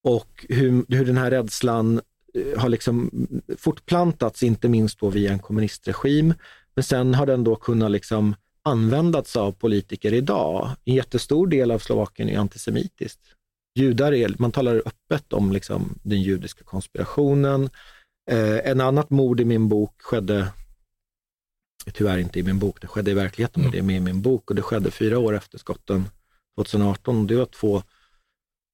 och 0.04 0.46
hur, 0.48 0.84
hur 0.88 1.06
den 1.06 1.16
här 1.16 1.30
rädslan 1.30 2.00
eh, 2.34 2.60
har 2.60 2.68
liksom 2.68 3.10
fortplantats, 3.58 4.42
inte 4.42 4.68
minst 4.68 5.00
då 5.00 5.10
via 5.10 5.32
en 5.32 5.38
kommunistregim. 5.38 6.34
Men 6.74 6.84
sen 6.84 7.14
har 7.14 7.26
den 7.26 7.44
då 7.44 7.56
kunnat 7.56 7.90
liksom 7.90 8.34
användas 8.62 9.36
av 9.36 9.52
politiker 9.52 10.12
idag. 10.12 10.70
En 10.84 10.94
jättestor 10.94 11.46
del 11.46 11.70
av 11.70 11.78
Slovakien 11.78 12.28
är 12.28 12.38
antisemitiskt. 12.38 13.20
Judar 13.74 14.12
är, 14.12 14.34
man 14.38 14.52
talar 14.52 14.82
öppet 14.86 15.32
om 15.32 15.52
liksom 15.52 15.98
den 16.02 16.22
judiska 16.22 16.64
konspirationen, 16.64 17.70
Eh, 18.30 18.70
en 18.70 18.80
annat 18.80 19.10
mord 19.10 19.40
i 19.40 19.44
min 19.44 19.68
bok 19.68 20.02
skedde, 20.02 20.48
tyvärr 21.92 22.18
inte 22.18 22.38
i 22.38 22.42
min 22.42 22.58
bok, 22.58 22.80
det 22.80 22.86
skedde 22.86 23.10
i 23.10 23.14
verkligheten, 23.14 23.62
mm. 23.62 23.64
men 23.64 23.72
det 23.72 23.78
är 23.78 23.86
med 23.86 23.96
i 23.96 24.00
min 24.00 24.22
bok 24.22 24.50
och 24.50 24.56
det 24.56 24.62
skedde 24.62 24.90
fyra 24.90 25.18
år 25.18 25.36
efter 25.36 25.58
skotten 25.58 26.04
2018. 26.56 27.26
Det 27.26 27.36
var 27.36 27.46
två, 27.46 27.82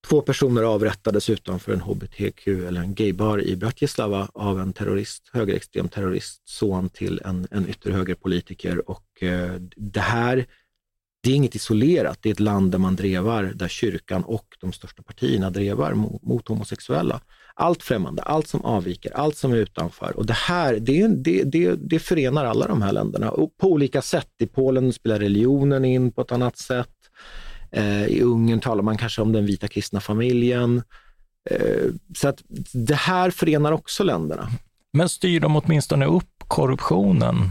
två 0.06 0.20
personer 0.20 0.62
avrättades 0.62 1.30
utanför 1.30 1.72
en 1.72 1.80
hbtq 1.80 2.46
eller 2.46 2.80
en 2.80 2.94
gaybar 2.94 3.42
i 3.42 3.56
Bratislava 3.56 4.28
av 4.34 4.60
en 4.60 4.72
terrorist, 4.72 5.30
högerextrem 5.32 5.88
terrorist, 5.88 6.48
son 6.48 6.88
till 6.88 7.20
en, 7.24 7.46
en 7.50 7.68
ytterhögerpolitiker 7.68 8.90
och 8.90 9.22
eh, 9.22 9.54
det 9.76 10.00
här 10.00 10.46
det 11.20 11.30
är 11.30 11.34
inget 11.34 11.54
isolerat, 11.54 12.18
det 12.22 12.28
är 12.28 12.32
ett 12.32 12.40
land 12.40 12.72
där 12.72 12.78
man 12.78 12.96
drevar, 12.96 13.42
där 13.42 13.68
kyrkan 13.68 14.24
och 14.24 14.56
de 14.60 14.72
största 14.72 15.02
partierna 15.02 15.50
drevar 15.50 15.94
mot, 15.94 16.22
mot 16.22 16.48
homosexuella 16.48 17.20
allt 17.58 17.82
främmande, 17.82 18.22
allt 18.22 18.48
som 18.48 18.64
avviker, 18.64 19.12
allt 19.16 19.36
som 19.36 19.52
är 19.52 19.56
utanför. 19.56 20.16
Och 20.16 20.26
det 20.26 20.32
här, 20.32 20.78
det, 20.80 21.06
det, 21.06 21.42
det, 21.44 21.74
det 21.74 21.98
förenar 21.98 22.44
alla 22.44 22.66
de 22.66 22.82
här 22.82 22.92
länderna 22.92 23.30
och 23.30 23.56
på 23.56 23.72
olika 23.72 24.02
sätt. 24.02 24.28
I 24.38 24.46
Polen 24.46 24.92
spelar 24.92 25.18
religionen 25.18 25.84
in 25.84 26.12
på 26.12 26.20
ett 26.20 26.32
annat 26.32 26.58
sätt. 26.58 26.94
Eh, 27.70 28.06
I 28.06 28.22
Ungern 28.22 28.60
talar 28.60 28.82
man 28.82 28.98
kanske 28.98 29.22
om 29.22 29.32
den 29.32 29.46
vita 29.46 29.68
kristna 29.68 30.00
familjen. 30.00 30.82
Eh, 31.50 31.86
så 32.16 32.28
att 32.28 32.42
det 32.72 32.94
här 32.94 33.30
förenar 33.30 33.72
också 33.72 34.04
länderna. 34.04 34.48
Men 34.92 35.08
styr 35.08 35.40
de 35.40 35.56
åtminstone 35.56 36.06
upp 36.06 36.44
korruptionen? 36.48 37.50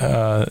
Uh, 0.00 0.44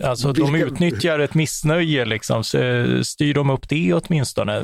alltså 0.00 0.32
de 0.32 0.54
utnyttjar 0.54 1.18
ett 1.18 1.34
missnöje, 1.34 2.04
liksom. 2.04 2.44
Så 2.44 2.58
styr 3.04 3.34
de 3.34 3.50
upp 3.50 3.68
det 3.68 3.94
åtminstone? 3.94 4.60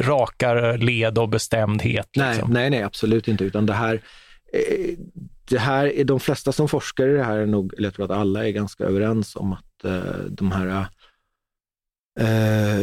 Rakar 0.00 0.78
led 0.78 1.18
och 1.18 1.28
bestämdhet? 1.28 2.08
Liksom. 2.16 2.50
Nej, 2.50 2.62
nej, 2.62 2.70
nej, 2.70 2.82
absolut 2.82 3.28
inte. 3.28 3.44
Utan 3.44 3.66
det 3.66 3.72
här, 3.72 3.94
eh, 4.52 4.96
det 5.48 5.58
här 5.58 5.86
är 5.86 6.04
de 6.04 6.20
flesta 6.20 6.52
som 6.52 6.68
forskar 6.68 7.08
i 7.08 7.12
det 7.12 7.24
här, 7.24 7.38
är 7.38 7.46
nog, 7.46 7.74
eller 7.74 7.86
jag 7.86 7.94
tror 7.94 8.04
att 8.04 8.18
alla 8.20 8.46
är 8.46 8.50
ganska 8.50 8.84
överens 8.84 9.36
om 9.36 9.52
att 9.52 9.84
eh, 9.84 10.24
de 10.28 10.52
här 10.52 10.66
eh, 10.66 10.84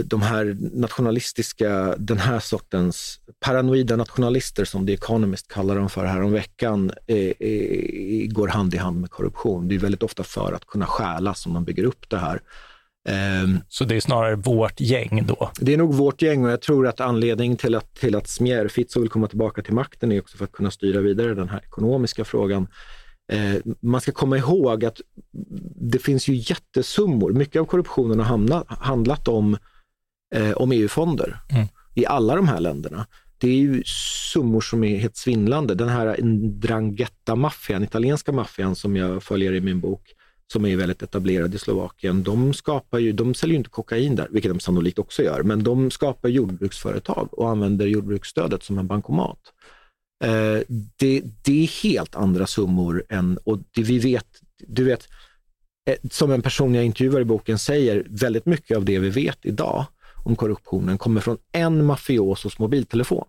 de 0.03 0.21
här 0.21 0.57
nationalistiska, 0.59 1.95
den 1.97 2.17
här 2.17 2.39
sortens 2.39 3.19
paranoida 3.39 3.95
nationalister 3.95 4.65
som 4.65 4.87
The 4.87 4.93
Economist 4.93 5.47
kallar 5.47 5.75
dem 5.75 5.89
för 5.89 6.05
här 6.05 6.21
om 6.21 6.31
veckan, 6.31 6.91
eh, 7.07 7.17
eh, 7.17 8.27
går 8.27 8.47
hand 8.47 8.73
i 8.73 8.77
hand 8.77 9.01
med 9.01 9.09
korruption. 9.09 9.67
Det 9.67 9.75
är 9.75 9.79
väldigt 9.79 10.03
ofta 10.03 10.23
för 10.23 10.53
att 10.53 10.65
kunna 10.65 10.85
stjäla 10.85 11.33
som 11.33 11.53
man 11.53 11.63
bygger 11.63 11.83
upp 11.83 12.09
det 12.09 12.17
här. 12.17 12.41
Um, 13.43 13.59
så 13.69 13.83
det 13.85 13.95
är 13.95 13.99
snarare 13.99 14.35
vårt 14.35 14.79
gäng 14.79 15.25
då? 15.27 15.51
Det 15.59 15.73
är 15.73 15.77
nog 15.77 15.93
vårt 15.93 16.21
gäng 16.21 16.45
och 16.45 16.51
jag 16.51 16.61
tror 16.61 16.87
att 16.87 16.99
anledningen 16.99 17.57
till 17.57 17.75
att, 17.75 17.95
till 17.95 18.15
att 18.15 18.27
Smjärfitzo 18.27 18.99
vill 18.99 19.09
komma 19.09 19.27
tillbaka 19.27 19.61
till 19.61 19.73
makten 19.73 20.11
är 20.11 20.19
också 20.19 20.37
för 20.37 20.45
att 20.45 20.51
kunna 20.51 20.71
styra 20.71 21.01
vidare 21.01 21.33
den 21.33 21.49
här 21.49 21.61
ekonomiska 21.63 22.25
frågan. 22.25 22.67
Eh, 23.31 23.55
man 23.79 24.01
ska 24.01 24.11
komma 24.11 24.37
ihåg 24.37 24.85
att 24.85 25.01
det 25.75 25.99
finns 25.99 26.27
ju 26.27 26.35
jättesummor. 26.35 27.33
Mycket 27.33 27.59
av 27.59 27.65
korruptionen 27.65 28.19
har 28.19 28.25
hamnat, 28.25 28.65
handlat 28.67 29.27
om, 29.27 29.57
eh, 30.35 30.51
om 30.51 30.71
EU-fonder 30.71 31.39
mm. 31.49 31.67
i 31.95 32.05
alla 32.05 32.35
de 32.35 32.47
här 32.47 32.59
länderna. 32.59 33.07
Det 33.37 33.47
är 33.47 33.55
ju 33.55 33.83
summor 34.33 34.61
som 34.61 34.83
är 34.83 34.97
helt 34.97 35.17
svindlande. 35.17 35.75
Den 35.75 35.89
här 35.89 36.17
Drangheta-maffian, 36.61 37.83
italienska 37.83 38.31
maffian 38.31 38.75
som 38.75 38.95
jag 38.95 39.23
följer 39.23 39.53
i 39.53 39.61
min 39.61 39.79
bok, 39.79 40.13
som 40.53 40.65
är 40.65 40.75
väldigt 40.75 41.01
etablerad 41.01 41.55
i 41.55 41.57
Slovakien, 41.57 42.23
de, 42.23 42.53
skapar 42.53 42.99
ju, 42.99 43.11
de 43.11 43.33
säljer 43.33 43.53
ju 43.53 43.57
inte 43.57 43.69
kokain 43.69 44.15
där, 44.15 44.27
vilket 44.31 44.51
de 44.51 44.59
sannolikt 44.59 44.99
också 44.99 45.23
gör, 45.23 45.43
men 45.43 45.63
de 45.63 45.91
skapar 45.91 46.29
jordbruksföretag 46.29 47.29
och 47.31 47.49
använder 47.49 47.87
jordbruksstödet 47.87 48.63
som 48.63 48.77
en 48.77 48.87
bankomat. 48.87 49.39
Eh, 50.23 50.61
det, 50.97 51.21
det, 51.43 51.63
är 51.63 51.83
helt 51.83 52.15
andra 52.15 52.47
summor 52.47 53.03
än, 53.09 53.39
och 53.43 53.59
det 53.75 53.83
vi 53.83 53.99
vet, 53.99 54.27
du 54.57 54.83
vet, 54.83 55.07
eh, 55.89 55.95
som 56.11 56.31
en 56.31 56.41
person 56.41 56.75
jag 56.75 56.85
intervjuar 56.85 57.21
i 57.21 57.25
boken 57.25 57.59
säger, 57.59 58.07
väldigt 58.09 58.45
mycket 58.45 58.77
av 58.77 58.85
det 58.85 58.99
vi 58.99 59.09
vet 59.09 59.37
idag 59.41 59.85
om 60.23 60.35
korruptionen 60.35 60.97
kommer 60.97 61.21
från 61.21 61.37
en 61.51 61.85
mafiosos 61.85 62.59
mobiltelefon. 62.59 63.25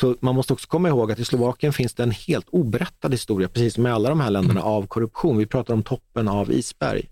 Så 0.00 0.16
man 0.20 0.34
måste 0.34 0.52
också 0.52 0.68
komma 0.68 0.88
ihåg 0.88 1.12
att 1.12 1.18
i 1.18 1.24
Slovakien 1.24 1.72
finns 1.72 1.94
det 1.94 2.02
en 2.02 2.10
helt 2.10 2.48
oberättad 2.48 3.12
historia, 3.12 3.48
precis 3.48 3.74
som 3.74 3.86
i 3.86 3.90
alla 3.90 4.08
de 4.08 4.20
här 4.20 4.30
länderna, 4.30 4.60
mm. 4.60 4.72
av 4.72 4.86
korruption. 4.86 5.38
Vi 5.38 5.46
pratar 5.46 5.74
om 5.74 5.82
toppen 5.82 6.28
av 6.28 6.52
isberg. 6.52 7.08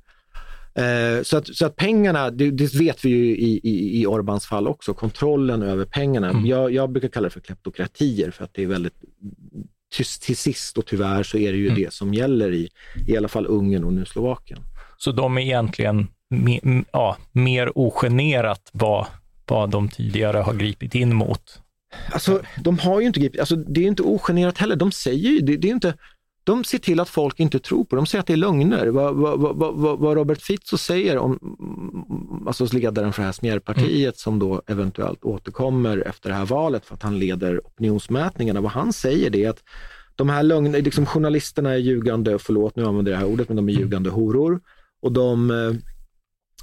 Eh, 0.75 1.23
så, 1.23 1.37
att, 1.37 1.57
så 1.57 1.67
att 1.67 1.77
pengarna, 1.77 2.31
det, 2.31 2.51
det 2.51 2.75
vet 2.75 3.05
vi 3.05 3.09
ju 3.09 3.37
i, 3.37 3.61
i, 3.63 4.01
i 4.01 4.07
Orbans 4.07 4.47
fall 4.47 4.69
också, 4.69 4.95
kontrollen 4.95 5.63
över 5.63 5.85
pengarna. 5.85 6.31
Mm. 6.31 6.47
Jag, 6.47 6.71
jag, 6.71 6.91
brukar 6.91 7.09
kalla 7.09 7.25
det 7.25 7.31
för 7.31 7.41
kleptokratier 7.41 8.31
för 8.31 8.45
att 8.45 8.55
det 8.55 8.63
är 8.63 8.67
väldigt 8.67 8.95
till, 10.21 10.37
sist 10.37 10.79
och 10.79 10.87
tyvärr 10.87 11.23
så 11.23 11.39
är 11.39 11.53
det 11.53 11.59
ju 11.59 11.69
mm. 11.69 11.83
det 11.83 11.93
som 11.93 12.15
gäller 12.15 12.53
i 12.53 12.69
i 13.07 13.17
alla 13.17 13.29
fall 13.29 13.47
Ungern 13.47 13.85
och 13.85 13.93
nu 13.93 14.05
Slovakien. 14.05 14.61
Så 14.97 15.13
de 15.13 15.39
är 15.39 15.43
egentligen 15.43 16.09
me, 16.31 16.61
ja, 16.93 17.17
mer 17.33 17.79
ogenerat 17.79 18.71
vad, 18.73 19.07
vad 19.47 19.71
de 19.71 19.89
tidigare 19.89 20.39
har 20.39 20.55
gripit 20.55 20.95
in 20.95 21.15
mot? 21.15 21.61
Alltså, 22.13 22.43
de 22.65 22.79
har 22.79 23.01
ju 23.01 23.07
inte 23.07 23.21
gripit, 23.21 23.41
alltså, 23.41 23.57
det 23.57 23.81
är 23.81 23.87
inte 23.87 24.03
ogenerat 24.03 24.59
heller. 24.59 24.77
De 24.77 24.93
säger 24.93 25.31
ju, 25.31 25.39
det, 25.39 25.57
det 25.57 25.69
är 25.69 25.73
inte, 25.73 25.95
de 26.45 26.65
ser 26.65 26.79
till 26.79 27.01
att 27.01 27.09
folk 27.09 27.41
inte 27.41 27.59
tror 27.59 27.85
på 27.85 27.97
det. 27.97 28.01
De 28.01 28.07
säger 28.07 28.21
att 28.21 28.27
det 28.27 28.33
är 28.33 28.37
lögner. 28.37 28.87
Vad, 28.87 29.15
vad, 29.15 29.57
vad, 29.57 29.99
vad 29.99 30.17
Robert 30.17 30.43
Fitzo 30.43 30.79
säger 30.79 31.19
om 31.19 31.39
alltså 32.47 32.67
ledaren 32.73 33.13
för 33.13 33.23
det 33.23 33.27
här 33.27 33.33
Smjärpartiet 33.33 33.89
mm. 34.05 34.13
som 34.15 34.39
då 34.39 34.63
eventuellt 34.67 35.25
återkommer 35.25 35.99
efter 36.07 36.29
det 36.29 36.35
här 36.35 36.47
valet 36.47 36.87
för 36.87 36.95
att 36.95 37.03
han 37.03 37.19
leder 37.19 37.61
opinionsmätningarna. 37.65 38.61
Vad 38.61 38.73
han 38.73 38.93
säger 38.93 39.31
det 39.31 39.45
är 39.45 39.51
att 39.51 39.63
de 40.17 40.29
här 40.29 40.43
lögnerna, 40.43 40.79
liksom 40.79 41.07
journalisterna 41.07 41.73
är 41.73 41.79
ljugande, 41.79 42.39
förlåt 42.39 42.77
nu 42.77 42.85
använder 42.85 43.13
jag 43.13 43.21
det 43.21 43.27
här 43.27 43.33
ordet, 43.33 43.49
men 43.49 43.57
de 43.57 43.69
är 43.69 43.73
mm. 43.73 43.83
ljugande 43.83 44.11
horor. 44.11 44.61
Och 45.03 45.13
de 45.13 45.51
eh, 45.51 45.73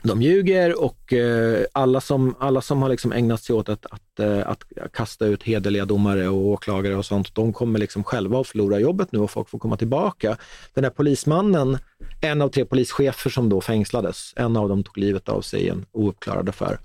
de 0.04 0.22
ljuger 0.22 0.84
och 0.84 1.14
eh, 1.14 1.66
alla, 1.72 2.02
som, 2.02 2.36
alla 2.40 2.62
som 2.62 2.82
har 2.82 2.90
liksom 2.90 3.12
ägnat 3.12 3.44
sig 3.44 3.56
åt 3.56 3.70
att, 3.70 3.86
att, 3.86 4.20
eh, 4.20 4.50
att, 4.50 4.64
kasta 4.94 5.26
ut 5.26 5.44
hederliga 5.44 5.86
domare 5.86 6.28
och 6.28 6.48
åklagare 6.48 6.96
och 6.96 7.06
sånt, 7.06 7.36
de 7.36 7.54
kommer 7.54 7.80
liksom 7.80 8.04
själva 8.04 8.40
att 8.40 8.48
förlora 8.48 8.80
jobbet 8.80 9.12
nu 9.12 9.20
och 9.20 9.32
folk 9.32 9.50
får 9.50 9.60
komma 9.60 9.78
tillbaka. 9.78 10.38
Den 10.74 10.84
här 10.84 10.92
polismannen, 10.92 11.78
en 12.22 12.42
av 12.42 12.50
tre 12.50 12.66
polischefer 12.66 13.30
som 13.30 13.50
då 13.50 13.62
fängslades, 13.62 14.34
en 14.36 14.58
av 14.58 14.70
dem 14.70 14.84
tog 14.84 14.98
livet 14.98 15.30
av 15.30 15.42
sig 15.42 15.62
i 15.62 15.70
en 15.70 15.86
ouppklarad 15.92 16.50
affär. 16.50 16.80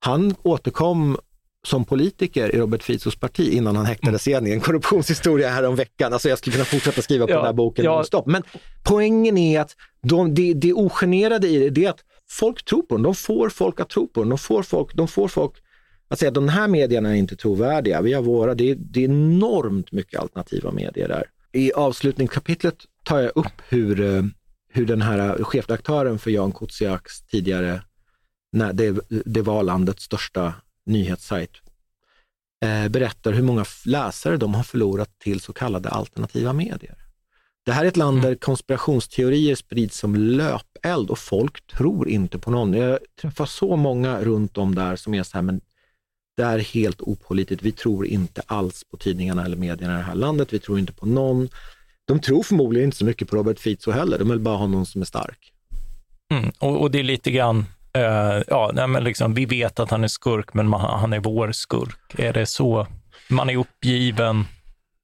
Han 0.00 0.34
återkom 0.42 1.18
som 1.66 1.84
politiker 1.84 2.54
i 2.54 2.58
Robert 2.58 2.82
Fizos 2.82 3.16
parti 3.16 3.48
innan 3.48 3.76
han 3.76 3.86
häktades 3.86 4.28
igen 4.28 4.46
i 4.46 4.50
en 4.50 4.60
korruptionshistoria 4.60 5.50
här 5.50 5.66
om 5.66 5.76
veckan. 5.76 6.12
Alltså 6.12 6.28
jag 6.28 6.38
skulle 6.38 6.52
kunna 6.52 6.64
fortsätta 6.64 7.02
skriva 7.02 7.26
på 7.26 7.32
ja, 7.32 7.36
den 7.36 7.46
här 7.46 7.52
boken 7.52 7.84
ja. 7.84 8.04
stopp. 8.04 8.26
Men 8.26 8.42
poängen 8.82 9.38
är 9.38 9.60
att 9.60 9.76
de, 10.02 10.34
det, 10.34 10.54
det 10.54 10.72
ogenerade 10.72 11.48
i 11.48 11.70
det 11.70 11.84
är 11.84 11.90
att 11.90 12.04
folk 12.30 12.64
tror 12.64 12.82
på 12.82 12.94
dem. 12.94 13.02
De 13.02 13.14
får 13.14 13.48
folk 13.48 13.80
att 13.80 13.88
tro 13.88 14.08
på 14.08 14.20
dem. 14.20 14.28
De 14.28 14.38
får 14.38 14.62
folk, 14.62 14.94
de 14.94 15.08
får 15.08 15.28
folk 15.28 15.52
att 16.08 16.18
säga 16.18 16.28
att 16.28 16.34
de 16.34 16.48
här 16.48 16.68
medierna 16.68 17.10
är 17.10 17.14
inte 17.14 17.36
trovärdiga. 17.36 18.02
Vi 18.02 18.12
har 18.12 18.22
våra. 18.22 18.54
Det 18.54 18.70
är, 18.70 18.74
det 18.74 19.00
är 19.00 19.04
enormt 19.04 19.92
mycket 19.92 20.20
alternativa 20.20 20.70
medier 20.70 21.08
där. 21.08 21.24
I 21.52 21.72
avslutningskapitlet 21.72 22.76
tar 23.04 23.18
jag 23.18 23.32
upp 23.34 23.62
hur, 23.68 24.00
eh, 24.00 24.22
hur 24.68 24.86
den 24.86 25.02
här 25.02 25.44
chefredaktören 25.44 26.18
för 26.18 26.30
Jan 26.30 26.52
Kuciaks 26.52 27.22
tidigare, 27.22 27.82
när 28.52 28.72
det, 28.72 29.00
det 29.08 29.42
var 29.42 29.62
landets 29.62 30.04
största 30.04 30.54
nyhetssajt, 30.86 31.50
eh, 32.64 32.88
berättar 32.88 33.32
hur 33.32 33.42
många 33.42 33.64
läsare 33.86 34.36
de 34.36 34.54
har 34.54 34.62
förlorat 34.62 35.18
till 35.18 35.40
så 35.40 35.52
kallade 35.52 35.88
alternativa 35.88 36.52
medier. 36.52 36.96
Det 37.64 37.72
här 37.72 37.84
är 37.84 37.88
ett 37.88 37.96
land 37.96 38.18
mm. 38.18 38.30
där 38.30 38.36
konspirationsteorier 38.36 39.54
sprids 39.54 39.98
som 39.98 40.16
löpeld 40.84 41.10
och 41.10 41.18
folk 41.18 41.66
tror 41.66 42.08
inte 42.08 42.38
på 42.38 42.50
någon. 42.50 42.74
Jag 42.74 42.98
träffar 43.20 43.46
så 43.46 43.76
många 43.76 44.20
runt 44.20 44.58
om 44.58 44.74
där 44.74 44.96
som 44.96 45.14
är 45.14 45.22
så 45.22 45.36
här, 45.36 45.42
men 45.42 45.60
det 46.36 46.42
är 46.42 46.58
helt 46.58 47.00
opolitligt. 47.00 47.62
Vi 47.62 47.72
tror 47.72 48.06
inte 48.06 48.42
alls 48.46 48.84
på 48.90 48.96
tidningarna 48.96 49.44
eller 49.44 49.56
medierna 49.56 49.94
i 49.94 49.96
det 49.96 50.02
här 50.02 50.14
landet. 50.14 50.52
Vi 50.52 50.58
tror 50.58 50.78
inte 50.78 50.92
på 50.92 51.06
någon. 51.06 51.48
De 52.06 52.20
tror 52.20 52.42
förmodligen 52.42 52.84
inte 52.84 52.96
så 52.96 53.04
mycket 53.04 53.28
på 53.28 53.36
Robert 53.36 53.58
Fico 53.58 53.90
heller. 53.90 54.18
De 54.18 54.28
vill 54.28 54.40
bara 54.40 54.56
ha 54.56 54.66
någon 54.66 54.86
som 54.86 55.00
är 55.00 55.06
stark. 55.06 55.52
Mm, 56.32 56.50
och, 56.58 56.80
och, 56.80 56.90
det 56.90 56.98
är 56.98 57.02
lite 57.02 57.30
grann, 57.30 57.58
uh, 57.98 58.42
ja, 58.48 58.70
nej, 58.74 58.86
men 58.86 59.04
liksom, 59.04 59.34
vi 59.34 59.46
vet 59.46 59.80
att 59.80 59.90
han 59.90 60.04
är 60.04 60.08
skurk, 60.08 60.54
men 60.54 60.68
man, 60.68 60.80
han 60.80 61.12
är 61.12 61.20
vår 61.20 61.52
skurk. 61.52 62.18
Är 62.18 62.32
det 62.32 62.46
så? 62.46 62.86
Man 63.28 63.50
är 63.50 63.56
uppgiven, 63.56 64.44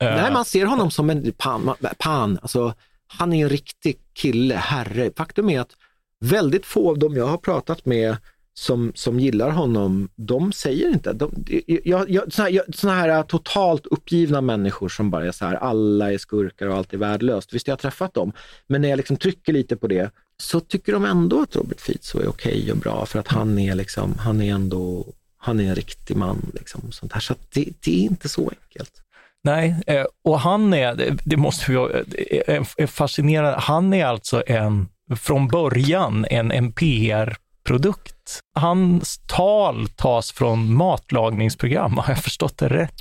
Nej, 0.00 0.32
man 0.32 0.44
ser 0.44 0.66
honom 0.66 0.90
som 0.90 1.10
en 1.10 1.32
pan, 1.32 1.74
pan. 1.98 2.38
Alltså, 2.42 2.74
han 3.06 3.32
är 3.32 3.42
en 3.42 3.48
riktig 3.48 3.98
kille, 4.12 4.54
herre. 4.54 5.10
Faktum 5.16 5.50
är 5.50 5.60
att 5.60 5.72
väldigt 6.20 6.66
få 6.66 6.90
av 6.90 6.98
dem 6.98 7.16
jag 7.16 7.26
har 7.26 7.38
pratat 7.38 7.86
med 7.86 8.16
som, 8.54 8.92
som 8.94 9.20
gillar 9.20 9.50
honom, 9.50 10.08
de 10.16 10.52
säger 10.52 10.88
inte. 10.88 11.12
De, 11.12 11.44
jag, 11.66 12.10
jag, 12.10 12.32
såna, 12.32 12.48
här, 12.48 12.64
såna 12.72 12.94
här 12.94 13.08
äh, 13.08 13.22
totalt 13.22 13.86
uppgivna 13.86 14.40
människor 14.40 14.88
som 14.88 15.10
bara 15.10 15.26
är 15.26 15.32
så 15.32 15.44
här, 15.44 15.54
alla 15.54 16.12
är 16.12 16.18
skurkar 16.18 16.66
och 16.66 16.76
allt 16.76 16.92
är 16.92 16.98
värdelöst. 16.98 17.54
Visst, 17.54 17.66
jag 17.66 17.72
har 17.72 17.78
träffat 17.78 18.14
dem. 18.14 18.32
Men 18.66 18.82
när 18.82 18.88
jag 18.88 18.96
liksom 18.96 19.16
trycker 19.16 19.52
lite 19.52 19.76
på 19.76 19.86
det 19.86 20.10
så 20.42 20.60
tycker 20.60 20.92
de 20.92 21.04
ändå 21.04 21.42
att 21.42 21.56
Robert 21.56 21.80
Fico 21.80 22.18
är 22.18 22.28
okej 22.28 22.58
okay 22.58 22.70
och 22.72 22.78
bra 22.78 23.06
för 23.06 23.18
att 23.18 23.28
han 23.28 23.58
är, 23.58 23.74
liksom, 23.74 24.14
han 24.18 24.42
är 24.42 24.54
ändå 24.54 25.06
han 25.46 25.60
är 25.60 25.68
en 25.68 25.74
riktig 25.74 26.16
man. 26.16 26.50
Liksom, 26.54 26.92
sånt 26.92 27.12
här. 27.12 27.20
Så 27.20 27.34
det, 27.52 27.68
det 27.80 27.90
är 27.90 28.02
inte 28.02 28.28
så 28.28 28.52
enkelt. 28.60 29.02
Nej, 29.46 29.76
eh, 29.86 30.04
och 30.24 30.40
han 30.40 30.74
är, 30.74 31.16
det 31.24 31.36
måste 31.36 31.72
vi 31.72 31.76
eh, 31.76 32.54
eh, 32.56 32.64
är 32.76 32.86
fascinerande, 32.86 33.58
han 33.60 33.92
är 33.92 34.06
alltså 34.06 34.42
en, 34.46 34.88
från 35.16 35.48
början 35.48 36.26
en, 36.30 36.52
en 36.52 36.72
PR-produkt. 36.72 38.40
Hans 38.54 39.20
tal 39.26 39.88
tas 39.88 40.32
från 40.32 40.74
matlagningsprogram, 40.74 41.98
har 41.98 42.08
jag 42.08 42.22
förstått 42.22 42.58
det 42.58 42.68
rätt? 42.68 42.94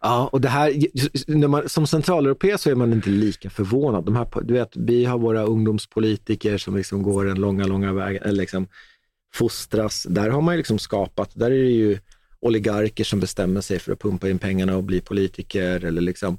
Ja, 0.00 0.28
och 0.32 0.40
det 0.40 0.48
här, 0.48 0.72
när 1.26 1.48
man, 1.48 1.68
som 1.68 1.86
centraleuropé 1.86 2.58
så 2.58 2.70
är 2.70 2.74
man 2.74 2.92
inte 2.92 3.10
lika 3.10 3.50
förvånad. 3.50 4.04
De 4.04 4.16
här, 4.16 4.26
du 4.42 4.54
vet, 4.54 4.76
vi 4.76 5.04
har 5.04 5.18
våra 5.18 5.42
ungdomspolitiker 5.42 6.58
som 6.58 6.76
liksom 6.76 7.02
går 7.02 7.24
den 7.24 7.40
långa, 7.40 7.64
långa 7.66 7.92
vägen, 7.92 8.34
liksom 8.34 8.68
fostras. 9.34 10.02
Där 10.02 10.30
har 10.30 10.40
man 10.40 10.56
liksom 10.56 10.78
skapat, 10.78 11.30
där 11.34 11.50
är 11.50 11.64
det 11.64 11.70
ju 11.70 11.98
oligarker 12.44 13.04
som 13.04 13.20
bestämmer 13.20 13.60
sig 13.60 13.78
för 13.78 13.92
att 13.92 14.00
pumpa 14.00 14.28
in 14.28 14.38
pengarna 14.38 14.76
och 14.76 14.84
bli 14.84 15.00
politiker. 15.00 15.84
Eller 15.84 16.00
liksom, 16.00 16.38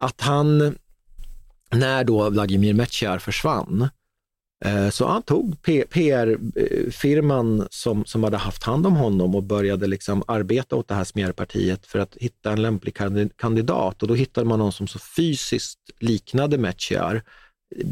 att 0.00 0.20
han, 0.20 0.76
när 1.70 2.04
då 2.04 2.30
Vladimir 2.30 2.74
Mechiar 2.74 3.18
försvann, 3.18 3.88
eh, 4.64 4.90
så 4.90 5.08
han 5.08 5.22
tog 5.22 5.62
PR-firman 5.62 7.66
som, 7.70 8.04
som 8.04 8.24
hade 8.24 8.36
haft 8.36 8.62
hand 8.62 8.86
om 8.86 8.96
honom 8.96 9.34
och 9.34 9.42
började 9.42 9.86
liksom 9.86 10.22
arbeta 10.26 10.76
åt 10.76 10.88
det 10.88 10.94
här 10.94 11.04
smjärpartiet 11.04 11.86
för 11.86 11.98
att 11.98 12.16
hitta 12.16 12.52
en 12.52 12.62
lämplig 12.62 12.96
kandidat. 13.36 14.02
Och 14.02 14.08
då 14.08 14.14
hittade 14.14 14.46
man 14.46 14.58
någon 14.58 14.72
som 14.72 14.88
så 14.88 14.98
fysiskt 14.98 15.78
liknade 15.98 16.58
Mechiar. 16.58 17.22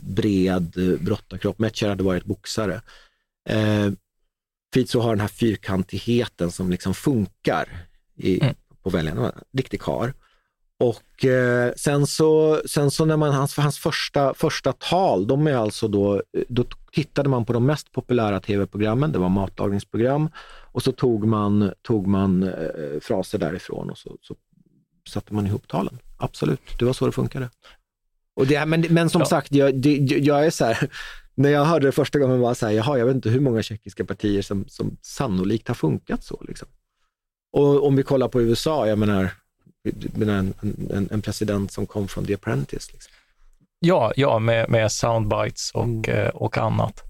bred 0.02 0.98
brottarkropp. 1.00 1.58
Mechiar 1.58 1.88
hade 1.88 2.04
varit 2.04 2.24
boxare. 2.24 2.82
Eh, 3.48 3.90
Eh, 4.70 4.74
Fizo 4.74 5.00
har 5.00 5.10
den 5.10 5.20
här 5.20 5.28
fyrkantigheten 5.28 6.50
som 6.50 6.70
liksom 6.70 6.94
funkar 6.94 7.68
i, 8.16 8.40
mm. 8.40 8.54
på 8.82 8.90
väljarna. 8.90 9.32
Riktig 9.52 9.80
kar. 9.80 10.14
Och 10.78 11.24
eh, 11.24 11.72
sen 11.76 12.06
så, 12.06 12.60
sen 12.66 12.90
så 12.90 13.04
när 13.04 13.16
man, 13.16 13.34
hans, 13.34 13.56
hans 13.56 13.78
första, 13.78 14.34
första 14.34 14.72
tal, 14.72 15.26
de 15.26 15.46
är 15.46 15.54
alltså 15.54 15.88
då, 15.88 16.22
då 16.48 16.64
tittade 16.92 17.28
man 17.28 17.44
på 17.44 17.52
de 17.52 17.66
mest 17.66 17.92
populära 17.92 18.40
tv-programmen, 18.40 19.12
det 19.12 19.18
var 19.18 19.28
matlagningsprogram 19.28 20.30
och 20.72 20.82
så 20.82 20.92
tog 20.92 21.26
man, 21.26 21.72
tog 21.82 22.06
man 22.06 22.42
eh, 22.42 23.00
fraser 23.02 23.38
därifrån 23.38 23.90
och 23.90 23.98
så, 23.98 24.16
så 24.20 24.34
satte 25.08 25.34
man 25.34 25.46
ihop 25.46 25.68
talen. 25.68 25.98
Absolut, 26.16 26.78
det 26.78 26.84
var 26.84 26.92
så 26.92 27.06
det 27.06 27.12
funkade. 27.12 27.50
Och 28.34 28.46
det, 28.46 28.66
men, 28.66 28.80
men 28.90 29.10
som 29.10 29.20
ja. 29.20 29.26
sagt, 29.26 29.52
jag, 29.52 29.74
det, 29.74 29.96
jag 29.96 30.46
är 30.46 30.50
så 30.50 30.64
här, 30.64 30.90
när 31.40 31.50
jag 31.50 31.64
hörde 31.64 31.86
det 31.86 31.92
första 31.92 32.18
gången 32.18 32.40
var 32.40 32.54
så 32.54 32.66
här, 32.66 32.72
jaha, 32.72 32.98
jag 32.98 33.06
vet 33.06 33.14
inte 33.14 33.30
hur 33.30 33.40
många 33.40 33.62
tjeckiska 33.62 34.04
partier 34.04 34.42
som, 34.42 34.64
som 34.68 34.96
sannolikt 35.02 35.68
har 35.68 35.74
funkat 35.74 36.24
så. 36.24 36.44
Liksom. 36.48 36.68
Och 37.52 37.86
om 37.86 37.96
vi 37.96 38.02
kollar 38.02 38.28
på 38.28 38.42
USA, 38.42 38.86
jag 38.86 38.98
menar, 38.98 39.30
en, 40.20 40.54
en, 40.90 41.08
en 41.10 41.22
president 41.22 41.72
som 41.72 41.86
kom 41.86 42.08
från 42.08 42.26
The 42.26 42.34
Apprentice. 42.34 42.92
Liksom. 42.92 43.12
Ja, 43.78 44.12
ja 44.16 44.38
med, 44.38 44.70
med 44.70 44.92
soundbites 44.92 45.70
och, 45.74 45.84
mm. 45.84 46.04
Eh, 46.04 46.28
och 46.28 46.58
annat. 46.58 47.02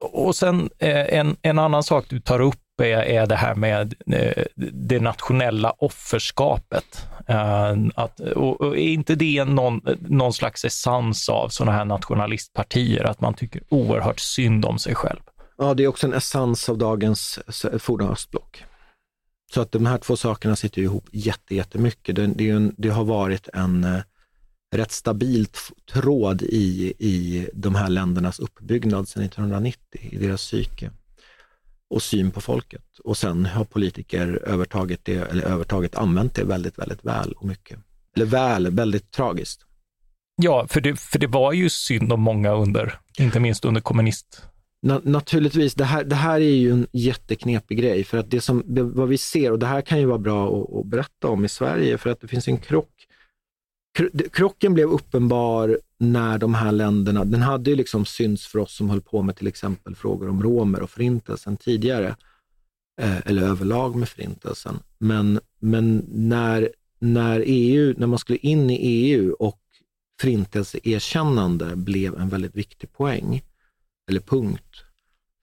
Och 0.00 0.36
sen 0.36 0.70
eh, 0.78 1.18
en, 1.18 1.36
en 1.42 1.58
annan 1.58 1.82
sak 1.82 2.06
du 2.08 2.20
tar 2.20 2.40
upp 2.40 2.60
är, 2.80 3.02
är 3.02 3.26
det 3.26 3.36
här 3.36 3.54
med 3.54 3.94
eh, 4.06 4.44
det 4.56 5.00
nationella 5.00 5.70
offerskapet. 5.70 7.06
Eh, 7.26 7.76
att, 7.94 8.20
och 8.20 8.78
är 8.78 8.88
inte 8.88 9.14
det 9.14 9.44
någon, 9.44 9.80
någon 10.00 10.32
slags 10.32 10.64
essens 10.64 11.28
av 11.28 11.48
sådana 11.48 11.72
här 11.72 11.84
nationalistpartier, 11.84 13.04
att 13.04 13.20
man 13.20 13.34
tycker 13.34 13.62
oerhört 13.68 14.20
synd 14.20 14.64
om 14.64 14.78
sig 14.78 14.94
själv? 14.94 15.20
Ja, 15.58 15.74
det 15.74 15.84
är 15.84 15.88
också 15.88 16.06
en 16.06 16.12
essens 16.12 16.68
av 16.68 16.78
dagens 16.78 17.38
forna 17.78 18.08
östblock. 18.08 18.64
Så 19.54 19.60
att 19.60 19.72
de 19.72 19.86
här 19.86 19.98
två 19.98 20.16
sakerna 20.16 20.56
sitter 20.56 20.82
ihop 20.82 21.08
jättemycket. 21.12 22.16
Det, 22.16 22.26
det, 22.26 22.50
en, 22.50 22.74
det 22.78 22.88
har 22.88 23.04
varit 23.04 23.48
en 23.54 23.84
eh, 23.84 24.00
rätt 24.76 24.92
stabil 24.92 25.46
tråd 25.92 26.42
i, 26.42 26.92
i 26.98 27.48
de 27.52 27.74
här 27.74 27.88
ländernas 27.88 28.38
uppbyggnad 28.38 29.08
sedan 29.08 29.22
1990, 29.22 29.78
i 30.12 30.16
deras 30.16 30.40
psyke 30.40 30.90
och 31.90 32.02
syn 32.02 32.30
på 32.30 32.40
folket. 32.40 32.84
Och 33.04 33.16
sen 33.16 33.46
har 33.46 33.64
politiker 33.64 34.42
övertagit 34.46 35.04
det, 35.04 35.30
eller 35.30 35.42
övertaget 35.42 35.94
använt 35.94 36.34
det 36.34 36.44
väldigt, 36.44 36.78
väldigt 36.78 37.04
väl 37.04 37.32
och 37.32 37.46
mycket. 37.46 37.78
Eller 38.16 38.26
väl, 38.26 38.70
väldigt 38.70 39.10
tragiskt. 39.10 39.64
Ja, 40.42 40.66
för 40.68 40.80
det, 40.80 41.00
för 41.00 41.18
det 41.18 41.26
var 41.26 41.52
ju 41.52 41.70
synd 41.70 42.12
om 42.12 42.20
många 42.20 42.52
under, 42.52 42.98
inte 43.18 43.40
minst 43.40 43.64
under 43.64 43.80
kommunist 43.80 44.42
Na 44.82 45.00
naturligtvis, 45.04 45.74
det 45.74 45.84
här, 45.84 46.04
det 46.04 46.14
här 46.14 46.40
är 46.40 46.54
ju 46.54 46.70
en 46.70 46.86
jätteknepig 46.92 47.78
grej 47.78 48.04
för 48.04 48.18
att 48.18 48.30
det 48.30 48.40
som, 48.40 48.62
det, 48.66 48.82
vad 48.82 49.08
vi 49.08 49.18
ser, 49.18 49.52
och 49.52 49.58
det 49.58 49.66
här 49.66 49.80
kan 49.80 49.98
ju 49.98 50.06
vara 50.06 50.18
bra 50.18 50.48
att, 50.48 50.76
att 50.76 50.86
berätta 50.86 51.28
om 51.28 51.44
i 51.44 51.48
Sverige 51.48 51.98
för 51.98 52.10
att 52.10 52.20
det 52.20 52.28
finns 52.28 52.48
en 52.48 52.58
krock. 52.58 53.06
Krocken 54.32 54.74
blev 54.74 54.88
uppenbar 54.88 55.78
när 55.98 56.38
de 56.38 56.54
här 56.54 56.72
länderna, 56.72 57.24
den 57.24 57.42
hade 57.42 57.70
ju 57.70 57.76
liksom 57.76 58.04
synts 58.04 58.46
för 58.46 58.58
oss 58.58 58.74
som 58.76 58.90
höll 58.90 59.00
på 59.00 59.22
med 59.22 59.36
till 59.36 59.46
exempel 59.46 59.94
frågor 59.94 60.28
om 60.28 60.42
romer 60.42 60.82
och 60.82 60.90
förintelsen 60.90 61.56
tidigare, 61.56 62.16
eh, 63.00 63.26
eller 63.26 63.42
överlag 63.42 63.96
med 63.96 64.08
förintelsen. 64.08 64.78
Men, 64.98 65.40
men 65.58 66.04
när, 66.08 66.72
när 66.98 67.42
EU, 67.46 67.94
när 67.96 68.06
man 68.06 68.18
skulle 68.18 68.38
in 68.38 68.70
i 68.70 68.76
EU 68.76 69.32
och 69.32 69.60
förintelseerkännande 70.20 71.76
blev 71.76 72.20
en 72.20 72.28
väldigt 72.28 72.56
viktig 72.56 72.92
poäng, 72.92 73.42
eller 74.10 74.20
punkt 74.20 74.84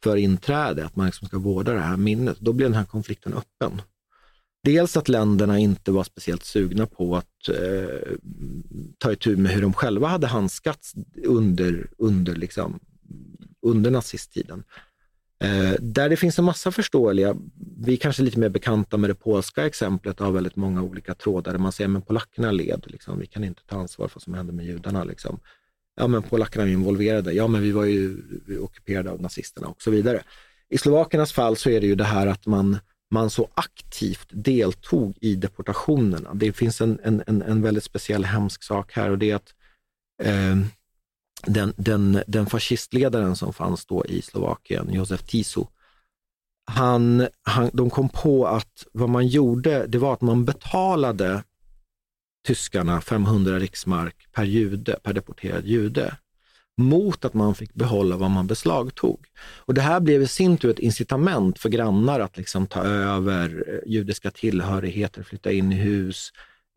för 0.04 0.16
inträde, 0.16 0.86
att 0.86 0.96
man 0.96 1.06
liksom 1.06 1.28
ska 1.28 1.38
vårda 1.38 1.74
det 1.74 1.80
här 1.80 1.98
minnet. 1.98 2.40
Då 2.40 2.54
blev 2.54 2.70
den 2.70 2.78
här 2.78 2.86
konflikten 2.86 3.34
öppen. 3.34 3.82
Dels 4.66 4.98
att 4.98 5.10
länderna 5.10 5.60
inte 5.60 5.92
var 5.92 6.04
speciellt 6.04 6.44
sugna 6.44 6.86
på 6.86 7.16
att 7.16 7.50
eh, 7.50 8.18
ta 8.98 9.12
itu 9.12 9.38
med 9.38 9.52
hur 9.52 9.62
de 9.62 9.74
själva 9.74 10.08
hade 10.08 10.28
handskats 10.28 10.94
under, 11.24 11.88
under, 11.98 12.36
liksom, 12.36 12.80
under 13.62 13.92
nazisttiden. 13.92 14.64
Eh, 15.40 15.74
där 15.80 16.10
det 16.10 16.18
finns 16.18 16.40
en 16.40 16.46
massa 16.46 16.72
förståeliga, 16.72 17.36
vi 17.78 17.94
är 17.94 17.98
kanske 17.98 18.24
lite 18.24 18.40
mer 18.40 18.50
bekanta 18.50 18.98
med 18.98 19.10
det 19.10 19.16
polska 19.16 19.66
exemplet 19.66 20.22
av 20.22 20.34
väldigt 20.34 20.56
många 20.56 20.82
olika 20.84 21.14
trådar 21.14 21.52
där 21.52 21.60
man 21.60 21.72
säger 21.72 21.98
att 21.98 22.08
polackerna 22.08 22.52
led, 22.52 22.84
liksom, 22.88 23.20
vi 23.20 23.28
kan 23.28 23.44
inte 23.44 23.62
ta 23.66 23.76
ansvar 23.76 24.08
för 24.08 24.16
vad 24.16 24.24
som 24.24 24.34
hände 24.34 24.54
med 24.54 24.66
judarna. 24.66 25.04
Liksom 25.04 25.40
ja 25.96 26.08
men 26.08 26.24
polackerna 26.24 26.64
är 26.66 26.68
involverade, 26.70 27.34
ja 27.34 27.48
men 27.48 27.62
vi 27.62 27.72
var 27.72 27.86
ju 27.86 28.18
ockuperade 28.62 29.12
av 29.12 29.22
nazisterna 29.22 29.68
och 29.68 29.82
så 29.82 29.92
vidare. 29.92 30.24
I 30.70 30.78
slovakernas 30.78 31.34
fall 31.34 31.56
så 31.56 31.70
är 31.70 31.82
det 31.82 31.88
ju 31.88 31.96
det 31.96 32.04
här 32.04 32.28
att 32.28 32.46
man, 32.46 32.80
man 33.16 33.30
så 33.30 33.50
aktivt 33.54 34.28
deltog 34.30 35.18
i 35.22 35.36
deportationerna. 35.36 36.34
Det 36.34 36.54
finns 36.54 36.82
en, 36.82 37.00
en, 37.04 37.42
en 37.42 37.62
väldigt 37.62 37.84
speciell 37.84 38.26
hemsk 38.26 38.64
sak 38.64 38.94
här 38.94 39.10
och 39.10 39.18
det 39.18 39.32
är 39.32 39.36
att 39.36 39.54
eh, 40.24 40.56
den, 41.46 41.74
den, 41.78 42.24
den 42.28 42.46
fascistledaren 42.46 43.36
som 43.36 43.54
fanns 43.54 43.86
då 43.86 44.06
i 44.06 44.22
Slovakien, 44.22 44.94
Josef 44.94 45.24
Tiso, 45.24 45.68
han, 46.72 47.28
han, 47.44 47.70
de 47.74 47.90
kom 47.90 48.10
på 48.10 48.48
att 48.48 48.88
vad 48.92 49.10
man 49.10 49.28
gjorde, 49.28 49.88
det 49.88 49.98
var 49.98 50.14
att 50.14 50.22
man 50.22 50.46
betalade 50.46 51.44
tyskarna 52.48 53.02
500 53.02 53.60
riksmark 53.60 54.28
per 54.32 54.44
jude, 54.44 55.00
per 55.04 55.14
deporterad 55.14 55.66
jude 55.66 56.18
mot 56.78 57.26
att 57.26 57.34
man 57.34 57.56
fick 57.56 57.74
behålla 57.74 58.18
vad 58.18 58.32
man 58.32 58.48
beslagtog. 58.48 59.26
Och 59.40 59.74
Det 59.74 59.82
här 59.82 60.00
blev 60.00 60.22
i 60.22 60.28
sin 60.28 60.58
tur 60.58 60.70
ett 60.70 60.80
incitament 60.80 61.60
för 61.60 61.70
grannar 61.70 62.20
att 62.20 62.38
liksom 62.38 62.68
ta 62.68 62.84
över 62.84 63.64
eh, 63.68 63.92
judiska 63.92 64.32
tillhörigheter, 64.32 65.24
flytta 65.24 65.52
in 65.52 65.72
i 65.72 65.76
hus, 65.76 66.32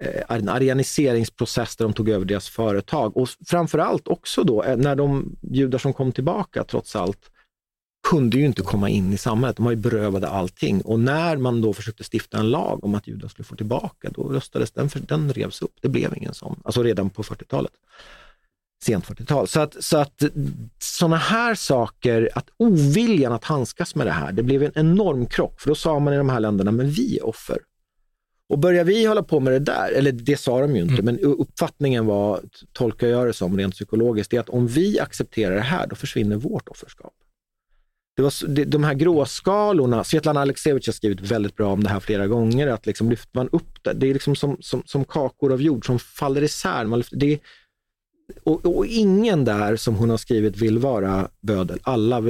eh, 0.04 0.36
en 0.36 0.48
arianiseringsprocess 0.48 1.76
där 1.76 1.84
de 1.84 1.92
tog 1.92 2.08
över 2.08 2.24
deras 2.24 2.48
företag. 2.48 3.16
Och 3.16 3.28
framförallt 3.46 4.08
också 4.08 4.42
då 4.42 4.62
eh, 4.62 4.76
när 4.76 4.96
de 4.96 5.36
judar 5.42 5.78
som 5.78 5.92
kom 5.92 6.12
tillbaka 6.12 6.64
trots 6.64 6.96
allt 6.96 7.30
kunde 8.10 8.38
ju 8.38 8.46
inte 8.46 8.62
komma 8.62 8.88
in 8.88 9.12
i 9.12 9.18
samhället. 9.18 9.56
De 9.56 9.64
var 9.64 9.72
ju 9.72 9.76
berövade 9.76 10.28
allting. 10.28 10.80
Och 10.80 11.00
när 11.00 11.36
man 11.36 11.60
då 11.60 11.72
försökte 11.72 12.04
stifta 12.12 12.38
en 12.38 12.50
lag 12.50 12.84
om 12.84 12.94
att 12.94 13.06
judar 13.06 13.28
skulle 13.28 13.46
få 13.46 13.56
tillbaka, 13.56 14.10
då 14.10 14.22
röstades 14.22 14.70
den, 14.70 14.88
för 14.90 15.00
den 15.00 15.32
revs 15.32 15.62
upp. 15.62 15.74
Det 15.80 15.88
blev 15.88 16.16
ingen 16.16 16.34
sån, 16.34 16.60
alltså 16.64 16.82
redan 16.82 17.10
på 17.10 17.22
40-talet. 17.22 17.72
Sent 18.84 19.04
40-tal. 19.04 19.48
Så 19.48 19.60
att, 19.60 19.84
så 19.84 19.96
att 19.96 20.22
sådana 20.78 21.16
här 21.16 21.54
saker, 21.54 22.30
att 22.34 22.48
oviljan 22.56 23.32
att 23.32 23.44
handskas 23.44 23.94
med 23.94 24.06
det 24.06 24.12
här, 24.12 24.32
det 24.32 24.42
blev 24.42 24.62
en 24.62 24.72
enorm 24.74 25.26
krock. 25.26 25.60
För 25.60 25.68
då 25.68 25.74
sa 25.74 25.98
man 25.98 26.14
i 26.14 26.16
de 26.16 26.28
här 26.28 26.40
länderna, 26.40 26.72
men 26.72 26.90
vi 26.90 27.18
är 27.18 27.26
offer. 27.26 27.58
Och 28.48 28.58
börjar 28.58 28.84
vi 28.84 29.06
hålla 29.06 29.22
på 29.22 29.40
med 29.40 29.52
det 29.52 29.58
där, 29.58 29.92
eller 29.92 30.12
det 30.12 30.36
sa 30.36 30.60
de 30.60 30.76
ju 30.76 30.82
inte, 30.82 31.02
mm. 31.02 31.04
men 31.04 31.18
uppfattningen 31.18 32.06
var, 32.06 32.40
tolkar 32.72 33.06
jag 33.06 33.26
det 33.26 33.32
som 33.32 33.58
rent 33.58 33.74
psykologiskt, 33.74 34.30
det 34.30 34.36
är 34.36 34.40
att 34.40 34.48
om 34.48 34.66
vi 34.66 35.00
accepterar 35.00 35.54
det 35.54 35.60
här, 35.60 35.86
då 35.86 35.96
försvinner 35.96 36.36
vårt 36.36 36.68
offerskap. 36.68 37.14
Det 38.16 38.22
var, 38.22 38.48
det, 38.48 38.64
de 38.64 38.84
här 38.84 38.94
gråskalorna, 38.94 40.04
Svetlana 40.04 40.40
Aleksejevitj 40.40 40.88
har 40.88 40.92
skrivit 40.92 41.20
väldigt 41.20 41.56
bra 41.56 41.72
om 41.72 41.84
det 41.84 41.90
här 41.90 42.00
flera 42.00 42.26
gånger, 42.26 42.66
att 42.66 42.86
liksom 42.86 43.10
lyfter 43.10 43.30
man 43.38 43.48
upp 43.48 43.82
det, 43.82 43.92
det 43.92 44.06
är 44.10 44.12
liksom 44.12 44.36
som, 44.36 44.56
som, 44.60 44.82
som 44.86 45.04
kakor 45.04 45.52
av 45.52 45.62
jord 45.62 45.86
som 45.86 45.98
faller 45.98 46.42
isär. 46.42 46.84
Man 46.84 46.98
lyfter, 46.98 47.16
det, 47.16 47.38
och, 48.44 48.66
och, 48.66 48.86
ingen 48.86 49.44
där 49.44 49.76
som 49.76 49.94
hon 49.94 50.10
har 50.10 50.16
skrivit 50.16 50.56
vill 50.56 50.78
vara 50.78 51.28
bödel. 51.40 51.78
Alla 51.82 52.22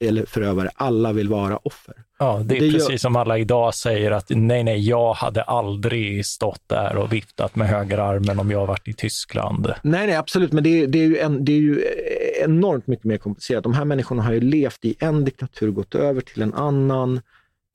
eller 0.00 0.26
förövare, 0.26 0.70
alla 0.74 1.12
vill 1.12 1.28
vara 1.28 1.56
offer. 1.56 1.94
Ja, 2.18 2.42
det 2.44 2.56
är 2.56 2.60
det 2.60 2.70
precis 2.72 2.90
gör... 2.90 2.96
som 2.96 3.16
alla 3.16 3.38
idag 3.38 3.74
säger 3.74 4.10
att 4.10 4.26
nej, 4.28 4.64
nej, 4.64 4.88
jag 4.88 5.14
hade 5.14 5.42
aldrig 5.42 6.26
stått 6.26 6.62
där 6.66 6.96
och 6.96 7.12
viftat 7.12 7.56
med 7.56 7.68
högerarmen 7.68 8.38
om 8.38 8.50
jag 8.50 8.66
varit 8.66 8.88
i 8.88 8.92
Tyskland. 8.92 9.66
Nej, 9.82 10.06
nej, 10.06 10.16
absolut, 10.16 10.52
men 10.52 10.64
det, 10.64 10.86
det, 10.86 10.98
är 10.98 11.06
ju 11.06 11.18
en, 11.18 11.44
det 11.44 11.52
är 11.52 11.60
ju 11.60 11.84
enormt 12.44 12.86
mycket 12.86 13.04
mer 13.04 13.18
komplicerat. 13.18 13.62
De 13.62 13.74
här 13.74 13.84
människorna 13.84 14.22
har 14.22 14.32
ju 14.32 14.40
levt 14.40 14.84
i 14.84 14.94
en 14.98 15.24
diktatur, 15.24 15.70
gått 15.70 15.94
över 15.94 16.20
till 16.20 16.42
en 16.42 16.54
annan. 16.54 17.20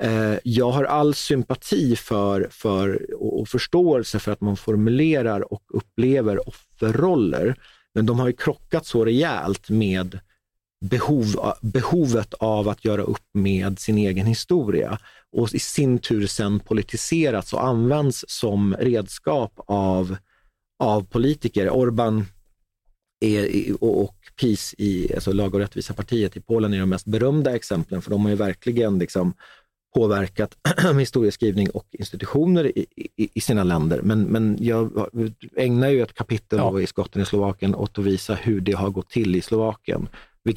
Eh, 0.04 0.34
jag 0.44 0.72
har 0.72 0.84
all 0.84 1.14
sympati 1.14 1.96
för, 1.96 2.48
för 2.52 3.16
och, 3.16 3.40
och 3.40 3.48
förståelse 3.48 4.20
för 4.20 4.32
att 4.32 4.42
man 4.42 4.58
formulerar 4.58 5.54
och 5.54 5.64
upplever 5.74 6.50
superroller, 6.82 7.56
men 7.94 8.06
de 8.06 8.20
har 8.20 8.28
ju 8.28 8.34
krockat 8.34 8.86
så 8.86 9.06
rejält 9.06 9.70
med 9.70 10.20
behov, 10.86 11.36
behovet 11.62 12.34
av 12.34 12.70
att 12.70 12.86
göra 12.86 13.02
upp 13.02 13.28
med 13.34 13.80
sin 13.80 13.98
egen 13.98 14.26
historia 14.26 15.00
och 15.32 15.54
i 15.54 15.60
sin 15.60 16.00
tur 16.00 16.28
sen 16.28 16.60
politiserats 16.60 17.54
och 17.54 17.66
används 17.68 18.26
som 18.28 18.76
redskap 18.80 19.54
av, 19.68 20.16
av 20.80 21.04
politiker. 21.04 21.70
Orban 21.70 22.26
är, 23.26 23.74
och, 23.84 24.04
och 24.04 24.16
PiS, 24.40 24.76
i, 24.78 25.14
alltså 25.16 25.32
Lag 25.34 25.54
och 25.54 25.60
rättvisa 25.60 25.94
partiet 25.94 26.38
i 26.38 26.42
Polen, 26.42 26.74
är 26.74 26.80
de 26.80 26.90
mest 26.90 27.06
berömda 27.06 27.56
exemplen, 27.56 28.02
för 28.02 28.12
de 28.12 28.22
har 28.22 28.30
ju 28.30 28.36
verkligen 28.36 29.00
liksom 29.00 29.34
påverkat 29.94 30.58
historieskrivning 31.00 31.70
och 31.70 31.86
institutioner 31.92 32.78
i, 32.78 32.86
i, 33.18 33.30
i, 33.34 33.42
sina 33.42 33.64
länder. 33.64 34.02
Men, 34.02 34.24
men 34.24 34.58
jag 34.60 35.08
ägnar 35.56 35.90
ju 35.90 36.02
ett 36.02 36.14
kapitel 36.14 36.60
ja. 36.60 36.80
i 36.82 36.88
skotten 36.88 37.22
i 37.22 37.26
Slovakien 37.26 37.76
åt 37.76 37.98
att 37.98 38.06
visa 38.06 38.34
hur 38.36 38.62
det 38.62 38.72
har 38.72 38.90
gått 38.90 39.10
till 39.10 39.36
i 39.36 39.42
Slovakien. 39.42 40.08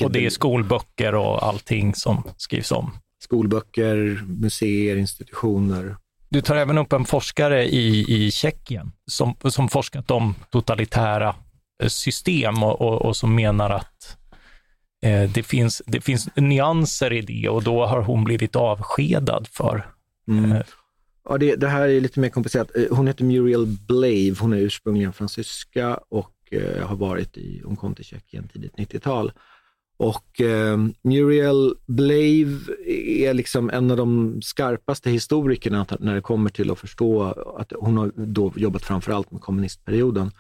Och 0.02 0.12
det 0.12 0.26
är 0.26 0.30
skolböcker 0.30 1.14
och 1.14 1.46
allting 1.46 1.94
som 1.94 2.22
skrivs 2.36 2.72
om. 2.72 2.90
Skolböcker, 3.22 4.24
museer, 4.26 4.96
institutioner. 4.96 5.96
Du 6.28 6.40
tar 6.40 6.56
även 6.56 6.78
upp 6.78 6.92
en 6.92 7.04
forskare 7.04 7.64
i, 7.64 8.04
i 8.08 8.30
Tjeckien 8.30 8.92
som, 9.10 9.34
som 9.44 9.68
forskat 9.68 10.10
om 10.10 10.34
totalitära 10.50 11.36
eh, 11.82 11.88
system 11.88 12.62
och, 12.62 12.80
och, 12.80 13.02
och 13.02 13.16
som 13.16 13.34
menar 13.34 13.70
att 13.70 14.18
det, 15.34 15.46
finns, 15.46 15.82
det 15.86 16.00
finns 16.00 16.28
nyanser 16.36 17.12
i 17.12 17.20
det 17.20 17.48
och 17.48 17.62
då 17.62 17.86
har 17.86 18.02
hon 18.02 18.24
blivit 18.24 18.56
avskedad 18.56 19.48
för. 19.50 19.86
Mm. 20.28 20.52
Eh, 20.52 20.62
ja, 21.28 21.38
det, 21.38 21.56
det, 21.56 21.68
här 21.68 21.88
är 21.88 22.00
lite 22.00 22.20
mer 22.20 22.28
komplicerat. 22.28 22.76
Eh, 22.76 22.84
hon 22.90 23.06
heter 23.06 23.24
Muriel 23.24 23.66
Blave, 23.66 24.34
hon 24.40 24.52
är 24.52 24.58
ursprungligen 24.58 25.12
fransyska 25.12 26.00
och 26.08 26.34
eh, 26.50 26.86
har 26.86 26.96
varit 26.96 27.36
i, 27.36 27.62
hon 27.64 27.76
kom 27.76 27.94
till 27.94 28.04
Tjeckien 28.04 28.48
tidigt 28.48 28.76
90-tal. 28.76 29.32
Och 29.96 30.40
eh, 30.40 30.78
Muriel 31.02 31.74
Blave 31.86 32.58
är 32.86 33.34
liksom 33.34 33.70
en 33.70 33.90
av 33.90 33.96
de 33.96 34.38
skarpaste 34.42 35.10
historikerna 35.10 35.86
när 36.00 36.14
det 36.14 36.20
kommer 36.20 36.50
till 36.50 36.70
att 36.70 36.78
förstå 36.78 37.22
att 37.58 37.72
hon 37.78 37.96
har 37.96 38.12
då 38.16 38.52
jobbat 38.56 38.82
framförallt 38.82 39.30
med 39.30 39.40
kommunistperioden. 39.40 40.30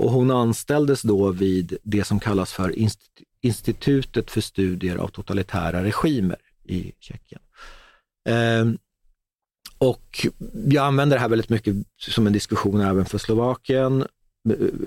Och 0.00 0.10
hon 0.10 0.30
anställdes 0.30 1.02
då 1.02 1.30
vid 1.30 1.76
det 1.82 2.04
som 2.04 2.20
kallas 2.20 2.52
för 2.52 2.74
Institutet 3.42 4.30
för 4.30 4.40
studier 4.40 4.96
av 4.96 5.08
totalitära 5.08 5.84
regimer 5.84 6.36
i 6.64 6.92
Tjeckien. 7.00 7.40
Eh, 8.28 8.66
och 9.78 10.26
jag 10.68 10.86
använder 10.86 11.16
det 11.16 11.20
här 11.20 11.28
väldigt 11.28 11.48
mycket 11.48 11.76
som 11.98 12.26
en 12.26 12.32
diskussion 12.32 12.80
även 12.80 13.04
för 13.04 13.18
Slovakien. 13.18 14.04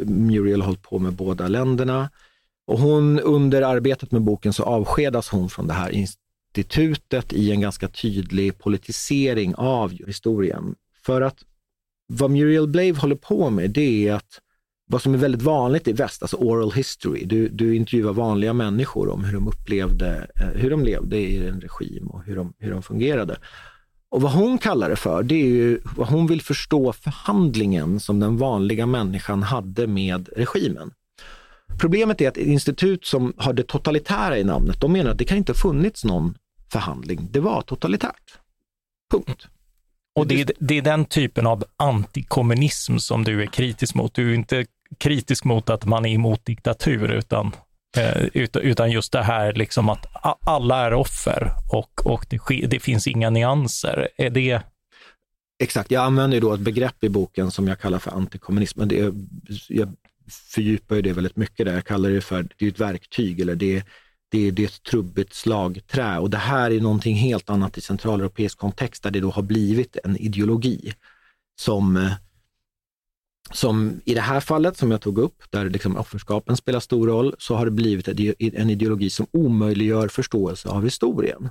Muriel 0.05 0.61
har 0.61 0.66
hållit 0.66 0.82
på 0.82 0.99
med 0.99 1.14
båda 1.14 1.47
länderna. 1.47 2.09
Och 2.68 2.80
hon, 2.80 3.20
under 3.20 3.61
arbetet 3.61 4.11
med 4.11 4.22
boken 4.22 4.53
så 4.53 4.64
avskedas 4.64 5.30
hon 5.30 5.49
från 5.49 5.68
det 5.68 5.74
här 5.74 5.89
institutet 5.89 7.34
i 7.34 7.51
en 7.51 7.61
ganska 7.61 7.88
tydlig 7.88 8.57
politisering 8.57 9.55
av 9.55 9.91
historien. 9.91 10.76
För 11.05 11.22
att 11.22 11.38
vad 12.07 12.32
Muriel 12.32 12.68
Blave 12.68 12.93
håller 12.99 13.16
på 13.16 13.49
med, 13.49 13.70
det 13.70 14.07
är 14.07 14.14
att 14.14 14.39
vad 14.94 15.02
som 15.02 15.14
är 15.14 15.18
väldigt 15.18 15.41
vanligt 15.41 15.88
i 15.88 15.94
väst, 15.94 16.22
alltså 16.22 16.38
oral 16.38 16.72
history, 16.72 17.26
du, 17.26 17.50
du 17.50 17.76
intervjuar 17.76 18.14
vanliga 18.14 18.54
människor 18.54 19.10
om 19.10 19.24
hur 19.24 19.34
de 19.34 19.48
upplevde, 19.48 20.28
eh, 20.36 20.48
hur 20.48 20.70
de 20.70 20.84
levde 20.84 21.18
i 21.18 21.48
en 21.48 21.62
regim 21.62 22.08
och 22.08 22.24
hur 22.24 22.36
de, 22.36 22.54
hur 22.60 22.72
de 22.72 22.84
fungerade. 22.84 23.38
Och 24.10 24.22
vad 24.22 24.32
hon 24.32 24.58
kallar 24.58 24.89
det 24.89 24.96
för, 24.96 25.24
det 25.24 25.36
är 25.36 25.48
ju 25.48 25.80
vad 25.96 26.08
hon 26.08 26.28
vill 26.28 26.41
förstå 26.41 26.94
förhandlingen 26.94 28.00
som 28.00 28.20
den 28.20 28.38
vanliga 28.38 28.86
människan 28.86 29.44
hade 29.44 29.88
med 29.88 30.30
regimen. 30.36 30.91
Problemet 31.80 32.22
är 32.22 32.28
att 32.28 32.38
institut 32.38 33.06
som 33.06 33.34
har 33.38 33.54
det 33.54 33.64
totalitära 33.64 34.38
i 34.38 34.44
namnet, 34.44 34.82
de 34.82 34.94
menar 34.94 35.12
att 35.12 35.18
det 35.18 35.26
kan 35.26 35.38
inte 35.38 35.52
ha 35.52 35.58
funnits 35.58 36.06
någon 36.06 36.38
förhandling. 36.72 37.28
Det 37.32 37.39
var 37.39 37.62
totalitärt. 37.62 38.38
Punkt. 39.12 39.48
Och 40.16 40.28
det 40.28 40.41
är, 40.41 40.52
det 40.60 40.78
är 40.78 40.82
den 40.82 41.06
typen 41.06 41.48
av 41.48 41.64
antikommunism 41.78 42.98
som 42.98 43.24
du 43.24 43.41
är 43.41 43.46
kritisk 43.46 43.96
mot. 43.96 44.14
Du 44.14 44.30
är 44.30 44.36
inte 44.36 44.66
kritisk 44.98 45.44
mot 45.44 45.70
att 45.70 45.86
man 45.86 46.06
är 46.06 46.14
emot 46.14 46.46
diktatur, 46.46 47.12
utan, 47.12 47.52
eh, 47.98 48.26
utan 48.54 48.91
just 48.91 49.12
det 49.12 49.24
här 49.24 49.54
liksom 49.54 49.89
att 49.89 50.06
alla 50.46 50.86
är 50.86 50.94
offer 50.94 51.52
och, 51.72 52.06
och 52.06 52.26
det, 52.30 52.68
det 52.68 52.80
finns 52.80 53.08
inga 53.08 53.30
nyanser. 53.30 54.10
Är 54.18 54.30
det 54.30 54.62
Exakt, 55.60 55.91
jag 55.91 56.04
använder 56.04 56.41
då 56.41 56.54
ett 56.54 56.60
begrepp 56.60 57.04
i 57.04 57.10
boken 57.10 57.52
som 57.52 57.68
jag 57.68 57.80
kallar 57.80 58.00
för 58.00 58.12
antikommunism. 58.12 58.80
Men 58.80 58.88
det 58.88 59.00
är, 59.00 59.14
jag 59.70 59.94
fördjupar 60.30 60.96
ju 60.96 61.02
det 61.02 61.14
väldigt 61.14 61.36
mycket 61.36 61.66
där. 61.66 61.74
Jag 61.74 61.86
kallar 61.86 62.10
det 62.10 62.22
för, 62.22 62.48
det 62.58 62.66
är 62.66 62.70
ett 62.70 62.80
verktyg 62.80 63.39
eller 63.39 63.56
det, 63.56 63.84
det, 64.32 64.52
det 64.52 64.64
är 64.64 64.68
ett 64.68 64.84
trubbigt 64.84 65.34
slagträ 65.34 66.18
och 66.18 66.30
det 66.30 66.38
här 66.38 66.72
är 66.72 66.82
någonting 66.82 67.16
helt 67.16 67.50
annat 67.50 67.78
i 67.78 67.82
centraleuropeisk 67.82 68.58
kontext 68.58 69.04
där 69.04 69.12
det 69.12 69.20
då 69.20 69.30
har 69.30 69.41
blivit 69.41 69.98
en 70.04 70.18
ideologi 70.18 70.94
som 71.60 71.98
eh, 71.98 72.12
som 73.52 74.02
i 74.06 74.14
det 74.14 74.22
här 74.22 74.39
fallet 74.39 74.78
som 74.78 74.91
jag 74.91 75.02
tog 75.02 75.18
upp, 75.18 75.44
där 75.50 75.70
liksom 75.70 75.98
offerskapen 75.98 76.58
spelar 76.58 76.80
stor 76.80 77.08
roll, 77.08 77.36
så 77.38 77.56
har 77.56 77.66
det 77.66 77.72
blivit 77.72 78.08
en 78.39 78.70
ideologi 78.70 79.10
som 79.10 79.28
omöjliggör 79.32 80.08
förståelse 80.08 80.70
av 80.70 80.84
historien. 80.84 81.50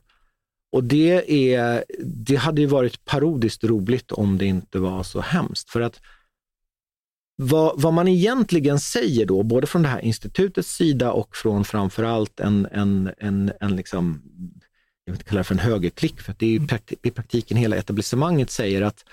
Och 0.73 0.85
det, 0.85 1.55
är, 1.55 1.85
det 2.05 2.37
hade 2.37 2.61
ju 2.61 2.67
varit 2.67 3.05
parodiskt 3.05 3.65
roligt 3.65 4.13
om 4.13 4.39
det 4.39 4.47
inte 4.47 4.79
var 4.79 5.03
så 5.03 5.21
hemskt. 5.21 5.71
För 5.71 5.81
att 5.81 6.01
vad, 7.37 7.81
vad, 7.81 7.95
man 7.95 8.09
egentligen 8.09 8.81
säger 8.81 9.27
då, 9.27 9.43
både 9.43 9.67
från 9.67 9.83
det 9.83 9.89
här 9.89 10.01
institutets 10.01 10.77
sida 10.77 11.13
och 11.13 11.37
från 11.37 11.65
framförallt 11.65 12.41
en, 12.41 12.67
en, 12.73 13.11
en, 13.19 13.53
en 13.61 13.77
liksom, 13.77 14.23
jag 15.05 15.13
vill 15.13 15.21
inte 15.21 15.29
kalla 15.29 15.39
det 15.39 15.45
för 15.45 15.55
en 15.55 15.61
högerklick, 15.61 16.21
för 16.21 16.35
det 16.39 16.47
är 16.47 16.61
i 17.03 17.11
praktiken 17.11 17.57
hela 17.57 17.77
etablissemanget 17.77 18.51
säger 18.51 18.83
att 18.83 19.05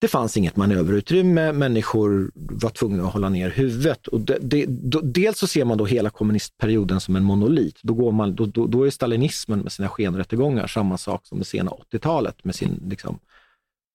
det 0.00 0.08
fanns 0.08 0.36
inget 0.36 0.56
manöverutrymme, 0.56 1.52
människor 1.52 2.30
var 2.34 2.70
tvungna 2.70 3.06
att 3.06 3.12
hålla 3.12 3.28
ner 3.28 3.50
huvudet. 3.50 4.06
Och 4.06 4.20
det, 4.20 4.38
det, 4.40 4.66
då, 4.66 5.00
dels 5.00 5.38
så 5.38 5.46
ser 5.46 5.64
man 5.64 5.78
då 5.78 5.86
hela 5.86 6.10
kommunistperioden 6.10 7.00
som 7.00 7.16
en 7.16 7.24
monolit. 7.24 7.78
Då, 7.82 7.94
går 7.94 8.12
man, 8.12 8.34
då, 8.34 8.46
då, 8.46 8.66
då 8.66 8.86
är 8.86 8.90
stalinismen 8.90 9.60
med 9.60 9.72
sina 9.72 9.88
skenrättegångar 9.88 10.66
samma 10.66 10.98
sak 10.98 11.26
som 11.26 11.38
det 11.38 11.44
sena 11.44 11.70
80-talet 11.70 12.44
med 12.44 12.54
sin 12.54 12.82
liksom, 12.88 13.18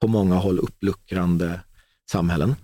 på 0.02 0.08
många 0.08 0.36
håll 0.36 0.60
uppluckrande 0.60 1.60
samhällen. 2.12 2.56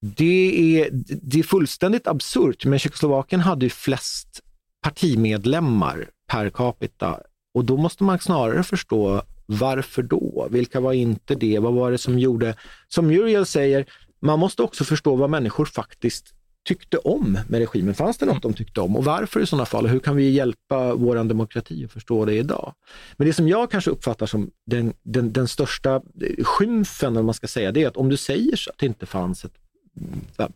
Det 0.00 0.80
är, 0.80 0.88
det 1.22 1.38
är 1.38 1.42
fullständigt 1.42 2.06
absurt, 2.06 2.64
men 2.64 2.78
Tjeckoslovakien 2.78 3.40
hade 3.40 3.66
ju 3.66 3.70
flest 3.70 4.40
partimedlemmar 4.82 6.10
per 6.30 6.50
capita 6.50 7.20
och 7.54 7.64
då 7.64 7.76
måste 7.76 8.04
man 8.04 8.18
snarare 8.18 8.62
förstå 8.62 9.22
varför 9.46 10.02
då? 10.02 10.48
Vilka 10.50 10.80
var 10.80 10.92
inte 10.92 11.34
det? 11.34 11.58
Vad 11.58 11.72
var 11.72 11.90
det 11.90 11.98
som 11.98 12.18
gjorde, 12.18 12.54
som 12.88 13.06
Muriel 13.06 13.46
säger, 13.46 13.86
man 14.20 14.38
måste 14.38 14.62
också 14.62 14.84
förstå 14.84 15.16
vad 15.16 15.30
människor 15.30 15.64
faktiskt 15.64 16.36
tyckte 16.66 16.98
om 16.98 17.38
med 17.48 17.60
regimen. 17.60 17.94
Fanns 17.94 18.18
det 18.18 18.26
något 18.26 18.42
de 18.42 18.54
tyckte 18.54 18.80
om 18.80 18.96
och 18.96 19.04
varför 19.04 19.40
i 19.40 19.46
sådana 19.46 19.66
fall? 19.66 19.86
Hur 19.86 19.98
kan 19.98 20.16
vi 20.16 20.30
hjälpa 20.30 20.94
vår 20.94 21.24
demokrati 21.24 21.84
att 21.84 21.92
förstå 21.92 22.24
det 22.24 22.34
idag? 22.34 22.74
Men 23.16 23.26
det 23.26 23.32
som 23.32 23.48
jag 23.48 23.70
kanske 23.70 23.90
uppfattar 23.90 24.26
som 24.26 24.50
den, 24.66 24.94
den, 25.02 25.32
den 25.32 25.48
största 25.48 26.02
skymfen, 26.42 27.16
om 27.16 27.26
man 27.26 27.34
ska 27.34 27.46
säga, 27.46 27.72
det 27.72 27.82
är 27.82 27.88
att 27.88 27.96
om 27.96 28.08
du 28.08 28.16
säger 28.16 28.56
så 28.56 28.70
att 28.70 28.78
det 28.78 28.86
inte 28.86 29.06
fanns 29.06 29.44
ett 29.44 29.54
mm, 30.00 30.52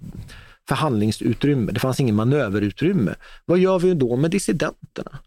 förhandlingsutrymme, 0.69 1.73
det 1.73 1.81
fanns 1.81 2.01
ingen 2.01 2.15
manöverutrymme. 2.15 3.15
Vad 3.45 3.59
gör 3.59 3.79
vi 3.79 3.95
då 3.95 4.17
med 4.17 4.31
dissidenterna? 4.31 5.19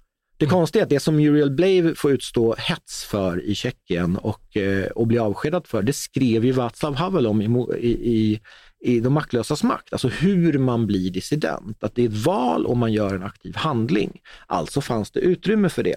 Det 0.43 0.49
konstiga 0.49 0.81
är 0.81 0.83
att 0.83 0.89
det 0.89 0.99
som 0.99 1.15
Muriel 1.15 1.51
Blave 1.51 1.95
får 1.95 2.11
utstå 2.11 2.55
hets 2.57 3.03
för 3.03 3.41
i 3.41 3.55
Tjeckien 3.55 4.17
och, 4.17 4.57
eh, 4.57 4.85
och 4.85 5.07
bli 5.07 5.17
avskedad 5.17 5.67
för, 5.67 5.81
det 5.81 5.93
skrev 5.93 6.45
ju 6.45 6.51
Václav 6.51 6.95
Havel 6.95 7.27
om 7.27 7.41
i, 7.41 7.87
i, 7.87 8.41
i 8.79 8.99
De 8.99 9.13
maktlösas 9.13 9.63
makt, 9.63 9.93
alltså 9.93 10.07
hur 10.07 10.57
man 10.57 10.87
blir 10.87 11.11
dissident. 11.11 11.83
Att 11.83 11.95
det 11.95 12.01
är 12.03 12.07
ett 12.09 12.25
val 12.25 12.65
och 12.65 12.77
man 12.77 12.93
gör 12.93 13.15
en 13.15 13.23
aktiv 13.23 13.55
handling. 13.55 14.21
Alltså 14.47 14.81
fanns 14.81 15.11
det 15.11 15.19
utrymme 15.19 15.69
för 15.69 15.83
det. 15.83 15.95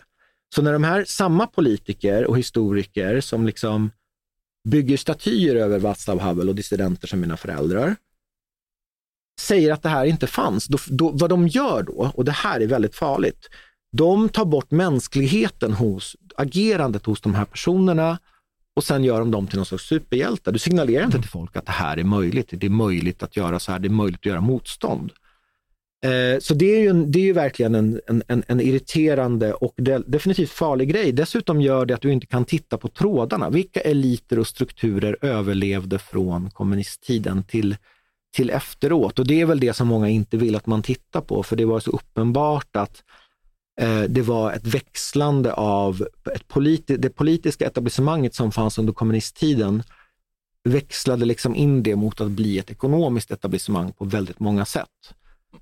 Så 0.54 0.62
när 0.62 0.72
de 0.72 0.84
här 0.84 1.04
samma 1.04 1.46
politiker 1.46 2.24
och 2.26 2.38
historiker 2.38 3.20
som 3.20 3.46
liksom 3.46 3.90
bygger 4.68 4.96
statyer 4.96 5.56
över 5.56 5.78
Václav 5.78 6.20
Havel 6.20 6.48
och 6.48 6.54
dissidenter 6.54 7.08
som 7.08 7.20
mina 7.20 7.36
föräldrar, 7.36 7.96
säger 9.40 9.72
att 9.72 9.82
det 9.82 9.88
här 9.88 10.04
inte 10.04 10.26
fanns, 10.26 10.66
då, 10.66 10.78
då, 10.86 11.10
vad 11.10 11.30
de 11.30 11.48
gör 11.48 11.82
då, 11.82 12.12
och 12.14 12.24
det 12.24 12.32
här 12.32 12.60
är 12.60 12.66
väldigt 12.66 12.94
farligt, 12.94 13.48
de 13.96 14.28
tar 14.28 14.44
bort 14.44 14.70
mänskligheten 14.70 15.72
hos 15.72 16.16
agerandet 16.36 17.06
hos 17.06 17.20
de 17.20 17.34
här 17.34 17.44
personerna 17.44 18.18
och 18.76 18.84
sen 18.84 19.04
gör 19.04 19.18
de 19.18 19.30
dem 19.30 19.46
till 19.46 19.56
någon 19.56 19.66
slags 19.66 19.84
superhjältar. 19.84 20.52
Du 20.52 20.58
signalerar 20.58 21.04
inte 21.04 21.20
till 21.20 21.30
folk 21.30 21.56
att 21.56 21.66
det 21.66 21.72
här 21.72 21.96
är 21.96 22.04
möjligt. 22.04 22.48
Det 22.52 22.66
är 22.66 22.70
möjligt 22.70 23.22
att 23.22 23.36
göra 23.36 23.58
så 23.58 23.72
här, 23.72 23.78
det 23.78 23.88
är 23.88 23.90
möjligt 23.90 24.20
att 24.20 24.26
göra 24.26 24.40
motstånd. 24.40 25.12
Eh, 26.04 26.40
så 26.40 26.54
det 26.54 26.76
är 26.76 26.80
ju, 26.80 26.88
en, 26.88 27.12
det 27.12 27.18
är 27.18 27.24
ju 27.24 27.32
verkligen 27.32 27.74
en, 27.74 28.00
en, 28.28 28.42
en 28.46 28.60
irriterande 28.60 29.52
och 29.54 29.74
de, 29.76 30.04
definitivt 30.06 30.50
farlig 30.50 30.88
grej. 30.88 31.12
Dessutom 31.12 31.60
gör 31.60 31.86
det 31.86 31.94
att 31.94 32.02
du 32.02 32.12
inte 32.12 32.26
kan 32.26 32.44
titta 32.44 32.78
på 32.78 32.88
trådarna. 32.88 33.50
Vilka 33.50 33.80
eliter 33.80 34.38
och 34.38 34.46
strukturer 34.46 35.16
överlevde 35.20 35.98
från 35.98 36.50
kommunisttiden 36.50 37.44
till 37.44 37.76
till 38.36 38.50
efteråt. 38.50 39.18
Och 39.18 39.26
det 39.26 39.40
är 39.40 39.46
väl 39.46 39.60
det 39.60 39.72
som 39.72 39.88
många 39.88 40.08
inte 40.08 40.36
vill 40.36 40.56
att 40.56 40.66
man 40.66 40.82
tittar 40.82 41.20
på, 41.20 41.42
för 41.42 41.56
det 41.56 41.64
var 41.64 41.80
så 41.80 41.90
uppenbart 41.90 42.76
att 42.76 43.02
eh, 43.02 43.02
det 44.08 44.22
var 44.22 44.52
ett 44.52 44.66
växlande 44.66 45.52
av 45.52 46.06
ett 46.34 46.48
politi 46.48 46.96
det 46.96 47.10
politiska 47.10 47.66
etablissemanget 47.66 48.34
som 48.34 48.52
fanns 48.52 48.78
under 48.78 48.92
kommunisttiden 48.92 49.82
växlade 50.64 51.24
liksom 51.24 51.54
in 51.54 51.82
det 51.82 51.96
mot 51.96 52.20
att 52.20 52.30
bli 52.30 52.58
ett 52.58 52.70
ekonomiskt 52.70 53.30
etablissemang 53.30 53.92
på 53.92 54.04
väldigt 54.04 54.40
många 54.40 54.64
sätt. 54.64 55.14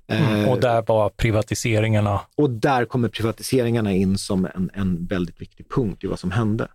Mm, 0.07 0.49
och 0.49 0.55
eh, 0.55 0.59
där 0.59 0.83
var 0.87 1.09
privatiseringarna? 1.09 2.21
Och 2.35 2.49
där 2.49 2.85
kommer 2.85 3.09
privatiseringarna 3.09 3.93
in 3.93 4.17
som 4.17 4.45
en, 4.45 4.69
en 4.73 5.05
väldigt 5.05 5.41
viktig 5.41 5.69
punkt 5.69 6.03
i 6.03 6.07
vad 6.07 6.19
som 6.19 6.31
hände. 6.31 6.67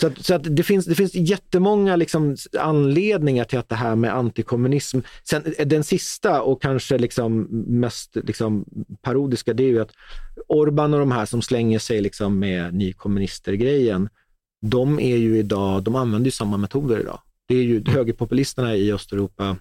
Så, 0.00 0.06
att, 0.06 0.24
så 0.24 0.34
att 0.34 0.56
det, 0.56 0.62
finns, 0.62 0.86
det 0.86 0.94
finns 0.94 1.14
jättemånga 1.14 1.96
liksom 1.96 2.36
anledningar 2.58 3.44
till 3.44 3.58
att 3.58 3.68
det 3.68 3.74
här 3.74 3.96
med 3.96 4.14
antikommunism, 4.14 4.98
sen 5.24 5.54
den 5.66 5.84
sista 5.84 6.42
och 6.42 6.62
kanske 6.62 6.98
liksom 6.98 7.40
mest 7.80 8.16
liksom 8.16 8.64
parodiska, 9.02 9.54
det 9.54 9.62
är 9.62 9.68
ju 9.68 9.80
att 9.80 9.92
Orban 10.48 10.94
och 10.94 11.00
de 11.00 11.12
här 11.12 11.26
som 11.26 11.42
slänger 11.42 11.78
sig 11.78 12.00
liksom 12.00 12.38
med 12.38 12.74
ni 12.74 12.92
kommunister-grejen, 12.92 14.08
de 14.62 15.00
är 15.00 15.16
ju 15.16 15.38
idag, 15.38 15.82
de 15.82 15.94
använder 15.94 16.26
ju 16.26 16.30
samma 16.30 16.56
metoder 16.56 17.00
idag. 17.00 17.20
Det 17.48 17.54
är 17.54 17.62
ju 17.62 17.76
mm. 17.76 17.94
högerpopulisterna 17.94 18.76
i 18.76 18.92
Östeuropa, 18.92 19.56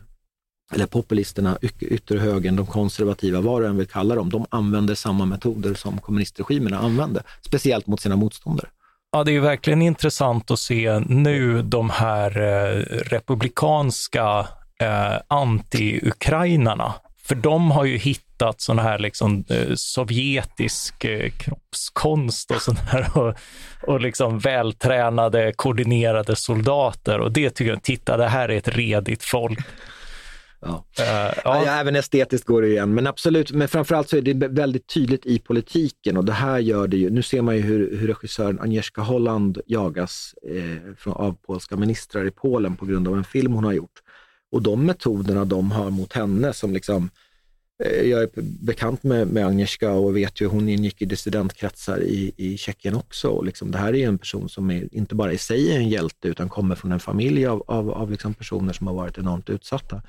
eller 0.74 0.86
populisterna, 0.86 1.58
ytterhögern, 1.80 2.56
de 2.56 2.66
konservativa, 2.66 3.42
vad 3.42 3.62
du 3.62 3.68
än 3.68 3.78
vill 3.78 3.88
kalla 3.88 4.16
dem, 4.16 4.30
de 4.30 4.46
använder 4.50 4.96
samma 4.96 5.26
metoder 5.26 5.74
som 5.74 6.00
kommunistregimerna 6.00 6.80
använde, 6.80 7.24
speciellt 7.42 7.88
mot 7.88 8.02
sina 8.02 8.16
motståndare. 8.16 8.70
Ja, 9.16 9.24
det 9.24 9.36
är 9.36 9.40
verkligen 9.40 9.82
intressant 9.82 10.52
att 10.52 10.60
se 10.60 11.00
nu 11.00 11.62
de 11.62 11.90
här 11.90 12.42
eh, 12.42 12.80
republikanska 12.86 14.48
eh, 14.80 15.18
anti-ukrainarna. 15.28 16.94
För 17.24 17.36
de 17.36 17.72
har 17.72 17.86
ju 17.86 17.98
hittat 17.98 18.62
sån 18.62 18.80
här 18.80 19.00
liksom, 19.00 19.46
eh, 19.50 19.76
sovjetisk 19.76 21.06
eh, 21.06 21.30
kroppskonst 21.30 22.52
och 22.52 22.62
sån 22.62 22.78
här 22.78 23.18
och, 23.18 23.36
och 23.88 24.02
liksom 24.02 24.40
vältränade, 24.40 25.54
koordinerade 25.56 26.36
soldater. 26.36 27.20
Och 27.20 27.32
det 27.32 27.50
tycker 27.50 27.72
jag, 27.72 27.84
titta 27.84 28.18
det 28.18 28.28
här 28.28 28.50
är 28.50 28.58
ett 28.58 28.78
redigt 28.78 29.24
folk. 29.24 29.60
Ja. 30.66 30.86
Uh, 31.00 31.06
ja. 31.44 31.66
ja. 31.66 31.80
även 31.80 31.96
estetiskt 31.96 32.48
går 32.48 32.62
det 32.62 32.68
igen, 32.68 32.94
men 32.94 33.08
absolut, 33.08 33.52
men 33.52 33.68
framförallt 33.68 34.10
så 34.10 34.18
är 34.18 34.22
det 34.22 34.48
väldigt 34.48 34.88
tydligt 34.88 35.26
i 35.26 35.40
politiken 35.40 36.18
och 36.18 36.26
det 36.26 36.34
här 36.34 36.60
gör 36.60 36.88
det 36.88 36.98
ju, 36.98 37.10
nu 37.10 37.22
ser 37.24 37.42
man 37.42 37.56
ju 37.56 37.62
hur, 37.62 37.98
hur 37.98 38.08
regissören 38.08 38.60
Agnieszka 38.60 39.02
Holland 39.02 39.62
jagas 39.66 40.36
eh, 40.50 40.94
från, 40.98 41.14
av 41.14 41.36
polska 41.46 41.76
ministrar 41.76 42.26
i 42.26 42.32
Polen 42.32 42.76
på 42.76 42.86
grund 42.86 43.08
av 43.08 43.18
en 43.18 43.24
film 43.24 43.54
hon 43.54 43.64
har 43.64 43.74
gjort. 43.74 44.00
Och 44.52 44.62
de 44.62 44.86
metoderna 44.86 45.46
de 45.46 45.72
har 45.72 45.90
mot 45.90 46.14
henne 46.14 46.54
som 46.54 46.74
liksom, 46.74 47.10
eh, 47.84 48.10
jag 48.10 48.24
är 48.24 48.30
bekant 48.66 49.04
med, 49.04 49.28
med 49.28 49.46
Agnieszka 49.46 49.92
och 49.92 50.18
vet 50.18 50.42
ju 50.42 50.48
hon 50.48 50.70
ingick 50.70 51.02
i 51.02 51.06
dissidentkretsar 51.06 52.04
i, 52.04 52.34
i 52.38 52.58
Tjeckien 52.58 52.96
också. 52.96 53.28
Och 53.28 53.46
liksom, 53.46 53.72
det 53.72 53.78
här 53.78 53.96
är 53.96 54.08
en 54.08 54.18
person 54.18 54.50
som 54.50 54.72
är, 54.72 54.96
inte 54.96 55.16
bara 55.16 55.34
i 55.34 55.38
sig 55.38 55.72
är 55.72 55.78
en 55.78 55.90
hjälte 55.90 56.28
utan 56.28 56.50
kommer 56.50 56.76
från 56.76 56.92
en 56.92 57.00
familj 57.00 57.46
av, 57.46 57.64
av, 57.68 57.92
av 57.92 58.12
liksom 58.12 58.34
personer 58.34 58.74
som 58.74 58.88
har 58.88 58.94
varit 58.94 59.18
enormt 59.18 59.50
utsatta 59.50 60.02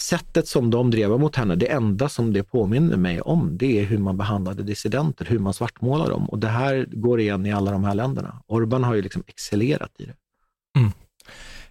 sättet 0.00 0.48
som 0.48 0.70
de 0.70 0.90
drev 0.90 1.10
mot 1.10 1.36
henne, 1.36 1.54
det 1.54 1.66
enda 1.66 2.08
som 2.08 2.32
det 2.32 2.42
påminner 2.42 2.96
mig 2.96 3.20
om, 3.20 3.58
det 3.58 3.80
är 3.80 3.84
hur 3.84 3.98
man 3.98 4.16
behandlade 4.16 4.62
dissidenter, 4.62 5.24
hur 5.24 5.38
man 5.38 5.54
svartmålar 5.54 6.10
dem. 6.10 6.28
Och 6.28 6.38
det 6.38 6.48
här 6.48 6.86
går 6.92 7.20
igen 7.20 7.46
i 7.46 7.52
alla 7.52 7.70
de 7.70 7.84
här 7.84 7.94
länderna. 7.94 8.42
Orban 8.46 8.84
har 8.84 8.94
ju 8.94 9.02
liksom 9.02 9.22
excellerat 9.26 9.90
i 9.98 10.04
det. 10.04 10.14
Mm. 10.78 10.92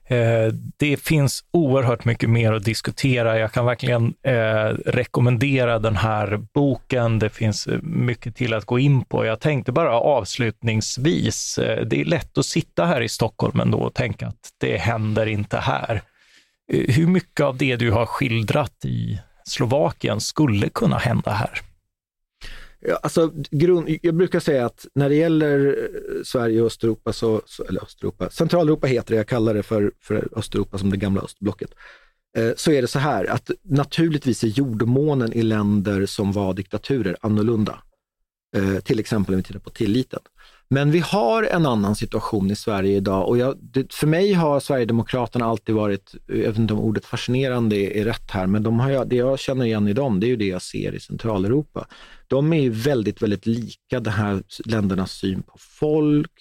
Eh, 0.09 0.53
det 0.77 0.97
finns 0.97 1.43
oerhört 1.51 2.05
mycket 2.05 2.29
mer 2.29 2.53
att 2.53 2.63
diskutera. 2.63 3.39
Jag 3.39 3.51
kan 3.51 3.65
verkligen 3.65 4.13
eh, 4.23 4.75
rekommendera 4.85 5.79
den 5.79 5.95
här 5.95 6.37
boken. 6.53 7.19
Det 7.19 7.29
finns 7.29 7.67
eh, 7.67 7.81
mycket 7.81 8.35
till 8.35 8.53
att 8.53 8.65
gå 8.65 8.79
in 8.79 9.05
på. 9.05 9.25
Jag 9.25 9.39
tänkte 9.39 9.71
bara 9.71 9.99
avslutningsvis, 9.99 11.57
eh, 11.57 11.85
det 11.85 12.01
är 12.01 12.05
lätt 12.05 12.37
att 12.37 12.45
sitta 12.45 12.85
här 12.85 13.01
i 13.01 13.09
Stockholm 13.09 13.59
ändå 13.59 13.77
och 13.77 13.93
tänka 13.93 14.27
att 14.27 14.49
det 14.57 14.77
händer 14.77 15.25
inte 15.25 15.57
här. 15.57 16.01
Eh, 16.73 16.95
hur 16.95 17.07
mycket 17.07 17.45
av 17.45 17.57
det 17.57 17.75
du 17.75 17.91
har 17.91 18.05
skildrat 18.05 18.85
i 18.85 19.19
Slovakien 19.45 20.21
skulle 20.21 20.69
kunna 20.69 20.97
hända 20.97 21.31
här? 21.31 21.61
Ja, 22.79 22.99
alltså, 23.03 23.31
grund, 23.51 23.97
jag 24.01 24.15
brukar 24.15 24.39
säga 24.39 24.65
att 24.65 24.85
när 24.95 25.09
det 25.09 25.15
gäller 25.15 25.67
eh, 25.67 26.23
Sverige 26.23 26.61
och 26.61 26.67
Östeuropa, 26.67 27.13
så, 27.13 27.41
så, 27.45 27.63
eller 27.63 27.83
Östeuropa, 27.83 28.29
Centraleuropa 28.29 28.87
heter 28.87 29.11
det, 29.11 29.17
jag 29.17 29.27
kallar 29.27 29.53
det 29.53 29.63
för, 29.63 29.91
för 30.01 30.27
Östeuropa 30.35 30.77
som 30.77 30.89
det 30.89 30.97
gamla 30.97 31.21
östblocket, 31.21 31.69
eh, 32.37 32.51
så 32.55 32.71
är 32.71 32.81
det 32.81 32.87
så 32.87 32.99
här 32.99 33.25
att 33.25 33.51
naturligtvis 33.63 34.43
är 34.43 34.47
jordmånen 34.47 35.33
i 35.33 35.41
länder 35.41 36.05
som 36.05 36.31
var 36.31 36.53
diktaturer 36.53 37.17
annorlunda. 37.21 37.79
Eh, 38.55 38.79
till 38.79 38.99
exempel 38.99 39.33
om 39.33 39.37
vi 39.37 39.43
tittar 39.43 39.59
på 39.59 39.69
tilliten. 39.69 40.19
Men 40.69 40.91
vi 40.91 40.99
har 40.99 41.43
en 41.43 41.65
annan 41.65 41.95
situation 41.95 42.51
i 42.51 42.55
Sverige 42.55 42.97
idag 42.97 43.27
och 43.27 43.37
jag, 43.37 43.57
det, 43.61 43.93
för 43.93 44.07
mig 44.07 44.33
har 44.33 44.59
Sverigedemokraterna 44.59 45.45
alltid 45.45 45.75
varit, 45.75 46.15
jag 46.27 46.35
vet 46.35 46.57
inte 46.57 46.73
om 46.73 46.79
ordet 46.79 47.05
fascinerande 47.05 47.75
är, 47.75 47.91
är 47.91 48.05
rätt 48.05 48.31
här, 48.31 48.47
men 48.47 48.63
de 48.63 48.79
har, 48.79 49.05
det 49.05 49.15
jag 49.15 49.39
känner 49.39 49.65
igen 49.65 49.87
i 49.87 49.93
dem, 49.93 50.19
det 50.19 50.25
är 50.25 50.29
ju 50.29 50.35
det 50.35 50.47
jag 50.47 50.61
ser 50.61 50.95
i 50.95 50.99
Centraleuropa. 50.99 51.87
De 52.27 52.53
är 52.53 52.61
ju 52.61 52.69
väldigt, 52.69 53.21
väldigt 53.21 53.45
lika 53.45 53.99
de 53.99 54.09
här 54.09 54.43
ländernas 54.65 55.11
syn 55.11 55.41
på 55.41 55.57
folk, 55.59 56.31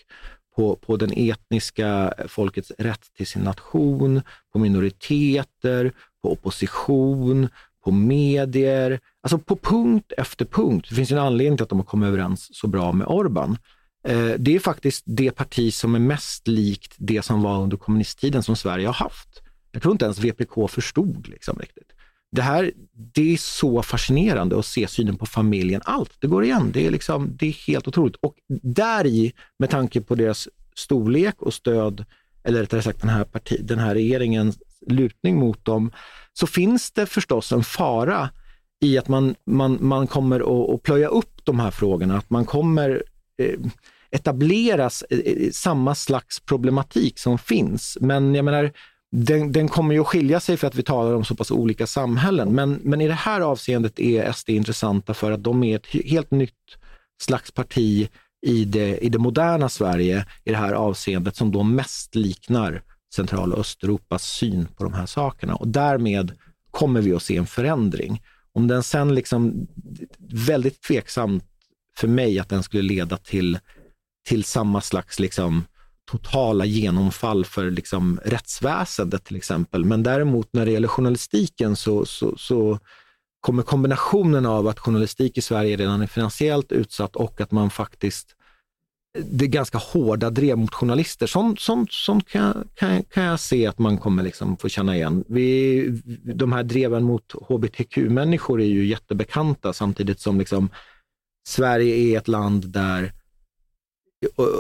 på, 0.57 0.77
på 0.77 0.97
den 0.97 1.13
etniska 1.13 2.15
folkets 2.29 2.73
rätt 2.79 3.15
till 3.17 3.27
sin 3.27 3.43
nation, 3.43 4.23
på 4.53 4.59
minoriteter, 4.59 5.93
på 6.23 6.33
opposition, 6.33 7.49
på 7.85 7.91
medier. 7.91 9.01
Alltså 9.23 9.39
på 9.39 9.57
punkt 9.57 10.13
efter 10.19 10.45
punkt. 10.45 10.87
Det 10.89 10.95
finns 10.95 11.13
en 11.13 11.19
anledning 11.19 11.57
till 11.57 11.65
att 11.65 11.71
de 11.71 11.79
har 11.79 11.85
kommit 11.85 12.07
överens 12.07 12.49
så 12.53 12.67
bra 12.67 12.93
med 12.93 13.07
Orban. 13.07 13.59
Eh, 14.07 14.35
det 14.39 14.55
är 14.55 14.59
faktiskt 14.59 15.03
det 15.07 15.31
parti 15.31 15.75
som 15.75 15.95
är 15.95 15.99
mest 15.99 16.49
likt 16.49 16.95
det 16.97 17.23
som 17.23 17.43
var 17.43 17.63
under 17.63 17.77
kommunisttiden 17.77 18.43
som 18.43 18.57
Sverige 18.57 18.87
har 18.87 18.95
haft. 18.95 19.43
Jag 19.73 19.83
tror 19.83 19.93
inte 19.93 20.05
ens 20.05 20.19
VPK 20.19 20.69
förstod 20.69 21.29
liksom 21.29 21.59
riktigt. 21.59 21.93
Det 22.33 22.43
här, 22.43 22.73
det 22.93 23.33
är 23.33 23.37
så 23.37 23.83
fascinerande 23.83 24.59
att 24.59 24.67
se 24.67 24.89
synen 24.89 25.17
på 25.17 25.27
familjen. 25.27 25.81
Allt, 25.85 26.17
det 26.21 26.27
går 26.27 26.45
igen. 26.45 26.71
Det 26.73 26.87
är, 26.87 26.91
liksom, 26.91 27.37
det 27.37 27.47
är 27.47 27.53
helt 27.53 27.89
otroligt. 27.89 28.17
Och 28.17 28.35
där 28.63 29.07
i, 29.07 29.33
med 29.59 29.71
tanke 29.71 30.01
på 30.01 30.15
deras 30.15 30.49
storlek 30.75 31.43
och 31.43 31.55
stöd, 31.55 32.05
eller 32.45 32.61
rättare 32.61 32.83
sagt 32.83 33.01
den 33.01 33.11
här, 33.11 33.25
parti, 33.25 33.61
den 33.63 33.79
här 33.79 33.95
regeringens 33.95 34.59
lutning 34.87 35.37
mot 35.37 35.65
dem, 35.65 35.93
så 36.33 36.47
finns 36.47 36.91
det 36.91 37.07
förstås 37.07 37.53
en 37.53 37.65
fara 37.65 38.31
i 38.81 38.99
att 38.99 39.09
man, 39.09 39.35
man, 39.47 39.79
man 39.81 40.07
kommer 40.07 40.75
att 40.75 40.83
plöja 40.83 41.09
upp 41.09 41.45
de 41.45 41.61
här 41.61 41.71
frågorna, 41.71 42.19
att 42.19 42.31
man 42.31 42.45
kommer 42.45 43.03
eh, 43.39 43.59
etableras 44.11 45.05
samma 45.53 45.95
slags 45.95 46.41
problematik 46.41 47.19
som 47.19 47.39
finns. 47.39 47.99
Men 48.01 48.35
jag 48.35 48.45
menar, 48.45 48.73
den, 49.13 49.53
den, 49.53 49.69
kommer 49.69 49.95
ju 49.95 50.01
att 50.01 50.07
skilja 50.07 50.41
sig 50.41 50.57
för 50.57 50.67
att 50.67 50.75
vi 50.75 50.83
talar 50.83 51.15
om 51.15 51.25
så 51.25 51.35
pass 51.35 51.51
olika 51.51 51.87
samhällen. 51.87 52.55
Men, 52.55 52.73
men 52.73 53.01
i 53.01 53.09
det 53.09 53.15
här 53.15 53.41
avseendet 53.41 54.01
är 54.01 54.33
SD 54.33 54.49
intressanta 54.49 55.15
för 55.15 55.33
att 55.33 55.45
de 55.45 55.65
är 55.65 55.77
ett 55.77 55.87
helt 55.87 56.31
nytt 56.31 56.53
slags 57.23 57.51
parti 57.51 58.09
i 58.47 58.65
det, 58.65 58.99
i 58.99 59.09
det 59.09 59.19
moderna 59.19 59.69
Sverige 59.69 60.27
i 60.45 60.51
det 60.51 60.57
här 60.57 60.73
avseendet 60.73 61.37
som 61.37 61.53
då 61.53 61.63
mest 61.63 62.15
liknar 62.15 62.83
Central 63.15 63.53
och 63.53 63.59
Östeuropas 63.59 64.23
syn 64.23 64.69
på 64.77 64.85
de 64.85 64.93
här 64.93 65.07
sakerna. 65.07 65.55
Och 65.55 65.69
därmed 65.69 66.33
kommer 66.71 67.01
vi 67.01 67.15
att 67.15 67.23
se 67.23 67.37
en 67.37 67.47
förändring. 67.47 68.23
Om 68.53 68.69
den 68.69 68.83
sen 68.83 69.15
liksom, 69.15 69.67
väldigt 70.19 70.83
tveksamt 70.83 71.45
för 71.99 72.09
mig 72.09 72.39
att 72.39 72.49
den 72.49 72.63
skulle 72.63 72.83
leda 72.83 73.17
till 73.17 73.59
till 74.27 74.45
samma 74.45 74.81
slags 74.81 75.19
liksom, 75.19 75.65
totala 76.11 76.65
genomfall 76.65 77.45
för 77.45 77.71
liksom, 77.71 78.21
rättsväsendet 78.25 79.25
till 79.25 79.37
exempel. 79.37 79.85
Men 79.85 80.03
däremot 80.03 80.53
när 80.53 80.67
det 80.67 80.73
gäller 80.73 80.89
journalistiken 80.89 81.77
så, 81.77 82.07
så, 82.07 82.37
så 82.37 82.79
kommer 83.41 83.63
kombinationen 83.63 84.47
av 84.47 84.69
att 84.69 84.79
journalistik 84.79 85.39
i 85.39 85.43
Sverige 85.43 85.77
redan 85.77 86.03
är 86.03 86.07
finansiellt 86.07 86.73
utsatt 86.73 87.17
och 87.17 87.41
att 87.41 87.51
man 87.51 87.71
faktiskt 87.71 88.37
det 89.25 89.45
är 89.45 89.49
ganska 89.49 89.79
hårda 89.79 90.31
drev 90.31 90.59
mot 90.59 90.75
journalister. 90.75 91.27
Sånt, 91.27 91.61
sånt, 91.61 91.93
sånt 91.93 92.29
kan, 92.29 92.69
kan, 92.75 93.03
kan 93.03 93.25
jag 93.25 93.41
se 93.41 93.67
att 93.67 93.79
man 93.79 93.99
kommer 93.99 94.23
liksom 94.23 94.57
få 94.57 94.69
känna 94.69 94.97
igen. 94.97 95.25
Vi, 95.29 95.89
de 96.35 96.53
här 96.53 96.63
dreven 96.63 97.05
mot 97.05 97.33
hbtq-människor 97.49 98.61
är 98.61 98.67
ju 98.67 98.87
jättebekanta 98.87 99.73
samtidigt 99.73 100.21
som 100.21 100.39
liksom 100.39 100.69
Sverige 101.49 101.97
är 101.97 102.19
ett 102.19 102.29
land 102.29 102.69
där 102.69 103.13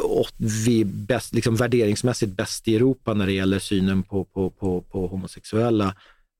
och 0.05 0.29
vi 0.67 0.85
bäst, 0.85 1.35
liksom 1.35 1.57
värderingsmässigt 1.57 2.33
bäst 2.33 2.69
i 2.69 2.77
Europa 2.77 3.15
när 3.15 3.27
det 3.27 3.33
gäller 3.33 3.59
synen 3.59 4.03
på, 4.03 4.25
på, 4.25 4.51
på, 4.51 4.81
på 4.81 5.07
homosexuella. 5.07 5.95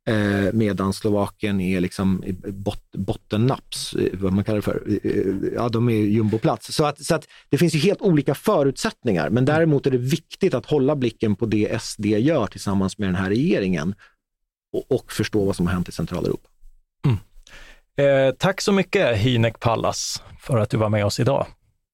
Eh, 0.09 0.53
medan 0.53 0.93
Slovakien 0.93 1.61
är 1.61 1.81
liksom 1.81 2.25
bot, 2.47 2.93
bottennaps, 2.93 3.95
eh, 3.95 4.19
vad 4.19 4.33
man 4.33 4.45
kallar 4.45 4.57
det 4.57 4.63
för. 4.63 4.83
Eh, 4.89 5.11
eh, 5.11 5.35
ja, 5.55 5.69
de 5.69 5.89
är 5.89 5.93
jumboplats. 5.93 6.75
Så 6.75 6.85
att, 6.85 7.05
så 7.05 7.15
att 7.15 7.29
det 7.49 7.59
finns 7.59 7.75
ju 7.75 7.79
helt 7.79 8.01
olika 8.01 8.35
förutsättningar, 8.35 9.31
men 9.31 9.45
däremot 9.45 9.87
är 9.87 9.91
det 9.91 9.99
viktigt 9.99 10.55
att 10.55 10.67
hålla 10.67 10.97
blicken 10.97 11.37
på 11.37 11.47
det 11.47 11.83
SD 11.83 12.07
gör 12.07 12.47
tillsammans 12.47 12.99
med 12.99 13.09
den 13.09 13.15
här 13.15 13.29
regeringen 13.29 13.95
och, 14.73 14.93
och 14.93 15.13
förstå 15.13 15.45
vad 15.45 15.57
som 15.57 15.67
har 15.67 15.75
hänt 15.75 15.89
i 15.89 15.93
Centraleuropa. 15.93 16.49
Mm. 17.05 17.19
Eh, 17.97 18.35
tack 18.35 18.61
så 18.61 18.73
mycket 18.73 19.17
Hinek 19.17 19.61
Pallas 19.61 20.23
för 20.41 20.59
att 20.59 20.71
du 20.71 20.77
var 20.77 20.89
med 20.89 21.07
oss 21.07 21.21
idag. 21.21 21.47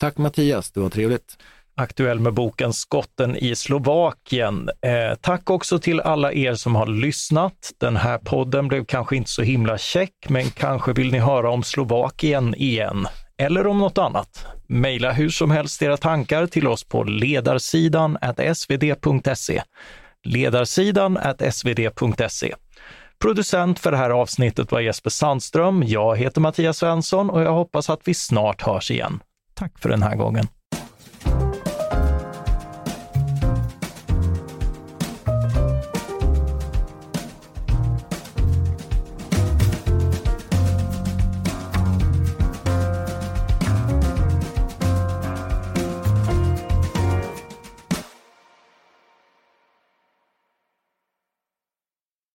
Tack 0.03 0.19
Mattias, 0.19 0.73
det 0.73 0.81
var 0.81 0.91
trevligt. 0.91 1.39
Aktuell 1.75 2.21
med 2.21 2.35
boken 2.35 2.73
Skotten 2.73 3.37
i 3.37 3.57
Slovakien. 3.57 4.71
Eh, 4.81 5.15
tack 5.21 5.51
också 5.51 5.79
till 5.79 6.01
alla 6.01 6.33
er 6.33 6.55
som 6.55 6.75
har 6.75 6.87
lyssnat. 6.87 7.73
Den 7.81 7.97
här 7.97 8.19
podden 8.19 8.69
blev 8.69 8.85
kanske 8.85 9.17
inte 9.17 9.31
så 9.31 9.43
himla 9.43 9.79
check, 9.79 10.13
men 10.29 10.51
kanske 10.51 10.93
vill 10.93 11.13
ni 11.13 11.19
höra 11.19 11.51
om 11.51 11.63
Slovakien 11.63 12.55
igen 12.55 13.07
eller 13.39 13.67
om 13.67 13.79
något 13.79 13.99
annat. 13.99 14.47
Maila 14.67 15.13
hur 15.13 15.29
som 15.29 15.51
helst 15.51 15.83
era 15.83 15.97
tankar 15.97 16.47
till 16.47 16.67
oss 16.67 16.85
på 16.85 17.05
ledarsidan 17.05 18.19
svd.se. 18.55 19.63
Ledarsidan 20.25 21.19
svd.se. 21.53 22.55
Producent 23.19 23.79
för 23.79 23.91
det 23.91 23.97
här 23.97 24.11
avsnittet 24.11 24.73
var 24.73 24.81
Jesper 24.81 25.11
Sandström. 25.11 25.83
Jag 25.87 26.17
heter 26.17 26.41
Mattias 26.41 26.79
Svensson 26.79 27.31
och 27.31 27.43
jag 27.43 27.53
hoppas 27.53 27.91
att 27.91 28.01
vi 28.05 28.15
snart 28.15 28.63
hörs 28.63 28.91
igen. 28.91 29.21
Tack 29.63 29.79
för 29.79 29.89
den 29.89 30.03
här 30.03 30.17
gången. 30.17 30.47